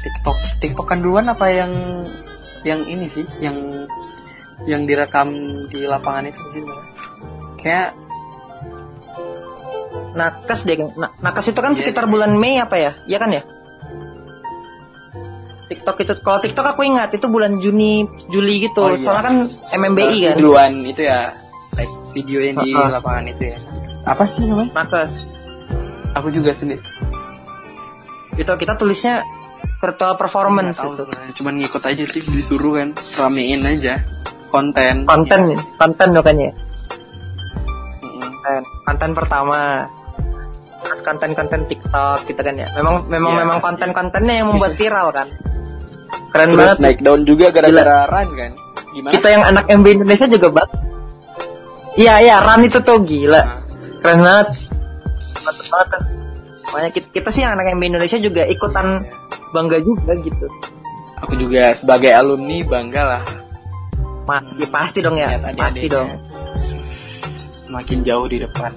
TikTok, 0.00 0.36
TikTokan 0.64 1.04
duluan 1.04 1.28
apa 1.28 1.44
yang 1.52 1.72
yang 2.64 2.80
ini 2.88 3.04
sih, 3.04 3.28
yang 3.44 3.84
yang 4.64 4.88
direkam 4.88 5.28
di 5.68 5.84
lapangan 5.84 6.32
itu 6.32 6.40
sih. 6.56 6.64
Kayak 7.60 7.92
nakes 10.16 10.64
deh 10.64 10.88
Na- 10.96 11.12
nakes 11.20 11.52
itu 11.52 11.60
kan 11.60 11.76
Iya, 11.76 11.84
sekitar 11.84 12.08
bulan 12.08 12.40
Mei 12.40 12.56
apa 12.56 12.80
ya? 12.80 12.96
Iya 13.04 13.18
kan 13.20 13.28
ya 13.28 13.44
TikTok 15.78 15.96
itu 16.00 16.12
kalau 16.18 16.38
TikTok 16.38 16.66
aku 16.68 16.82
ingat 16.82 17.14
itu 17.14 17.26
bulan 17.26 17.56
Juni 17.56 18.02
Juli 18.26 18.58
gitu 18.60 18.82
Oh, 18.82 18.90
iya. 18.90 18.98
soalnya 18.98 19.24
kan 19.24 19.36
MMBI 19.72 20.18
kan 20.26 20.34
duluan 20.36 20.72
itu 20.82 21.02
ya, 21.02 21.32
like 21.72 21.92
video 22.12 22.42
yang 22.42 22.58
di 22.58 22.74
Uh-uh. 22.74 22.90
lapangan 22.90 23.24
itu 23.30 23.42
ya. 23.46 23.56
Apa 24.04 24.26
sih 24.26 24.42
namanya? 24.42 24.74
nakes 24.74 25.22
Aku 26.12 26.28
juga 26.28 26.50
sendiri. 26.50 26.82
itu 28.34 28.46
kita 28.48 28.74
tulisnya 28.74 29.22
virtual 29.78 30.14
performance 30.14 30.78
tahu 30.78 30.94
itu 30.94 31.02
sebenarnya. 31.04 31.32
Cuman 31.34 31.54
ngikut 31.58 31.82
aja 31.84 32.04
sih 32.04 32.22
disuruh 32.24 32.74
kan, 32.76 32.88
ramein 33.14 33.62
aja 33.62 34.02
konten. 34.48 35.04
konten 35.04 35.40
ya 35.48 35.58
konten 35.76 36.08
Mm-mm. 36.08 36.52
konten 38.18 38.62
konten 38.84 39.10
pertama 39.12 39.84
terus 40.78 41.00
konten-konten 41.02 41.66
TikTok 41.66 42.24
gitu 42.24 42.40
kan 42.40 42.54
ya 42.54 42.70
memang 42.72 43.04
memang 43.06 43.32
Iya, 43.34 43.40
memang 43.44 43.58
konten-kontennya 43.60 44.34
yang 44.40 44.48
membuat 44.48 44.72
viral 44.80 45.10
kan 45.10 45.28
keren 46.32 46.48
Terus 46.54 46.58
banget. 46.58 46.78
naik 46.80 46.98
daun 47.04 47.22
juga 47.28 47.52
gara-gara 47.52 48.08
run 48.08 48.28
kan. 48.36 48.52
Gimana? 48.88 49.12
kita 49.14 49.28
yang 49.30 49.44
anak 49.44 49.64
MB 49.68 49.86
Indonesia 50.00 50.26
juga 50.26 50.48
banget 50.48 50.72
iya 51.98 52.14
iya 52.24 52.36
Ran 52.40 52.64
itu 52.64 52.78
tuh 52.80 53.04
gila. 53.04 53.42
Keren 54.00 54.20
banget. 54.22 54.48
Mantep 55.44 55.66
banget 55.70 56.00
makanya 56.68 56.90
kita, 56.92 57.06
kita 57.10 57.28
sih 57.32 57.42
yang 57.42 57.56
anak 57.56 57.72
MB 57.74 57.82
Indonesia 57.96 58.18
juga 58.20 58.42
ikutan 58.44 59.08
bangga 59.56 59.80
juga 59.80 60.12
gitu. 60.20 60.46
Aku 61.24 61.34
juga 61.34 61.72
sebagai 61.74 62.12
alumni 62.14 62.62
bangga 62.62 63.02
lah. 63.02 63.22
Ma, 64.28 64.44
ya 64.60 64.68
pasti 64.68 65.00
dong 65.00 65.16
ya. 65.16 65.34
Lihat 65.34 65.56
pasti 65.56 65.88
adik-adiknya. 65.88 65.90
dong. 65.96 66.10
Semakin 67.56 67.98
jauh 68.04 68.26
di 68.28 68.38
depan. 68.44 68.72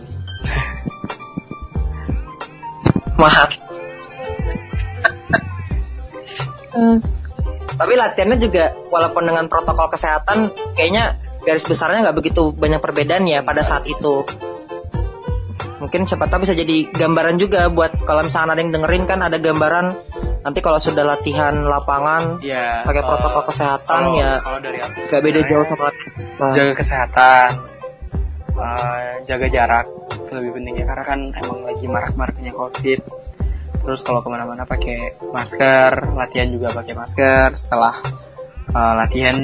mahal 3.22 3.48
tapi 7.82 7.98
latihannya 7.98 8.38
juga 8.38 8.78
walaupun 8.94 9.26
dengan 9.26 9.50
protokol 9.50 9.90
kesehatan 9.90 10.54
kayaknya 10.78 11.18
garis 11.42 11.66
besarnya 11.66 12.06
nggak 12.06 12.18
begitu 12.22 12.54
banyak 12.54 12.78
perbedaan 12.78 13.26
ya 13.26 13.42
pada 13.42 13.66
saat 13.66 13.90
itu. 13.90 14.22
Mungkin 15.82 16.06
siapa 16.06 16.30
tahu 16.30 16.46
bisa 16.46 16.54
jadi 16.54 16.86
gambaran 16.94 17.42
juga 17.42 17.66
buat 17.74 18.06
kalau 18.06 18.22
misalnya 18.22 18.54
ada 18.54 18.62
yang 18.62 18.70
dengerin 18.70 19.10
kan 19.10 19.26
ada 19.26 19.42
gambaran 19.42 19.98
nanti 20.46 20.60
kalau 20.62 20.78
sudah 20.78 21.02
latihan 21.02 21.54
lapangan 21.66 22.38
ya 22.46 22.86
pakai 22.86 23.02
protokol 23.02 23.50
kesehatan 23.50 24.02
kalau- 24.14 24.18
ya 24.18 24.32
kalau 24.46 24.60
dari 24.62 24.78
aku 24.82 24.98
nggak 25.10 25.22
beda 25.26 25.42
jauh 25.46 25.66
sama 25.66 25.84
latihan. 25.90 26.50
jaga 26.54 26.74
kesehatan 26.78 27.50
eh, 28.58 29.12
jaga 29.26 29.48
jarak 29.50 29.86
itu 30.10 30.32
lebih 30.38 30.52
penting 30.58 30.74
ya 30.82 30.86
karena 30.86 31.06
kan 31.06 31.20
emang 31.34 31.60
lagi 31.66 31.86
marak-maraknya 31.90 32.52
covid 32.54 33.00
terus 33.82 34.02
kalau 34.06 34.22
ke 34.22 34.30
mana-mana 34.30 34.64
pakai 34.64 35.18
masker 35.34 36.14
latihan 36.14 36.50
juga 36.50 36.70
pakai 36.74 36.94
masker. 36.94 37.50
Setelah 37.58 37.96
eh, 38.72 38.94
latihan 38.98 39.38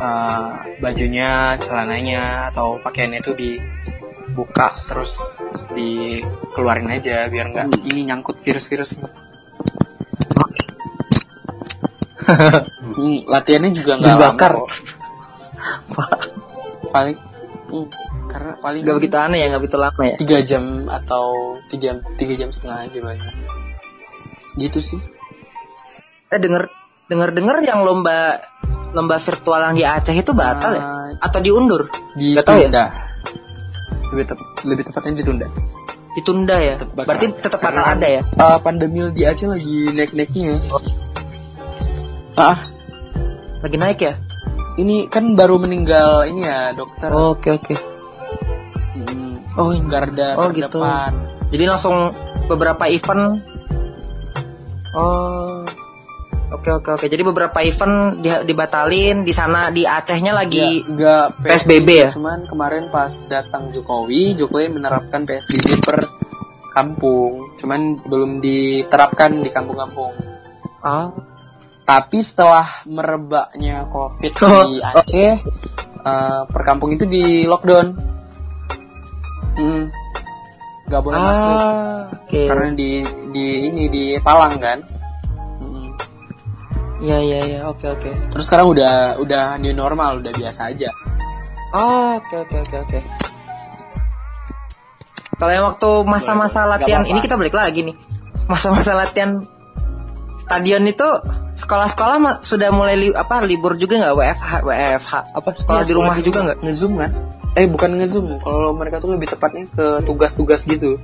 eh, 0.00 0.50
bajunya 0.80 1.54
celananya 1.60 2.50
atau 2.52 2.80
pakaiannya 2.80 3.20
itu 3.20 3.32
dibuka 3.36 4.72
terus 4.88 5.40
dikeluarin 5.72 6.88
aja 6.90 7.28
biar 7.28 7.46
nggak 7.52 7.66
ini 7.88 8.10
nyangkut 8.10 8.40
virus-virus. 8.42 8.98
Hmm, 12.94 13.26
latihannya 13.28 13.74
juga 13.74 13.98
nggak 14.00 14.16
Dibakar. 14.16 14.52
kok. 14.54 14.70
paling 16.94 17.18
hmm, 17.68 17.86
karena 18.30 18.52
paling 18.58 18.82
nggak 18.82 18.96
begitu 18.98 19.16
aneh 19.20 19.38
ya 19.42 19.46
nggak 19.52 19.62
begitu 19.62 19.78
lama 19.78 20.02
ya? 20.02 20.16
tiga 20.18 20.38
jam 20.42 20.64
atau 20.88 21.56
tiga 21.70 22.00
tiga 22.16 22.34
jam 22.40 22.48
setengah 22.50 22.88
aja 22.88 22.98
banyak 23.00 23.34
gitu 24.58 24.78
sih. 24.78 25.00
Eh 26.30 26.38
denger 26.38 26.70
denger 27.10 27.30
denger 27.34 27.56
yang 27.66 27.84
lomba 27.84 28.40
lomba 28.94 29.18
virtual 29.18 29.60
yang 29.70 29.74
di 29.74 29.84
Aceh 29.84 30.14
itu 30.14 30.30
batal 30.30 30.78
ya? 30.78 30.82
Ah, 30.82 31.08
atau 31.30 31.38
diundur? 31.42 31.82
Tahu 31.86 32.22
ya? 32.22 32.70
ditunda 32.70 32.84
lebih 34.14 34.24
tep- 34.30 34.52
lebih 34.62 34.84
tepatnya 34.86 35.12
ditunda. 35.18 35.46
Ditunda 36.14 36.56
ya? 36.62 36.74
Tetep 36.78 36.94
bakal 36.94 37.08
berarti 37.10 37.26
tetap 37.42 37.60
bakal 37.60 37.84
ada 37.84 38.06
ya? 38.06 38.22
Ah, 38.38 38.58
pandemi 38.62 39.02
di 39.10 39.26
Aceh 39.26 39.50
lagi 39.50 39.90
naik-naiknya. 39.90 40.54
Ah. 42.38 42.58
Lagi 43.58 43.76
naik 43.76 43.98
ya? 43.98 44.14
Ini 44.78 45.10
kan 45.10 45.34
baru 45.34 45.58
meninggal 45.58 46.30
ini 46.30 46.46
ya 46.46 46.70
dokter. 46.74 47.10
Oke 47.10 47.58
oke. 47.58 47.74
Hmm, 47.74 47.93
oh 49.54 49.70
garda 49.84 50.34
Oh, 50.34 50.50
gitu. 50.50 50.78
terdepan 50.78 51.12
jadi 51.48 51.64
langsung 51.68 52.10
beberapa 52.46 52.84
event 52.86 53.38
oh 54.94 55.62
oke 56.50 56.70
oke 56.72 56.90
oke 56.94 57.06
jadi 57.06 57.22
beberapa 57.22 57.58
event 57.60 58.20
di- 58.20 58.44
dibatalin 58.44 59.22
di 59.22 59.32
sana 59.32 59.70
di 59.70 59.82
Acehnya 59.82 60.32
lagi 60.32 60.80
Ya, 60.80 60.86
enggak 60.86 61.24
PSBB 61.40 61.88
ya? 61.90 62.08
Cuman 62.10 62.46
kemarin 62.46 62.86
pas 62.88 63.10
datang 63.26 63.70
Jokowi, 63.70 64.34
Jokowi 64.34 64.70
menerapkan 64.70 65.24
PSBB 65.24 65.82
per 65.82 65.98
kampung. 66.70 67.54
Cuman 67.54 68.02
belum 68.02 68.38
diterapkan 68.38 69.38
di 69.38 69.48
kampung-kampung. 69.48 70.14
ah 70.80 71.10
Tapi 71.82 72.18
setelah 72.18 72.64
merebaknya 72.84 73.84
COVID 73.86 74.32
Oh, 74.42 74.62
di 74.64 74.78
Aceh, 74.80 75.32
eh, 76.00 76.40
per 76.44 76.62
kampung 76.62 76.90
itu 76.90 77.04
di 77.04 77.44
lockdown. 77.44 78.13
Hmm. 79.54 79.82
Gak 80.84 81.00
boleh 81.00 81.16
masuk 81.16 81.48
ah 81.48 82.00
oke 82.12 82.40
karena 82.44 82.66
di 82.70 82.90
di 83.30 83.46
ini 83.64 83.84
di 83.86 84.04
Palang 84.18 84.58
kan. 84.58 84.78
Iya 86.98 87.20
iya 87.20 87.38
iya 87.44 87.60
oke 87.64 87.84
oke 87.84 88.10
Terus 88.32 88.44
sekarang 88.44 88.70
udah 88.70 89.20
udah 89.20 89.60
new 89.60 89.72
normal, 89.72 90.18
udah 90.18 90.32
biasa 90.32 90.72
aja. 90.72 90.88
Oh, 91.70 92.16
oke 92.16 92.32
oke 92.38 92.56
oke 92.60 92.76
oke. 92.80 92.98
Kalau 95.34 95.52
yang 95.52 95.66
waktu 95.66 95.88
masa-masa 96.04 96.64
latihan 96.64 97.02
ini 97.04 97.20
kita 97.20 97.34
balik 97.34 97.52
lagi 97.52 97.82
nih. 97.82 97.96
Masa-masa 98.46 98.94
latihan 98.94 99.42
stadion 100.40 100.84
itu 100.84 101.04
sekolah-sekolah 101.54 102.16
ma- 102.16 102.40
sudah 102.40 102.70
mulai 102.70 102.96
li- 102.96 103.12
apa 103.14 103.42
libur 103.42 103.74
juga 103.74 103.98
nggak 103.98 104.14
WFH 104.14 104.52
WFH 104.62 105.12
apa 105.34 105.48
sekolah 105.50 105.80
Iya, 105.80 105.86
di 105.86 105.94
rumah 105.94 106.16
juga 106.18 106.38
nggak? 106.42 106.58
Ngezoom 106.62 106.92
kan? 106.96 107.10
Eh 107.54 107.66
bukan 107.66 107.94
ngezoom, 107.94 108.42
kalau 108.42 108.74
mereka 108.74 108.98
tuh 108.98 109.14
lebih 109.14 109.30
tepatnya 109.30 109.70
ke 109.70 110.02
tugas-tugas 110.02 110.62
gitu. 110.64 110.98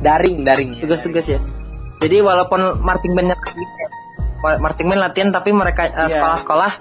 Daring, 0.00 0.42
daring. 0.42 0.82
Tugas-tugas 0.82 1.22
ya. 1.24 1.38
Jadi 2.02 2.18
walaupun 2.18 2.82
marching 2.82 3.14
bandnya 3.14 3.38
ma- 4.42 4.58
marching 4.60 4.86
band 4.86 5.00
latihan 5.00 5.30
tapi 5.30 5.54
mereka 5.54 5.86
Iya. 5.86 6.10
sekolah-sekolah. 6.10 6.72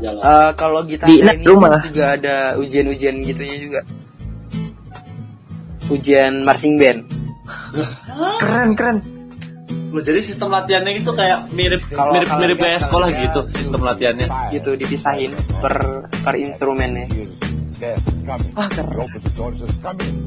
Eh, 0.00 0.50
kalau 0.54 0.84
kita 0.84 1.04
Di 1.04 1.18
ini 1.18 1.42
rumah. 1.42 1.82
juga 1.82 2.14
ada 2.14 2.54
ujian-ujian 2.56 3.18
gitunya 3.20 3.56
juga. 3.58 3.80
Ujian 5.88 6.46
marching 6.46 6.78
band. 6.78 7.00
keren 8.38 8.72
keren. 8.72 8.96
Loh, 9.90 9.98
jadi 9.98 10.22
sistem 10.22 10.54
latihannya 10.54 10.94
itu 10.96 11.10
kayak 11.10 11.50
mirip 11.50 11.82
Kalau- 11.90 12.14
mirip 12.14 12.28
kalau 12.30 12.40
mirip 12.40 12.56
kayak 12.56 12.78
sekolah 12.78 13.08
gitu 13.10 13.40
sistem 13.50 13.82
latihannya. 13.82 14.26
Gitu 14.48 14.70
dipisahin 14.76 15.34
per 15.58 16.06
per 16.22 16.34
instrumennya. 16.36 17.10
Keren. 17.80 17.98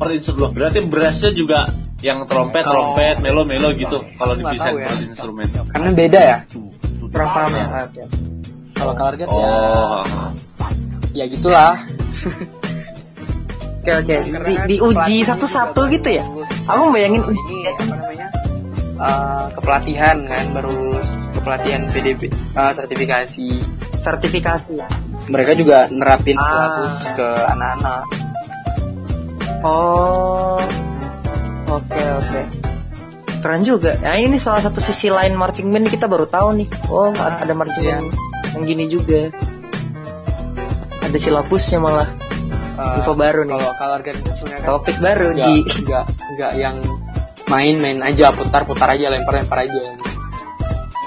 Per 0.02 0.10
instrumen. 0.12 0.50
Berarti 0.52 0.80
brassnya 0.84 1.32
juga 1.32 1.70
yang 2.02 2.26
trompet, 2.26 2.66
Kalau- 2.66 2.98
trompet, 2.98 3.22
melo, 3.22 3.46
melo 3.46 3.70
gitu. 3.72 4.02
Kalau 4.18 4.34
dipisahin 4.34 4.74
tahu 4.74 4.78
ya. 4.82 4.90
instrumen. 5.06 5.48
Karena 5.70 5.90
beda 5.94 6.20
ya. 6.20 6.38
Kurang 7.14 7.30
paham 7.30 7.52
ya. 7.54 7.66
Kalau 8.74 8.94
kalarget 8.98 9.28
ya 9.30 9.38
Oh, 9.38 10.02
ya 11.14 11.26
gitulah. 11.30 11.74
Oke 13.84 13.92
oke. 14.00 14.16
Di, 14.24 14.32
kan 14.32 14.64
diuji 14.64 15.28
satu-satu 15.28 15.92
gitu 15.92 16.10
ya. 16.16 16.24
Aku 16.72 16.88
bayangin 16.88 17.20
Oh, 17.20 17.36
ini 17.36 17.68
apa 17.68 17.84
namanya 17.86 18.28
eh, 18.96 19.46
kepelatihan 19.60 20.18
kan 20.24 20.46
baru 20.56 20.72
lulus 20.72 21.10
kepelatihan 21.36 21.82
PDB 21.92 22.32
eh, 22.32 22.72
sertifikasi 22.72 23.48
sertifikasi. 24.04 24.76
mereka 25.26 25.56
juga 25.56 25.88
nerapin 25.88 26.36
Ah. 26.36 26.44
syllabus 26.44 26.94
ke 27.16 27.28
anak-anak 27.48 28.02
Oh, 29.64 30.60
oke 31.70 31.96
oke. 32.20 32.42
Keren 33.40 33.64
juga. 33.64 33.96
Nah 33.98 34.16
ini 34.16 34.36
salah 34.36 34.60
satu 34.60 34.80
sisi 34.80 35.08
lain 35.08 35.34
marching 35.34 35.72
band 35.72 35.88
kita 35.88 36.04
baru 36.04 36.28
tahu 36.28 36.52
nih. 36.54 36.68
Oh 36.88 37.16
ada 37.16 37.48
marching 37.52 37.80
Iya. 37.82 37.96
band 37.98 38.08
yang 38.52 38.64
gini 38.66 38.86
juga. 38.88 39.32
Ada 41.02 41.16
silabusnya 41.16 41.80
malah. 41.80 42.12
Eh, 42.74 42.98
Info 43.00 43.14
baru 43.14 43.46
nih. 43.46 43.54
kalau 43.54 43.72
kalau 43.78 43.94
organisasi 43.96 44.44
kan 44.44 44.60
Topik 44.66 44.98
baru 44.98 45.32
nggak 45.32 45.48
di. 45.48 45.56
nggak 45.82 46.06
nggak 46.34 46.52
yang 46.58 46.76
main-main 47.46 48.00
aja 48.02 48.34
putar-putar 48.34 48.90
aja 48.90 49.08
lempar-lempar 49.08 49.64
aja 49.64 49.80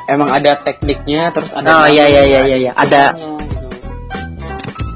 emang 0.07 0.31
ada 0.31 0.55
tekniknya 0.57 1.31
terus 1.31 1.51
ada 1.53 1.83
Oh, 1.83 1.87
iya, 1.87 2.07
iya, 2.07 2.23
iya, 2.25 2.41
iya, 2.45 2.57
iya. 2.69 2.73
Ada- 2.73 3.15
gitu. 3.15 3.35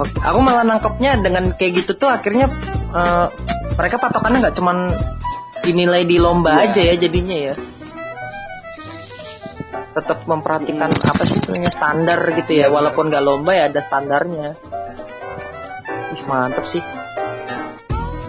Oke, 0.01 0.17
Aku 0.25 0.39
malah 0.41 0.65
nangkepnya 0.65 1.21
dengan 1.21 1.53
kayak 1.53 1.85
gitu 1.85 1.93
tuh 1.95 2.09
akhirnya 2.09 2.49
eh, 2.91 3.27
mereka 3.77 4.01
patokannya 4.01 4.49
nggak 4.49 4.57
cuman 4.57 4.77
dinilai 5.61 6.09
di 6.09 6.17
lomba 6.17 6.57
Iya. 6.57 6.65
aja 6.73 6.81
ya 6.83 6.95
jadinya 6.97 7.37
ya. 7.37 7.55
Tetap 9.91 10.25
memperhatikan 10.25 10.89
apa 10.89 11.23
sih 11.27 11.37
sebenarnya 11.43 11.73
standar 11.75 12.21
gitu 12.33 12.51
ya, 12.55 12.67
Iya, 12.67 12.67
walaupun 12.71 13.11
nggak 13.11 13.25
lomba 13.25 13.53
ya 13.53 13.65
ada 13.69 13.81
standarnya. 13.85 14.49
Ih, 16.11 16.23
mantep 16.25 16.65
sih. 16.65 16.83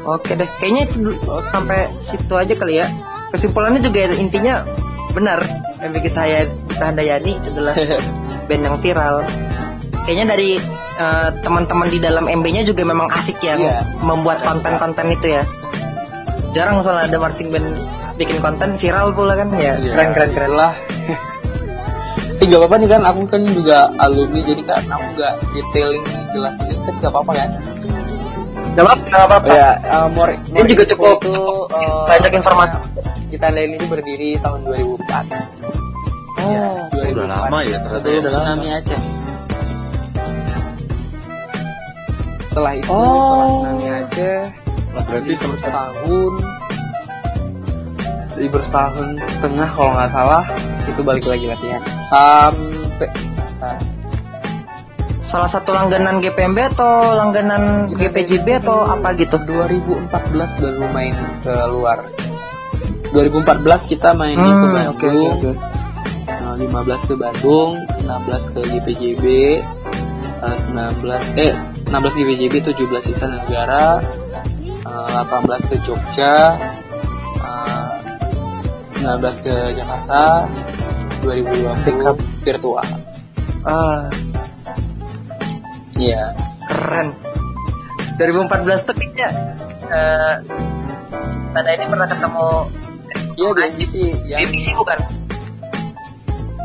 Oke 0.02 0.34
deh, 0.34 0.50
kayaknya 0.58 0.90
itu 0.90 1.14
oh, 1.30 1.46
sampai 1.54 1.86
situ 2.02 2.34
aja 2.34 2.52
kali 2.58 2.82
ya. 2.82 2.90
Kesimpulannya 3.32 3.80
juga 3.80 4.10
intinya 4.12 4.66
benar. 5.14 5.40
MB 5.80 5.96
kita 6.02 6.22
ya 6.26 6.42
kita 6.82 6.90
Handayani 6.90 7.34
adalah 7.46 7.78
band 8.50 8.64
yang 8.66 8.78
viral. 8.82 9.16
Kayaknya 10.02 10.26
dari 10.28 10.58
eh, 10.98 11.30
teman-teman 11.40 11.86
di 11.88 12.02
dalam 12.02 12.26
MB-nya 12.26 12.66
juga 12.66 12.82
memang 12.82 13.06
asik 13.14 13.38
ya 13.40 13.54
Iya. 13.54 13.86
membuat 14.02 14.42
konten-konten 14.42 15.06
itu 15.08 15.30
ya. 15.32 15.46
Jarang 16.52 16.82
soalnya 16.82 17.06
ada 17.06 17.22
marching 17.22 17.54
band 17.54 17.70
bikin 18.18 18.42
konten 18.42 18.82
viral 18.82 19.14
pula 19.14 19.38
kan 19.38 19.54
ya. 19.54 19.78
Iya, 19.78 19.94
Keren 19.94 20.10
keren 20.12 20.30
keren. 20.34 20.50
itulah. 20.50 20.74
Eh, 22.42 22.50
gak 22.50 22.58
apa-apa 22.58 22.82
nih 22.82 22.90
kan 22.90 23.02
aku 23.06 23.22
kan 23.30 23.42
juga 23.46 23.78
alumni 24.02 24.42
jadi 24.42 24.66
kan 24.66 24.82
aku 24.90 25.14
gak 25.14 25.34
detailing 25.54 26.02
jelasin 26.34 26.74
kan 26.82 26.94
gak 26.98 27.12
apa-apa 27.14 27.32
kan 27.38 27.50
Gak 28.72 28.82
apa-apa, 28.82 29.04
gak 29.06 29.22
apa-apa. 29.22 29.48
ya 29.52 29.70
uh, 29.86 30.08
more, 30.10 30.34
Ini 30.50 30.66
juga 30.66 30.84
cukup 30.90 31.22
itu 31.22 31.38
uh, 31.70 32.10
banyak 32.10 32.34
informasi. 32.34 32.82
kita 33.30 33.46
lain 33.48 33.78
itu 33.78 33.86
berdiri 33.86 34.30
tahun 34.42 34.58
2004 34.66 35.06
ya, 35.30 35.42
Oh, 36.42 36.76
2004 36.92 37.14
Udah 37.14 37.28
lama 37.28 37.58
ya 37.62 37.78
ternyata 37.78 38.08
ya. 38.08 38.30
tsunami 38.30 38.68
Aceh 38.72 39.02
setelah 42.42 42.72
itu 42.74 42.89
Oh. 42.89 43.00
setelah 43.00 43.46
tsunami 43.48 43.88
Aceh 43.98 44.39
Nah, 44.92 45.04
berarti 45.08 45.32
libur 45.32 45.56
setahun. 45.56 46.34
Libur 48.36 48.60
setahun 48.62 49.08
setengah 49.32 49.70
kalau 49.72 49.92
nggak 49.94 50.12
salah 50.12 50.44
itu 50.84 51.00
balik 51.00 51.24
lagi 51.24 51.48
latihan. 51.48 51.80
Sampai 52.04 53.08
salah 55.24 55.48
satu 55.48 55.72
langganan 55.72 56.20
GPMB 56.20 56.76
atau 56.76 57.16
langganan 57.16 57.88
GPJB 57.88 58.60
atau 58.60 58.84
apa 58.84 59.16
gitu? 59.16 59.39
2014 59.39 60.12
baru 60.60 60.84
main 60.92 61.16
ke 61.39 61.56
luar. 61.72 62.04
2014 63.16 63.64
kita 63.88 64.12
ke 64.12 64.36
Hmm, 64.36 64.76
Bandung 64.76 64.92
oke, 64.92 65.08
oke, 65.08 65.30
oke. 65.39 65.52
Eh, 66.62 66.70
15 66.70 67.09
ke 67.09 67.14
Bandung 67.18 67.82
16 68.05 68.53
ke 68.53 68.62
GPJB 68.70 69.26
eh, 70.41 70.57
19 70.70 71.41
eh 71.41 71.53
16 71.89 72.20
GPJB 72.22 72.53
17 72.72 73.07
sisa 73.09 73.26
negara 73.26 73.99
eh, 74.86 75.22
18 75.26 75.70
ke 75.70 75.76
Jogja 75.82 76.62
eh, 77.41 77.89
19 79.01 79.45
ke 79.45 79.55
Jakarta 79.74 80.45
2020 81.22 82.45
virtual. 82.45 82.86
Ah. 83.62 84.09
Iya. 85.97 86.34
Keren. 86.66 87.14
2014 88.18 88.86
tuh 88.89 88.93
kayaknya 88.97 89.30
eh 89.91 90.34
tanda 91.51 91.72
ini 91.74 91.86
pernah 91.89 92.07
ketemu 92.09 92.49
iya 93.38 93.49
di 93.53 93.62
MBC 93.76 93.93
yang 94.30 94.39
divisi 94.45 94.72
bukan 94.78 94.97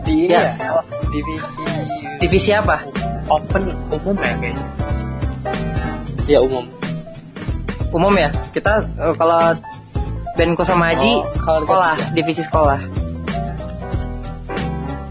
di 0.07 0.25
ini 0.25 0.33
Ya. 0.33 0.55
ya 0.55 0.81
divisi 1.11 1.65
divisi 2.19 2.51
apa 2.51 2.87
open 3.27 3.63
umum 3.91 4.15
ya 4.17 4.33
kayaknya 4.35 4.65
ya 6.27 6.39
umum 6.41 6.65
umum 7.91 8.15
ya 8.15 8.31
kita 8.51 8.87
eh, 8.89 9.15
kalau 9.15 9.59
Benko 10.37 10.63
sama 10.63 10.93
Haji 10.93 11.17
Oh, 11.17 11.25
kalau 11.41 11.59
sekolah 11.61 11.95
tiga. 11.97 12.13
divisi 12.15 12.43
sekolah 12.43 12.81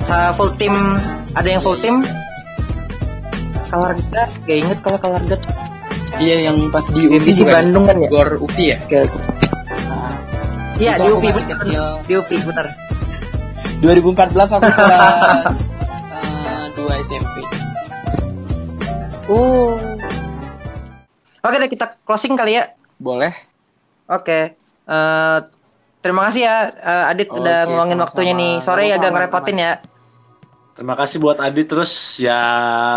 sa 0.01 0.31
full 0.33 0.53
tim 0.55 0.73
ada 1.33 1.49
yang 1.49 1.59
full 1.59 1.77
tim 1.77 2.05
Kalarga 3.65 4.23
gak 4.45 4.55
inget 4.55 4.79
kalau 4.79 4.95
Kalarga 4.95 5.35
iya 6.15 6.47
yang 6.47 6.69
pas 6.69 6.85
di 6.87 7.09
UPI 7.09 7.17
Divisi? 7.19 7.43
Bandung 7.43 7.83
kan 7.83 7.99
ya? 7.99 8.07
gor 8.07 8.39
UPI 8.39 8.65
ya. 8.69 8.77
Nah, 9.83 10.15
Iya 10.77 10.93
di 10.95 11.09
UPI 11.09 11.27
bener. 11.29 11.43
kecil. 11.59 11.83
Di 12.07 12.13
UPI 12.15 12.37
bener 12.45 12.65
2014 13.83 14.55
aku 14.55 14.69
kelas 14.71 14.99
uh, 16.13 16.65
2 16.75 17.03
SMP 17.05 17.35
Oh. 19.25 19.73
Oke 21.41 21.55
deh 21.57 21.65
kita 21.65 21.97
closing 22.05 22.37
kali 22.37 22.61
ya. 22.61 22.77
boleh 23.01 23.33
Oke. 24.05 24.53
Eh 24.85 25.37
terima 26.05 26.29
kasih 26.29 26.45
ya 26.45 26.55
eh, 26.69 27.09
Adit 27.09 27.33
Oke, 27.33 27.41
udah 27.41 27.65
ngeluangin 27.65 27.97
sama-sama. 27.97 28.05
waktunya 28.05 28.33
nih. 28.37 28.53
Sorry 28.61 28.85
Sama-sama, 28.85 29.01
agak 29.01 29.09
ngerepotin 29.17 29.57
ya. 29.57 29.73
Terima 30.75 30.93
kasih 30.99 31.17
buat 31.23 31.41
Adi 31.41 31.63
terus 31.65 32.21
ya 32.21 32.41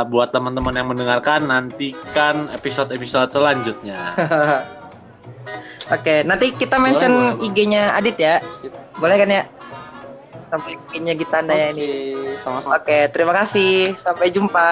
buat 0.05 0.29
teman-teman 0.35 0.75
yang 0.77 0.89
mendengarkan 0.93 1.49
nantikan 1.49 2.53
episode-episode 2.53 3.33
selanjutnya. 3.33 4.13
Oke, 5.97 6.29
nanti 6.29 6.53
kita 6.53 6.77
mention. 6.77 7.41
IG-nya 7.41 7.97
Adit 7.97 8.21
ya. 8.21 8.45
Boleh 9.01 9.17
kan 9.17 9.33
ya? 9.33 9.49
Sampai 10.49 10.81
IG-nya 10.89 11.13
Gita 11.13 11.29
Oke, 11.29 11.39
Handayani. 11.45 11.93
sama-sama 12.41 12.81
Oke, 12.81 13.13
terima 13.13 13.33
kasih. 13.37 13.97
Sampai 14.01 14.33
jumpa. 14.33 14.69